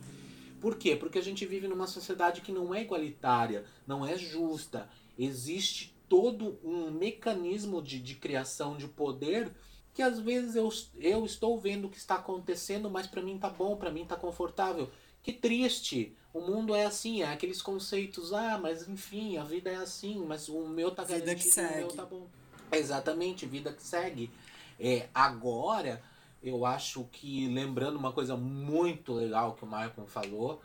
Por 0.60 0.76
quê? 0.76 0.94
Porque 0.94 1.18
a 1.18 1.22
gente 1.22 1.46
vive 1.46 1.66
numa 1.66 1.86
sociedade 1.86 2.42
que 2.42 2.52
não 2.52 2.74
é 2.74 2.82
igualitária, 2.82 3.64
não 3.86 4.04
é 4.04 4.18
justa. 4.18 4.86
Existe 5.18 5.96
todo 6.06 6.58
um 6.62 6.90
mecanismo 6.90 7.80
de, 7.80 7.98
de 7.98 8.16
criação 8.16 8.76
de 8.76 8.86
poder 8.86 9.50
que 9.94 10.02
às 10.02 10.20
vezes 10.20 10.54
eu, 10.54 10.68
eu 10.96 11.24
estou 11.24 11.58
vendo 11.58 11.86
o 11.86 11.90
que 11.90 11.96
está 11.96 12.16
acontecendo, 12.16 12.90
mas 12.90 13.06
para 13.06 13.22
mim 13.22 13.38
tá 13.38 13.48
bom, 13.48 13.74
para 13.74 13.90
mim 13.90 14.04
tá 14.04 14.16
confortável. 14.16 14.90
Que 15.22 15.32
triste. 15.32 16.14
O 16.30 16.42
mundo 16.42 16.74
é 16.74 16.84
assim, 16.84 17.22
é 17.22 17.32
aqueles 17.32 17.62
conceitos, 17.62 18.34
ah, 18.34 18.58
mas 18.60 18.86
enfim, 18.86 19.38
a 19.38 19.44
vida 19.44 19.70
é 19.70 19.76
assim, 19.76 20.22
mas 20.26 20.46
o 20.46 20.68
meu 20.68 20.90
tá 20.90 21.04
vida 21.04 21.20
garantido, 21.20 21.58
o 21.58 21.76
meu 21.78 21.88
tá 21.88 22.04
bom. 22.04 22.26
Exatamente, 22.70 23.46
vida 23.46 23.72
que 23.72 23.82
segue. 23.82 24.30
É, 24.78 25.08
agora, 25.14 26.02
eu 26.42 26.64
acho 26.64 27.04
que, 27.12 27.48
lembrando 27.48 27.96
uma 27.96 28.12
coisa 28.12 28.36
muito 28.36 29.12
legal 29.12 29.54
que 29.54 29.64
o 29.64 29.66
Maicon 29.66 30.06
falou, 30.06 30.62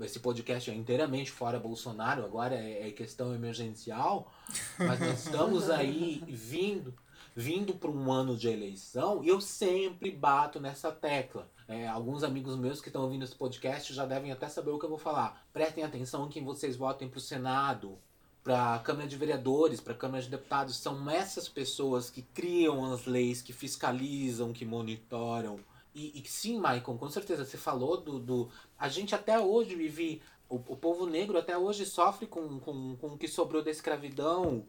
esse 0.00 0.20
podcast 0.20 0.70
é 0.70 0.74
inteiramente 0.74 1.30
fora 1.30 1.58
Bolsonaro, 1.58 2.24
agora 2.24 2.54
é, 2.54 2.88
é 2.88 2.90
questão 2.90 3.34
emergencial, 3.34 4.30
mas 4.78 5.00
nós 5.00 5.24
estamos 5.24 5.70
aí 5.70 6.22
vindo 6.28 6.94
vindo 7.36 7.74
para 7.74 7.90
um 7.90 8.10
ano 8.10 8.34
de 8.34 8.48
eleição 8.48 9.22
e 9.22 9.28
eu 9.28 9.42
sempre 9.42 10.10
bato 10.10 10.58
nessa 10.58 10.90
tecla. 10.90 11.46
É, 11.68 11.86
alguns 11.86 12.22
amigos 12.22 12.56
meus 12.56 12.80
que 12.80 12.88
estão 12.88 13.02
ouvindo 13.02 13.24
esse 13.24 13.34
podcast 13.34 13.92
já 13.92 14.06
devem 14.06 14.32
até 14.32 14.48
saber 14.48 14.70
o 14.70 14.78
que 14.78 14.86
eu 14.86 14.88
vou 14.88 14.98
falar. 14.98 15.46
Prestem 15.52 15.84
atenção 15.84 16.24
em 16.24 16.30
quem 16.30 16.42
vocês 16.42 16.76
votem 16.76 17.08
para 17.08 17.18
o 17.18 17.20
Senado, 17.20 17.98
para 18.46 18.76
a 18.76 18.78
Câmara 18.78 19.08
de 19.08 19.16
Vereadores, 19.16 19.80
para 19.80 19.92
a 19.92 19.96
Câmara 19.96 20.22
de 20.22 20.30
Deputados. 20.30 20.76
São 20.76 21.10
essas 21.10 21.48
pessoas 21.48 22.08
que 22.08 22.22
criam 22.22 22.92
as 22.92 23.04
leis, 23.04 23.42
que 23.42 23.52
fiscalizam, 23.52 24.52
que 24.52 24.64
monitoram. 24.64 25.58
E, 25.92 26.22
e 26.22 26.28
sim, 26.28 26.56
Maicon, 26.56 26.96
com 26.96 27.10
certeza, 27.10 27.44
você 27.44 27.56
falou 27.56 27.96
do. 27.96 28.20
do 28.20 28.48
a 28.78 28.88
gente 28.88 29.16
até 29.16 29.36
hoje 29.40 29.74
vive. 29.74 30.22
O, 30.48 30.54
o 30.54 30.76
povo 30.76 31.06
negro 31.06 31.36
até 31.36 31.58
hoje 31.58 31.84
sofre 31.84 32.28
com, 32.28 32.60
com, 32.60 32.94
com 32.94 33.06
o 33.08 33.18
que 33.18 33.26
sobrou 33.26 33.64
da 33.64 33.70
escravidão. 33.72 34.64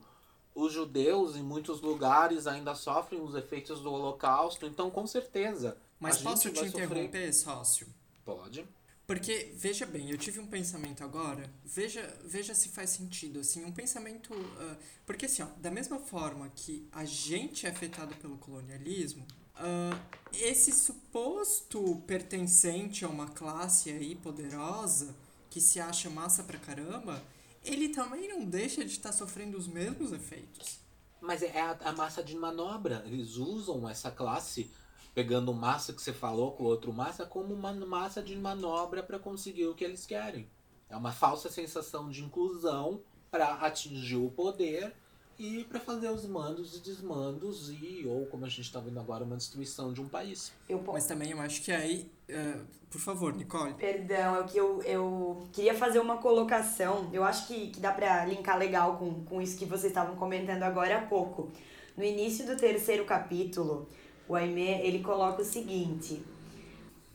Os 0.56 0.74
judeus, 0.74 1.36
em 1.36 1.44
muitos 1.44 1.80
lugares, 1.80 2.48
ainda 2.48 2.74
sofrem 2.74 3.22
os 3.22 3.36
efeitos 3.36 3.80
do 3.82 3.94
Holocausto. 3.94 4.66
Então, 4.66 4.90
com 4.90 5.06
certeza. 5.06 5.78
Mas 6.00 6.18
posso 6.18 6.50
te 6.50 6.60
vai 6.60 6.68
sofrer- 6.68 6.88
interromper, 6.88 7.32
sócio? 7.32 7.88
Pode. 8.26 8.66
Porque, 9.08 9.54
veja 9.56 9.86
bem, 9.86 10.12
eu 10.12 10.18
tive 10.18 10.38
um 10.38 10.46
pensamento 10.46 11.02
agora, 11.02 11.50
veja, 11.64 12.14
veja 12.26 12.54
se 12.54 12.68
faz 12.68 12.90
sentido, 12.90 13.40
assim, 13.40 13.64
um 13.64 13.72
pensamento... 13.72 14.34
ah, 14.60 14.76
porque, 15.06 15.28
assim, 15.28 15.42
ó, 15.42 15.48
da 15.62 15.72
mesma 15.72 15.98
forma 15.98 16.52
que 16.54 16.90
a 16.92 17.06
gente 17.06 17.66
é 17.66 17.70
afetado 17.70 18.14
pelo 18.16 18.38
colonialismo, 18.38 19.26
ah, 19.56 19.98
esse 20.34 20.74
suposto 20.74 22.04
pertencente 22.06 23.06
a 23.06 23.08
uma 23.08 23.30
classe 23.30 23.90
aí 23.90 24.14
poderosa, 24.14 25.16
que 25.50 25.62
se 25.62 25.80
acha 25.80 26.10
massa 26.10 26.44
pra 26.44 26.60
caramba, 26.60 27.24
ele 27.64 27.90
também 27.90 28.28
não 28.28 28.44
deixa 28.44 28.84
de 28.84 28.92
estar 28.92 29.14
sofrendo 29.14 29.58
os 29.58 29.70
mesmos 29.70 30.12
efeitos. 30.12 30.82
Mas 31.22 31.42
é 31.42 31.62
a, 31.62 31.72
a 31.86 31.94
massa 31.94 32.22
de 32.22 32.36
manobra. 32.36 33.04
Eles 33.08 33.38
usam 33.38 33.88
essa 33.88 34.12
classe, 34.12 34.70
pegando 35.18 35.52
massa 35.52 35.94
que 35.94 36.00
você 36.00 36.14
falou 36.14 36.52
com 36.52 36.64
o 36.64 36.68
outro 36.68 36.94
massa, 36.94 37.26
como 37.26 37.52
uma 37.52 37.74
massa 37.74 38.22
de 38.22 38.36
manobra 38.36 39.02
para 39.02 39.18
conseguir 39.18 39.66
o 39.66 39.74
que 39.74 39.84
eles 39.84 40.06
querem. 40.06 40.48
É 40.88 40.96
uma 40.96 41.12
falsa 41.12 41.50
sensação 41.50 42.08
de 42.08 42.24
inclusão 42.24 43.02
para 43.32 43.56
atingir 43.56 44.18
o 44.18 44.30
poder 44.30 44.94
e 45.40 45.64
para 45.64 45.80
fazer 45.80 46.12
os 46.12 46.24
mandos 46.28 46.78
e 46.78 46.82
desmandos 46.82 47.72
e, 47.72 48.06
ou 48.06 48.28
como 48.28 48.46
a 48.46 48.48
gente 48.48 48.62
está 48.62 48.80
vendo 48.80 49.00
agora, 49.00 49.24
uma 49.24 49.36
destruição 49.36 49.92
de 49.92 50.00
um 50.00 50.08
país. 50.08 50.54
Eu 50.70 50.84
Mas 50.86 51.08
também 51.08 51.32
eu 51.32 51.42
acho 51.42 51.64
que 51.64 51.72
aí... 51.72 52.12
ah, 52.30 52.64
por 52.92 53.02
favor, 53.02 53.34
Nicole. 53.36 53.74
Perdão, 53.74 54.36
é 54.36 54.40
o 54.42 54.46
que 54.46 54.58
eu, 54.60 54.84
eu 54.84 55.48
queria 55.52 55.74
fazer 55.74 55.98
uma 55.98 56.18
colocação. 56.18 57.10
Eu 57.12 57.24
acho 57.24 57.48
que, 57.48 57.72
que 57.72 57.80
dá 57.80 57.92
pra 57.92 58.24
linkar 58.24 58.60
legal 58.60 58.98
com, 58.98 59.26
com 59.26 59.42
isso 59.42 59.58
que 59.58 59.66
vocês 59.66 59.86
estavam 59.86 60.16
comentando 60.16 60.62
agora 60.62 61.00
há 61.00 61.02
pouco. 61.08 61.52
No 61.98 62.04
início 62.04 62.46
do 62.46 62.56
terceiro 62.56 63.04
capítulo, 63.04 63.90
o 64.28 64.36
Aimé, 64.36 64.86
ele 64.86 65.00
coloca 65.00 65.42
o 65.42 65.46
seguinte... 65.46 66.22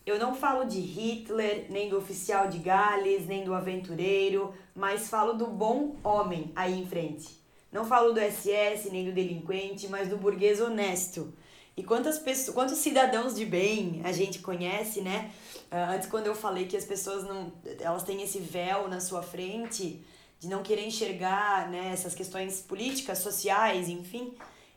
Eu 0.05 0.19
não 0.19 0.35
falo 0.35 0.65
de 0.65 0.81
Hitler, 0.81 1.67
nem 1.71 1.89
do 1.89 1.97
oficial 1.97 2.49
de 2.49 2.59
Gales, 2.59 3.25
nem 3.29 3.45
do 3.45 3.55
aventureiro, 3.55 4.53
mas 4.75 5.09
falo 5.09 5.35
do 5.35 5.47
bom 5.47 5.95
homem 6.03 6.51
aí 6.57 6.77
em 6.77 6.85
frente. 6.85 7.29
Não 7.71 7.85
falo 7.85 8.13
do 8.13 8.19
SS, 8.19 8.91
nem 8.91 9.05
do 9.05 9.13
delinquente, 9.13 9.87
mas 9.87 10.09
do 10.09 10.17
burguês 10.17 10.61
honesto. 10.61 11.33
E 11.77 11.85
quantas 11.85 12.19
pessoas, 12.19 12.53
quantos 12.55 12.79
cidadãos 12.79 13.35
de 13.35 13.47
bem 13.47 14.03
a 14.05 14.11
gente 14.11 14.41
conhece, 14.41 15.01
né? 15.01 15.31
Ah, 15.71 15.93
antes 15.93 16.09
quando 16.09 16.27
eu 16.27 16.35
falei 16.35 16.67
que 16.67 16.77
as 16.77 16.85
pessoas 16.85 17.23
não, 17.23 17.53
elas 17.81 18.03
têm 18.03 18.21
esse 18.23 18.41
véu 18.41 18.89
na 18.89 19.01
sua 19.01 19.23
frente 19.23 20.05
de 20.39 20.49
não 20.49 20.63
querer 20.63 20.85
enxergar, 20.85 21.71
né, 21.71 21.91
essas 21.93 22.15
questões 22.15 22.61
políticas, 22.61 23.19
sociais, 23.19 23.89
enfim, 23.89 24.35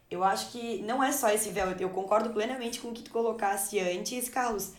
eu 0.10 0.24
acho 0.24 0.52
que 0.52 0.82
não 0.84 1.04
é 1.04 1.12
só 1.12 1.30
esse 1.30 1.50
véu. 1.50 1.72
Eu 1.72 1.90
concordo 1.90 2.30
plenamente 2.30 2.80
com 2.80 2.90
o 2.90 2.94
que 2.94 3.04
tu 3.04 3.12
colocasse 3.12 3.80
antes, 3.80 4.30
Carlos, 4.30 4.72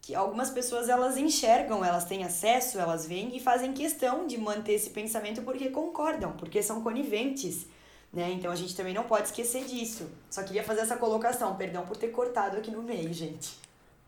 que 0.00 0.14
algumas 0.14 0.50
pessoas 0.50 0.88
elas 0.88 1.16
enxergam, 1.16 1.84
elas 1.84 2.04
têm 2.04 2.24
acesso, 2.24 2.78
elas 2.78 3.06
veem 3.06 3.36
e 3.36 3.40
fazem 3.40 3.72
questão 3.72 4.26
de 4.26 4.38
manter 4.38 4.74
esse 4.74 4.90
pensamento 4.90 5.42
porque 5.42 5.70
concordam, 5.70 6.32
porque 6.36 6.62
são 6.62 6.82
coniventes. 6.82 7.66
Né? 8.12 8.30
Então 8.32 8.52
a 8.52 8.56
gente 8.56 8.76
também 8.76 8.94
não 8.94 9.04
pode 9.04 9.28
esquecer 9.28 9.64
disso. 9.64 10.08
Só 10.30 10.42
queria 10.42 10.62
fazer 10.62 10.82
essa 10.82 10.96
colocação, 10.96 11.56
perdão 11.56 11.84
por 11.84 11.96
ter 11.96 12.08
cortado 12.08 12.56
aqui 12.56 12.70
no 12.70 12.82
meio, 12.82 13.12
gente. 13.12 13.58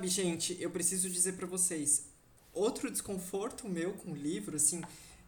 Gente, 0.00 0.56
eu 0.60 0.70
preciso 0.70 1.08
dizer 1.08 1.32
pra 1.32 1.46
vocês, 1.46 2.04
outro 2.52 2.90
desconforto 2.90 3.66
meu 3.66 3.94
com 3.94 4.12
o 4.12 4.14
livro, 4.14 4.56
assim, 4.56 4.82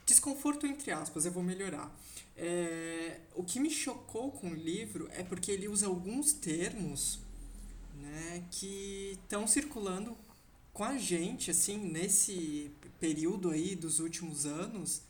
desconforto 0.04 0.66
entre 0.66 0.92
aspas, 0.92 1.24
eu 1.24 1.32
vou 1.32 1.42
melhorar. 1.42 1.90
É, 2.40 3.18
o 3.34 3.42
que 3.42 3.58
me 3.58 3.68
chocou 3.68 4.30
com 4.30 4.50
o 4.50 4.54
livro 4.54 5.08
é 5.12 5.24
porque 5.24 5.50
ele 5.50 5.66
usa 5.66 5.88
alguns 5.88 6.32
termos, 6.32 7.18
né, 8.00 8.44
que 8.52 9.18
estão 9.20 9.44
circulando 9.44 10.16
com 10.72 10.84
a 10.84 10.96
gente, 10.96 11.50
assim, 11.50 11.76
nesse 11.76 12.70
período 13.00 13.50
aí 13.50 13.74
dos 13.74 13.98
últimos 13.98 14.46
anos, 14.46 15.02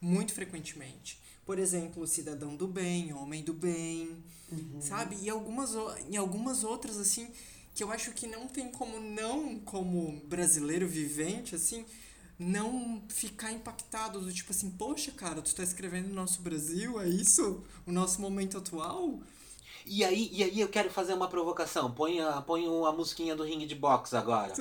muito 0.00 0.32
frequentemente. 0.32 1.20
Por 1.44 1.58
exemplo, 1.58 2.06
cidadão 2.06 2.54
do 2.54 2.68
bem, 2.68 3.12
homem 3.12 3.42
do 3.42 3.52
bem, 3.52 4.16
sabe? 4.80 5.16
E 5.20 5.28
algumas, 5.28 5.74
em 6.08 6.16
algumas 6.16 6.62
outras, 6.62 6.96
assim, 6.98 7.28
que 7.74 7.82
eu 7.82 7.90
acho 7.90 8.12
que 8.12 8.28
não 8.28 8.46
tem 8.46 8.70
como 8.70 9.00
não, 9.00 9.58
como 9.60 10.20
brasileiro 10.26 10.86
vivente, 10.86 11.56
assim, 11.56 11.84
não 12.38 13.02
ficar 13.08 13.52
impactado 13.52 14.20
do 14.20 14.32
tipo 14.32 14.52
assim, 14.52 14.70
poxa, 14.70 15.10
cara, 15.12 15.40
tu 15.40 15.54
tá 15.54 15.62
escrevendo 15.62 16.10
o 16.10 16.14
nosso 16.14 16.42
Brasil, 16.42 17.00
é 17.00 17.08
isso? 17.08 17.62
O 17.86 17.92
nosso 17.92 18.20
momento 18.20 18.58
atual? 18.58 19.20
E 19.86 20.04
aí, 20.04 20.28
e 20.32 20.42
aí 20.42 20.60
eu 20.60 20.68
quero 20.68 20.90
fazer 20.90 21.14
uma 21.14 21.28
provocação. 21.28 21.92
Põe 21.92 22.20
a, 22.20 22.42
põe 22.42 22.66
a 22.66 22.92
musiquinha 22.92 23.36
do 23.36 23.44
ringue 23.44 23.66
de 23.66 23.74
boxe 23.74 24.16
agora. 24.16 24.52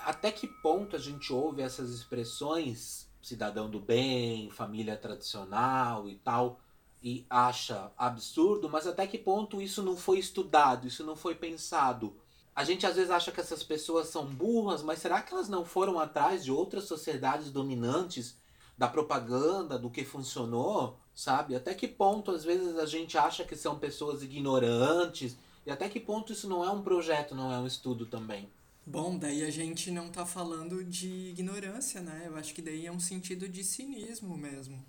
Até 0.00 0.30
que 0.30 0.46
ponto 0.46 0.96
a 0.96 0.98
gente 0.98 1.32
ouve 1.32 1.62
essas 1.62 1.90
expressões, 1.90 3.08
cidadão 3.20 3.68
do 3.68 3.80
bem, 3.80 4.50
família 4.50 4.96
tradicional 4.96 6.08
e 6.08 6.14
tal, 6.16 6.60
e 7.02 7.26
acha 7.28 7.90
absurdo, 7.96 8.68
mas 8.68 8.86
até 8.86 9.06
que 9.06 9.18
ponto 9.18 9.60
isso 9.60 9.82
não 9.82 9.96
foi 9.96 10.18
estudado, 10.18 10.86
isso 10.86 11.04
não 11.04 11.16
foi 11.16 11.34
pensado? 11.34 12.14
A 12.54 12.64
gente 12.64 12.86
às 12.86 12.96
vezes 12.96 13.10
acha 13.10 13.32
que 13.32 13.40
essas 13.40 13.62
pessoas 13.62 14.08
são 14.08 14.26
burras, 14.26 14.82
mas 14.82 14.98
será 14.98 15.22
que 15.22 15.32
elas 15.32 15.48
não 15.48 15.64
foram 15.64 15.98
atrás 15.98 16.44
de 16.44 16.50
outras 16.50 16.84
sociedades 16.84 17.50
dominantes, 17.50 18.36
da 18.76 18.88
propaganda, 18.88 19.78
do 19.78 19.90
que 19.90 20.04
funcionou, 20.04 20.98
sabe? 21.14 21.54
Até 21.54 21.74
que 21.74 21.86
ponto 21.86 22.30
às 22.30 22.44
vezes 22.44 22.76
a 22.78 22.86
gente 22.86 23.18
acha 23.18 23.44
que 23.44 23.54
são 23.54 23.78
pessoas 23.78 24.22
ignorantes, 24.22 25.36
e 25.66 25.70
até 25.70 25.88
que 25.88 26.00
ponto 26.00 26.32
isso 26.32 26.48
não 26.48 26.64
é 26.64 26.70
um 26.70 26.82
projeto, 26.82 27.34
não 27.34 27.52
é 27.52 27.58
um 27.58 27.66
estudo 27.66 28.06
também? 28.06 28.48
Bom, 28.86 29.18
daí 29.18 29.44
a 29.44 29.50
gente 29.50 29.90
não 29.90 30.08
tá 30.08 30.24
falando 30.24 30.82
de 30.82 31.28
ignorância, 31.28 32.00
né? 32.00 32.24
Eu 32.26 32.36
acho 32.36 32.54
que 32.54 32.62
daí 32.62 32.86
é 32.86 32.92
um 32.92 32.98
sentido 32.98 33.48
de 33.48 33.62
cinismo 33.62 34.36
mesmo. 34.36 34.82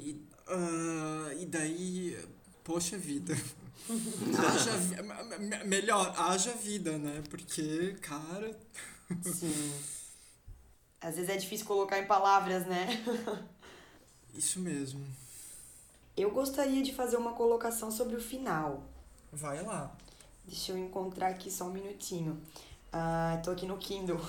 E, 0.00 0.20
ah, 0.48 1.34
e 1.38 1.44
daí, 1.44 2.18
poxa 2.64 2.96
vida. 2.96 3.34
haja, 4.38 5.64
melhor, 5.64 6.14
haja 6.16 6.52
vida, 6.52 6.98
né? 6.98 7.22
Porque, 7.28 7.96
cara. 8.00 8.56
Sim. 9.22 9.72
Às 11.00 11.16
vezes 11.16 11.30
é 11.30 11.36
difícil 11.36 11.66
colocar 11.66 11.98
em 11.98 12.06
palavras, 12.06 12.64
né? 12.66 12.88
Isso 14.32 14.60
mesmo. 14.60 15.04
Eu 16.16 16.30
gostaria 16.30 16.82
de 16.82 16.94
fazer 16.94 17.16
uma 17.16 17.32
colocação 17.32 17.90
sobre 17.90 18.14
o 18.16 18.20
final. 18.20 18.84
Vai 19.32 19.62
lá. 19.62 19.96
Deixa 20.44 20.72
eu 20.72 20.78
encontrar 20.78 21.28
aqui 21.28 21.50
só 21.50 21.64
um 21.64 21.72
minutinho. 21.72 22.40
Ah, 22.92 23.40
tô 23.42 23.50
aqui 23.50 23.66
no 23.66 23.78
Kindle. 23.78 24.20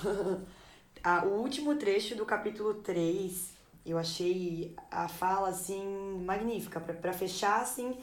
ah, 1.04 1.24
o 1.24 1.40
último 1.40 1.76
trecho 1.76 2.16
do 2.16 2.24
capítulo 2.26 2.74
3, 2.74 3.50
eu 3.86 3.98
achei 3.98 4.74
a 4.90 5.08
fala, 5.08 5.50
assim, 5.50 6.18
magnífica. 6.24 6.80
Pra 6.80 7.12
fechar, 7.12 7.60
assim, 7.60 7.96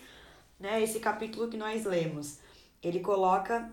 né, 0.62 0.82
esse 0.82 1.00
capítulo 1.00 1.50
que 1.50 1.58
nós 1.58 1.84
lemos. 1.86 2.38
Ele 2.82 3.00
coloca 3.00 3.72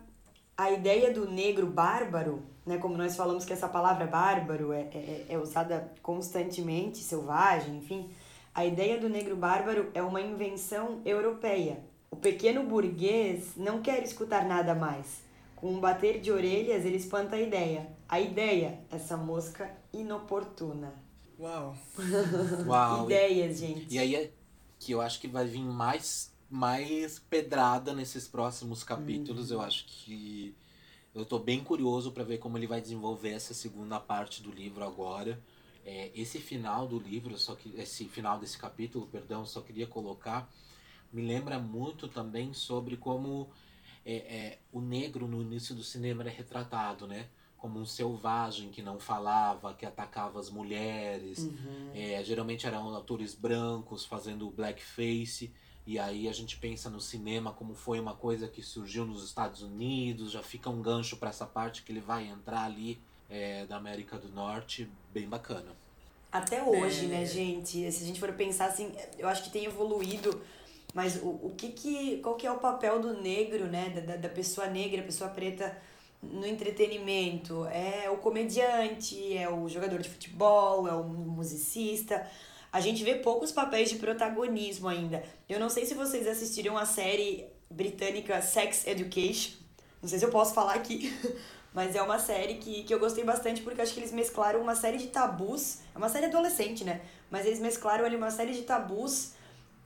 a 0.57 0.71
ideia 0.71 1.13
do 1.13 1.31
negro 1.31 1.67
bárbaro, 1.67 2.43
né, 2.67 2.79
como 2.79 2.97
nós 2.97 3.15
falamos 3.15 3.45
que 3.45 3.53
essa 3.53 3.69
palavra 3.69 4.07
bárbaro 4.07 4.73
é, 4.73 4.81
é, 4.93 5.27
é 5.29 5.39
usada 5.39 5.93
constantemente, 6.03 6.99
selvagem, 6.99 7.77
enfim. 7.77 8.11
A 8.55 8.65
ideia 8.65 8.99
do 8.99 9.09
negro 9.09 9.37
bárbaro 9.37 9.91
é 9.95 10.03
uma 10.03 10.21
invenção 10.21 11.01
europeia. 11.05 11.79
O 12.11 12.17
pequeno 12.17 12.65
burguês 12.65 13.53
não 13.57 13.81
quer 13.81 14.03
escutar 14.03 14.45
nada 14.47 14.75
mais. 14.75 15.23
Com 15.55 15.75
um 15.75 15.81
bater 15.81 16.21
de 16.21 16.33
orelhas, 16.33 16.85
ele 16.85 16.97
espanta 16.97 17.37
a 17.37 17.41
ideia. 17.41 17.89
A 18.09 18.21
ideia, 18.21 18.81
essa 18.91 19.17
mosca 19.17 19.71
inoportuna. 19.93 20.95
Uau! 21.39 21.77
Uau! 22.67 23.05
Ideias, 23.05 23.59
gente. 23.59 23.95
E 23.95 23.99
aí 23.99 24.15
é 24.17 24.33
que 24.79 24.93
eu 24.93 25.01
acho 25.01 25.21
que 25.21 25.29
vai 25.29 25.47
vir 25.47 25.63
mais, 25.63 26.33
mais 26.51 27.19
pedrada 27.19 27.93
nesses 27.95 28.27
próximos 28.27 28.83
capítulos. 28.83 29.51
Eu 29.51 29.61
acho 29.61 29.85
que 29.87 30.55
eu 31.15 31.25
tô 31.25 31.39
bem 31.39 31.63
curioso 31.63 32.13
para 32.13 32.25
ver 32.25 32.39
como 32.39 32.57
ele 32.57 32.67
vai 32.67 32.81
desenvolver 32.81 33.31
essa 33.31 33.53
segunda 33.53 33.99
parte 33.99 34.43
do 34.43 34.51
livro 34.51 34.85
agora. 34.85 35.41
É, 35.85 36.11
esse 36.15 36.39
final 36.39 36.87
do 36.87 36.99
livro, 36.99 37.37
só 37.39 37.55
que 37.55 37.75
esse 37.77 38.05
final 38.05 38.39
desse 38.39 38.59
capítulo, 38.59 39.07
perdão, 39.07 39.47
só 39.47 39.61
queria 39.61 39.87
colocar, 39.87 40.51
me 41.13 41.23
lembra 41.23 41.59
muito 41.59 42.09
também 42.09 42.53
sobre 42.53 42.97
como 42.97 43.49
é, 44.05 44.17
é, 44.17 44.59
o 44.73 44.81
negro 44.81 45.27
no 45.27 45.41
início 45.43 45.75
do 45.75 45.83
cinema 45.83 46.23
era 46.23 46.31
retratado, 46.31 47.07
né? 47.07 47.27
Como 47.57 47.81
um 47.81 47.85
selvagem 47.85 48.71
que 48.71 48.81
não 48.83 49.01
falava, 49.01 49.75
que 49.75 49.85
atacava 49.85 50.39
as 50.39 50.49
mulheres. 50.51 51.39
Uhum. 51.39 51.91
É, 51.95 52.23
geralmente 52.23 52.67
eram 52.67 52.95
atores 52.95 53.35
brancos 53.35 54.05
fazendo 54.05 54.51
blackface. 54.51 55.53
E 55.89 55.99
aí 55.99 56.29
a 56.29 56.33
gente 56.35 56.59
pensa 56.59 56.91
no 56.91 57.01
cinema 57.01 57.51
como 57.51 57.75
foi 57.75 57.99
uma 57.99 58.15
coisa 58.15 58.47
que 58.47 58.63
surgiu 58.63 59.07
nos 59.07 59.25
Estados 59.25 59.63
Unidos, 59.63 60.31
já 60.31 60.43
fica 60.43 60.69
um 60.69 60.83
gancho 60.83 61.17
para 61.17 61.31
essa 61.31 61.47
parte 61.47 61.83
que 61.83 61.91
ele 61.91 62.01
vai 62.03 62.27
entrar 62.29 62.65
ali 62.67 63.01
é, 63.31 63.65
da 63.65 63.77
América 63.77 64.19
do 64.19 64.29
Norte, 64.29 64.87
bem 65.15 65.27
bacana. 65.27 65.75
Até 66.31 66.63
hoje, 66.63 67.07
É. 67.07 67.09
né, 67.09 67.25
gente? 67.25 67.91
Se 67.91 68.05
a 68.05 68.07
gente 68.07 68.21
for 68.21 68.31
pensar 68.35 68.67
assim, 68.67 68.93
eu 69.19 69.27
acho 69.27 69.43
que 69.45 69.49
tem 69.51 69.65
evoluído, 69.65 70.39
mas 70.93 71.17
o, 71.23 71.29
o 71.29 71.55
que 71.57 71.71
que. 71.73 72.19
Qual 72.19 72.35
que 72.37 72.47
é 72.47 72.53
o 72.53 72.59
papel 72.59 73.01
do 73.01 73.15
negro, 73.23 73.67
né? 73.67 73.89
Da, 73.89 74.01
da- 74.13 74.17
da 74.17 74.29
pessoa 74.29 74.67
negra, 74.67 75.03
pessoa 75.03 75.31
preta 75.31 75.75
no 76.23 76.47
entretenimento? 76.47 77.65
É 77.69 78.11
o 78.11 78.19
comediante, 78.19 79.35
é 79.35 79.49
o 79.49 79.67
jogador 79.71 80.03
de 80.03 80.09
futebol, 80.11 80.87
é 80.87 80.93
o 80.93 81.03
musicista. 81.05 82.31
A 82.73 82.81
gente 82.81 83.03
vê 83.03 83.15
poucos 83.15 83.51
papéis 83.51 83.89
de 83.89 83.97
protagonismo 83.97 84.89
ainda. 84.89 85.23
Eu 85.49 85.59
não 85.59 85.71
sei 85.71 85.87
se 85.87 85.95
vocês 85.95 86.27
assistiram 86.27 86.77
a 86.77 86.85
série 86.85 87.47
britânica 87.71 88.41
Sex 88.43 88.87
Education. 88.87 89.53
Não 90.03 90.09
sei 90.09 90.19
se 90.19 90.25
eu 90.25 90.31
posso 90.31 90.55
falar 90.55 90.75
aqui, 90.75 91.13
mas 91.73 91.97
é 91.97 92.03
uma 92.03 92.19
série 92.19 92.55
que, 92.55 92.85
que 92.85 92.93
eu 92.93 92.99
gostei 92.99 93.25
bastante 93.25 93.63
porque 93.63 93.81
acho 93.81 93.95
que 93.95 94.01
eles 94.01 94.13
mesclaram 94.13 94.61
uma 94.61 94.75
série 94.75 94.99
de 94.99 95.09
tabus. 95.09 95.79
É 95.95 95.99
uma 95.99 96.09
série 96.09 96.27
adolescente, 96.27 96.85
né? 96.85 97.01
Mas 97.31 97.47
eles 97.47 97.59
mesclaram 97.59 98.05
ali 98.05 98.17
uma 98.17 98.31
série 98.31 98.53
de 98.53 98.63
tabus 98.63 99.33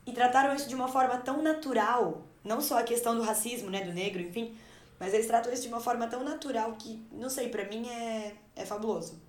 e 0.05 0.13
trataram 0.13 0.55
isso 0.55 0.69
de 0.69 0.75
uma 0.75 0.89
forma 0.89 1.17
tão 1.19 1.41
natural. 1.41 2.23
Não 2.45 2.61
só 2.61 2.79
a 2.79 2.83
questão 2.83 3.17
do 3.17 3.23
racismo, 3.23 3.71
né? 3.71 3.83
Do 3.85 3.93
negro, 3.93 4.21
enfim. 4.21 4.57
Mas 4.99 5.15
eles 5.15 5.27
tratam 5.27 5.53
isso 5.53 5.63
de 5.63 5.69
uma 5.69 5.81
forma 5.81 6.07
tão 6.09 6.23
natural 6.23 6.73
que, 6.75 7.05
não 7.13 7.31
sei, 7.31 7.49
pra 7.49 7.65
mim 7.65 7.89
é, 7.89 8.35
é 8.55 8.67
fabuloso. 8.67 9.21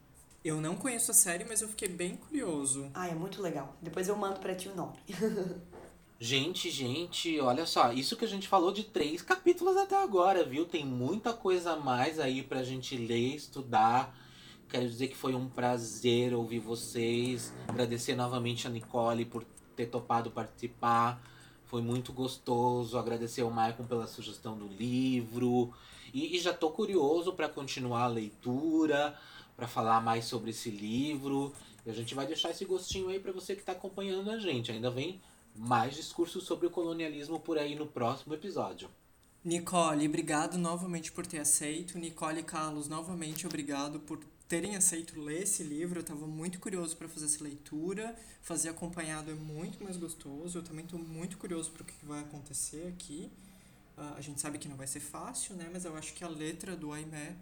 Eu 0.44 0.60
não 0.60 0.76
conheço 0.76 1.12
a 1.12 1.14
série, 1.14 1.46
mas 1.46 1.62
eu 1.62 1.70
fiquei 1.70 1.88
bem 1.88 2.18
curioso. 2.18 2.91
Ah, 2.94 3.08
é 3.08 3.16
muito 3.16 3.41
legal. 3.41 3.78
Depois 3.82 4.10
eu 4.10 4.16
mando 4.18 4.41
pra 4.41 4.54
ti 4.54 4.68
o 4.68 4.76
nome. 4.76 4.98
Gente, 6.20 6.70
gente, 6.70 7.38
olha 7.41 7.66
só, 7.66 7.91
isso 7.91 8.16
que 8.16 8.24
a 8.24 8.28
gente 8.28 8.48
falou 8.48 8.72
de 8.72 8.86
três 8.86 9.22
capítulos 9.22 9.76
até 9.76 10.02
agora, 10.02 10.46
viu? 10.46 10.66
Tem 10.66 10.86
muita 10.86 11.34
coisa 11.34 11.74
a 11.74 11.76
mais 11.76 12.18
aí 12.18 12.41
pra 12.41 12.64
gente 12.64 12.96
ler, 12.96 13.36
estudar. 13.36 14.16
Quero 14.70 14.88
dizer 14.88 15.10
que 15.10 15.18
foi 15.18 15.36
um 15.36 15.50
prazer 15.50 16.34
ouvir 16.34 16.60
vocês. 16.60 17.52
Agradecer 17.68 18.16
novamente 18.16 18.66
a 18.66 18.70
Nicole 18.70 19.26
por 19.26 19.44
ter 19.76 19.88
topado 19.88 20.32
participar. 20.32 21.22
Foi 21.66 21.82
muito 21.82 22.14
gostoso. 22.14 22.98
Agradecer 22.98 23.41
ao 23.41 23.52
Maicon 23.52 23.84
pela 23.84 24.08
sugestão 24.08 24.58
do 24.58 24.68
livro. 24.68 25.74
E, 26.14 26.38
e 26.38 26.39
já 26.39 26.54
tô 26.54 26.70
curioso 26.70 27.34
para 27.34 27.50
continuar 27.50 28.04
a 28.04 28.08
leitura, 28.08 29.14
para 29.56 29.68
falar 29.68 30.01
mais 30.01 30.26
sobre 30.26 30.51
esse 30.51 30.70
livro. 30.70 31.54
E 31.86 31.89
a 31.89 31.93
gente 31.93 32.16
vai 32.16 32.26
deixar 32.26 32.51
esse 32.51 32.66
gostinho 32.66 33.10
aí 33.10 33.20
para 33.20 33.32
você 33.32 33.56
que 33.56 33.64
tá 33.64 33.74
acompanhando 33.74 34.32
a 34.32 34.39
gente. 34.39 34.72
Ainda 34.72 34.89
vem 34.89 35.22
mais 35.56 35.95
discursos 35.95 36.45
sobre 36.45 36.68
o 36.68 36.70
colonialismo 36.70 37.39
por 37.39 37.58
aí 37.58 37.76
no 37.76 37.86
próximo 37.86 38.34
episódio. 38.34 38.89
Nicole, 39.43 40.08
obrigado 40.08 40.58
novamente 40.58 41.12
por 41.12 41.28
ter 41.28 41.39
aceito. 41.39 41.97
Nicole 41.97 42.39
e 42.39 42.43
Carlos, 42.43 42.88
novamente 42.88 43.45
obrigado 43.45 43.99
por 43.99 44.20
terem 44.47 44.76
aceito 44.76 45.20
ler 45.20 45.43
esse 45.43 45.64
livro. 45.64 45.99
Eu 45.99 46.01
estava 46.01 46.26
muito 46.26 46.60
curioso 46.60 46.95
para 46.95 47.10
fazer 47.10 47.26
essa 47.26 47.43
leitura. 47.43 48.16
Fazer 48.41 48.70
acompanhado 48.70 49.32
é 49.32 49.34
muito 49.34 49.84
mais 49.84 49.97
gostoso. 49.97 50.60
Eu 50.60 50.64
também 50.64 50.86
estou 50.86 50.99
muito 50.99 51.38
curioso 51.38 51.72
para 51.72 51.84
o 51.84 51.86
que 51.86 51.93
vai 52.06 52.22
acontecer 52.22 52.88
aqui. 52.88 53.30
Ah, 53.97 54.16
a 54.18 54.22
gente 54.22 54.39
sabe 54.39 54.58
que 54.58 54.70
não 54.70 54.78
vai 54.78 54.88
ser 54.88 54.99
fácil, 54.99 55.56
né? 55.56 55.70
Mas 55.72 55.86
eu 55.86 55.95
acho 55.95 56.14
que 56.14 56.24
a 56.24 56.28
letra 56.28 56.76
do 56.76 56.91
Aimé, 56.91 57.36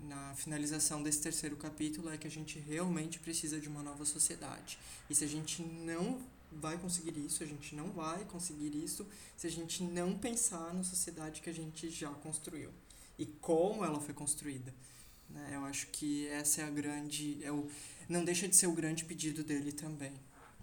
na 0.00 0.34
finalização 0.34 1.02
desse 1.02 1.20
terceiro 1.20 1.56
capítulo, 1.56 2.10
é 2.10 2.16
que 2.16 2.26
a 2.26 2.30
gente 2.30 2.58
realmente 2.58 3.18
precisa 3.18 3.60
de 3.60 3.68
uma 3.68 3.82
nova 3.82 4.04
sociedade. 4.04 4.78
E 5.08 5.14
se 5.14 5.24
a 5.24 5.28
gente 5.28 5.62
não 5.62 6.18
vai 6.52 6.76
conseguir 6.78 7.16
isso, 7.18 7.42
a 7.42 7.46
gente 7.46 7.74
não 7.74 7.90
vai 7.90 8.24
conseguir 8.24 8.74
isso 8.74 9.06
se 9.36 9.46
a 9.46 9.50
gente 9.50 9.82
não 9.82 10.18
pensar 10.18 10.74
na 10.74 10.82
sociedade 10.82 11.40
que 11.40 11.50
a 11.50 11.54
gente 11.54 11.88
já 11.90 12.08
construiu 12.08 12.70
e 13.18 13.26
como 13.26 13.84
ela 13.84 14.00
foi 14.00 14.14
construída. 14.14 14.74
Né? 15.28 15.50
Eu 15.52 15.64
acho 15.64 15.88
que 15.88 16.26
essa 16.28 16.62
é 16.62 16.64
a 16.64 16.70
grande. 16.70 17.38
É 17.44 17.52
o, 17.52 17.68
não 18.08 18.24
deixa 18.24 18.48
de 18.48 18.56
ser 18.56 18.66
o 18.66 18.72
grande 18.72 19.04
pedido 19.04 19.44
dele 19.44 19.72
também. 19.72 20.12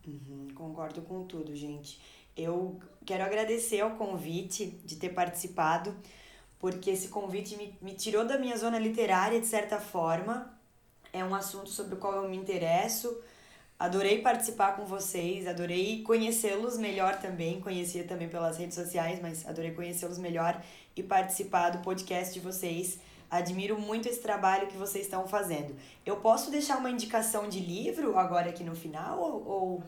Uhum, 0.05 0.49
concordo 0.53 1.01
com 1.01 1.25
tudo, 1.25 1.55
gente. 1.55 1.99
Eu 2.35 2.79
quero 3.05 3.23
agradecer 3.23 3.79
ao 3.81 3.95
convite 3.95 4.67
de 4.85 4.95
ter 4.95 5.09
participado, 5.09 5.95
porque 6.59 6.91
esse 6.91 7.09
convite 7.09 7.55
me, 7.55 7.77
me 7.81 7.93
tirou 7.93 8.25
da 8.25 8.37
minha 8.37 8.57
zona 8.57 8.79
literária, 8.79 9.39
de 9.39 9.47
certa 9.47 9.79
forma. 9.79 10.53
É 11.13 11.23
um 11.23 11.33
assunto 11.33 11.69
sobre 11.69 11.95
o 11.95 11.97
qual 11.97 12.13
eu 12.13 12.29
me 12.29 12.37
interesso. 12.37 13.17
Adorei 13.79 14.21
participar 14.21 14.75
com 14.75 14.85
vocês, 14.85 15.47
adorei 15.47 16.01
conhecê-los 16.01 16.77
melhor 16.77 17.19
também. 17.19 17.61
Conhecia 17.61 18.03
também 18.05 18.27
pelas 18.27 18.57
redes 18.57 18.75
sociais, 18.75 19.19
mas 19.21 19.47
adorei 19.47 19.71
conhecê-los 19.71 20.17
melhor 20.17 20.59
e 20.95 21.03
participar 21.03 21.69
do 21.69 21.79
podcast 21.79 22.33
de 22.33 22.39
vocês. 22.39 22.99
Admiro 23.29 23.79
muito 23.79 24.07
esse 24.07 24.19
trabalho 24.19 24.67
que 24.67 24.77
vocês 24.77 25.05
estão 25.05 25.27
fazendo. 25.27 25.75
Eu 26.05 26.17
posso 26.17 26.49
deixar 26.49 26.77
uma 26.77 26.89
indicação 26.89 27.47
de 27.47 27.59
livro 27.59 28.17
agora 28.17 28.49
aqui 28.49 28.63
no 28.63 28.75
final? 28.75 29.19
Ou, 29.19 29.47
ou 29.47 29.83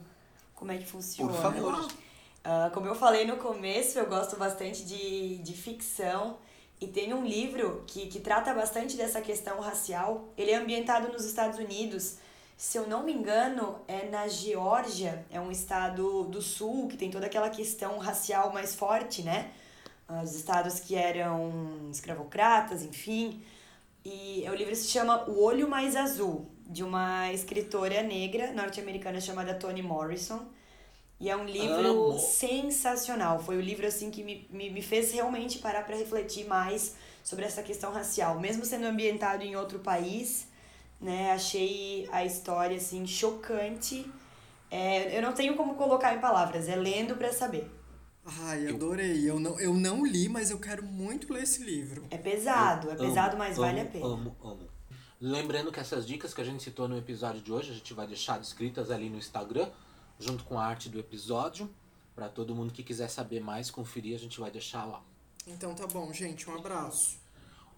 como 0.54 0.72
é 0.72 0.78
que 0.78 0.86
funciona? 0.86 1.32
Por 1.32 1.42
favor. 1.42 1.88
Ah, 2.44 2.70
como 2.74 2.86
eu 2.86 2.96
falei 2.96 3.26
no 3.26 3.38
começo, 3.38 3.98
eu 3.98 4.06
gosto 4.06 4.36
bastante 4.36 4.86
de, 4.86 5.38
de 5.40 5.54
ficção. 5.54 6.38
E 6.82 6.88
tem 6.88 7.14
um 7.14 7.26
livro 7.26 7.84
que, 7.86 8.08
que 8.08 8.20
trata 8.20 8.54
bastante 8.54 8.96
dessa 8.96 9.22
questão 9.22 9.60
racial. 9.60 10.30
Ele 10.38 10.52
é 10.52 10.56
ambientado 10.56 11.12
nos 11.12 11.26
Estados 11.26 11.60
Unidos. 11.60 12.18
Se 12.56 12.78
eu 12.78 12.88
não 12.88 13.04
me 13.04 13.14
engano, 13.14 13.80
é 13.88 14.08
na 14.10 14.28
Geórgia, 14.28 15.26
é 15.30 15.40
um 15.40 15.52
estado 15.52 16.24
do 16.24 16.42
sul 16.42 16.88
que 16.88 16.98
tem 16.98 17.10
toda 17.10 17.26
aquela 17.26 17.50
questão 17.50 17.98
racial 17.98 18.54
mais 18.54 18.76
forte, 18.76 19.24
né? 19.24 19.52
Os 20.24 20.34
estados 20.36 20.80
que 20.80 20.96
eram 20.96 21.90
escravocratas, 21.92 22.84
enfim. 22.84 23.44
E 24.04 24.46
o 24.50 24.56
livro 24.56 24.76
se 24.76 24.88
chama 24.88 25.30
O 25.30 25.44
Olho 25.44 25.70
Mais 25.70 25.96
Azul, 25.96 26.50
de 26.66 26.84
uma 26.84 27.32
escritora 27.32 28.02
negra 28.02 28.54
norte-americana 28.54 29.20
chamada 29.20 29.54
Toni 29.54 29.82
Morrison. 29.82 30.46
E 31.20 31.30
é 31.30 31.36
um 31.36 31.46
livro 31.46 32.12
Amo. 32.12 32.20
sensacional. 32.20 33.40
Foi 33.40 33.58
o 33.58 33.62
livro 33.62 33.86
assim 33.86 34.10
que 34.10 34.24
me, 34.24 34.48
me, 34.50 34.70
me 34.70 34.82
fez 34.82 35.12
realmente 35.12 35.60
parar 35.60 35.84
para 35.86 35.98
refletir 35.98 36.48
mais 36.48 36.96
sobre 37.24 37.44
essa 37.46 37.62
questão 37.62 37.92
racial. 37.92 38.40
Mesmo 38.40 38.64
sendo 38.66 38.86
ambientado 38.86 39.44
em 39.44 39.56
outro 39.56 39.80
país, 39.80 40.48
né? 41.00 41.32
Achei 41.32 42.08
a 42.12 42.24
história 42.24 42.78
assim 42.78 43.06
chocante. 43.06 44.10
É, 44.72 45.18
eu 45.18 45.22
não 45.22 45.34
tenho 45.34 45.56
como 45.56 45.76
colocar 45.76 46.16
em 46.16 46.20
palavras, 46.20 46.70
é 46.70 46.76
lendo 46.76 47.16
para 47.16 47.34
saber. 47.34 47.70
Ai, 48.44 48.68
adorei. 48.68 49.30
Eu 49.30 49.40
não, 49.40 49.60
eu 49.60 49.74
não 49.74 50.06
li, 50.06 50.30
mas 50.30 50.52
eu 50.52 50.60
quero 50.60 50.84
muito 50.84 51.34
ler 51.34 51.44
esse 51.44 51.64
livro. 51.64 52.06
É 52.12 52.18
pesado, 52.18 52.90
é 52.90 52.94
Amo, 52.94 53.00
pesado, 53.00 53.38
mas 53.38 53.58
vale 53.58 53.80
a 53.80 53.84
amo, 53.84 53.92
pena. 53.92 54.06
Amo, 54.06 54.36
amo. 54.44 54.70
Lembrando 55.20 55.72
que 55.72 55.80
essas 55.80 56.08
dicas 56.08 56.34
que 56.34 56.40
a 56.40 56.46
gente 56.46 56.64
citou 56.64 56.88
no 56.88 56.98
episódio 56.98 57.42
de 57.42 57.52
hoje, 57.52 57.72
a 57.72 57.74
gente 57.74 57.94
vai 57.94 58.08
deixar 58.08 58.40
descritas 58.40 58.90
ali 58.90 59.10
no 59.10 59.18
Instagram, 59.18 59.68
junto 60.20 60.44
com 60.44 60.60
a 60.60 60.66
arte 60.66 60.90
do 60.90 61.00
episódio. 61.00 61.70
Pra 62.16 62.28
todo 62.28 62.54
mundo 62.54 62.74
que 62.74 62.84
quiser 62.84 63.08
saber 63.08 63.40
mais, 63.40 63.72
conferir, 63.72 64.16
a 64.16 64.20
gente 64.20 64.40
vai 64.40 64.52
deixar 64.52 64.84
lá. 64.84 65.02
Então 65.48 65.74
tá 65.74 65.88
bom, 65.88 66.12
gente. 66.12 66.50
Um 66.50 66.58
abraço. 66.58 67.18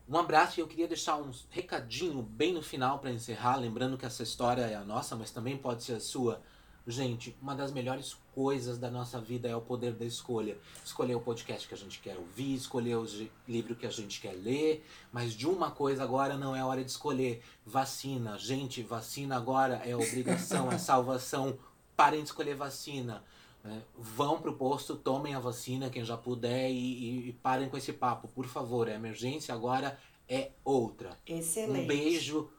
Um 0.09 0.17
abraço 0.17 0.59
e 0.59 0.61
eu 0.61 0.67
queria 0.67 0.87
deixar 0.87 1.15
um 1.17 1.31
recadinho 1.49 2.21
bem 2.21 2.51
no 2.53 2.61
final 2.61 2.99
para 2.99 3.11
encerrar, 3.11 3.55
lembrando 3.55 3.97
que 3.97 4.05
essa 4.05 4.23
história 4.23 4.63
é 4.63 4.75
a 4.75 4.83
nossa, 4.83 5.15
mas 5.15 5.31
também 5.31 5.57
pode 5.57 5.83
ser 5.83 5.93
a 5.93 5.99
sua. 5.99 6.41
Gente, 6.87 7.37
uma 7.39 7.55
das 7.55 7.71
melhores 7.71 8.17
coisas 8.33 8.79
da 8.79 8.89
nossa 8.89 9.21
vida 9.21 9.47
é 9.47 9.55
o 9.55 9.61
poder 9.61 9.93
da 9.93 10.03
escolha. 10.03 10.57
Escolher 10.83 11.15
o 11.15 11.21
podcast 11.21 11.67
que 11.67 11.73
a 11.75 11.77
gente 11.77 11.99
quer 11.99 12.17
ouvir, 12.17 12.55
escolher 12.55 12.95
o 12.95 13.05
livro 13.47 13.75
que 13.75 13.85
a 13.85 13.89
gente 13.89 14.19
quer 14.19 14.33
ler, 14.33 14.83
mas 15.13 15.33
de 15.33 15.47
uma 15.47 15.69
coisa 15.69 16.03
agora 16.03 16.35
não 16.35 16.55
é 16.55 16.65
hora 16.65 16.83
de 16.83 16.89
escolher. 16.89 17.43
Vacina. 17.65 18.37
Gente, 18.39 18.81
vacina 18.81 19.37
agora 19.37 19.75
é 19.85 19.95
obrigação, 19.95 20.71
é 20.71 20.77
salvação. 20.79 21.57
Parem 22.01 22.21
de 22.21 22.29
escolher 22.29 22.55
vacina. 22.55 23.23
né? 23.63 23.81
Vão 23.95 24.41
pro 24.41 24.55
posto, 24.55 24.95
tomem 24.95 25.35
a 25.35 25.39
vacina, 25.39 25.89
quem 25.89 26.03
já 26.03 26.17
puder, 26.17 26.69
e, 26.71 26.73
e, 26.73 27.29
e 27.29 27.33
parem 27.33 27.69
com 27.69 27.77
esse 27.77 27.93
papo, 27.93 28.27
por 28.27 28.47
favor. 28.47 28.89
A 28.89 28.93
emergência 28.93 29.53
agora 29.53 29.99
é 30.27 30.51
outra. 30.65 31.17
Excelente. 31.27 31.83
Um 31.83 31.87
beijo. 31.87 32.49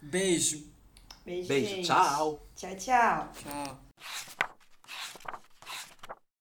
Beijo. 0.00 0.64
Beijo, 1.26 1.48
Beijo. 1.48 1.68
gente. 1.68 1.86
Tchau. 1.86 2.40
Tchau, 2.56 2.76
tchau. 2.76 3.32
Tchau. 3.42 3.78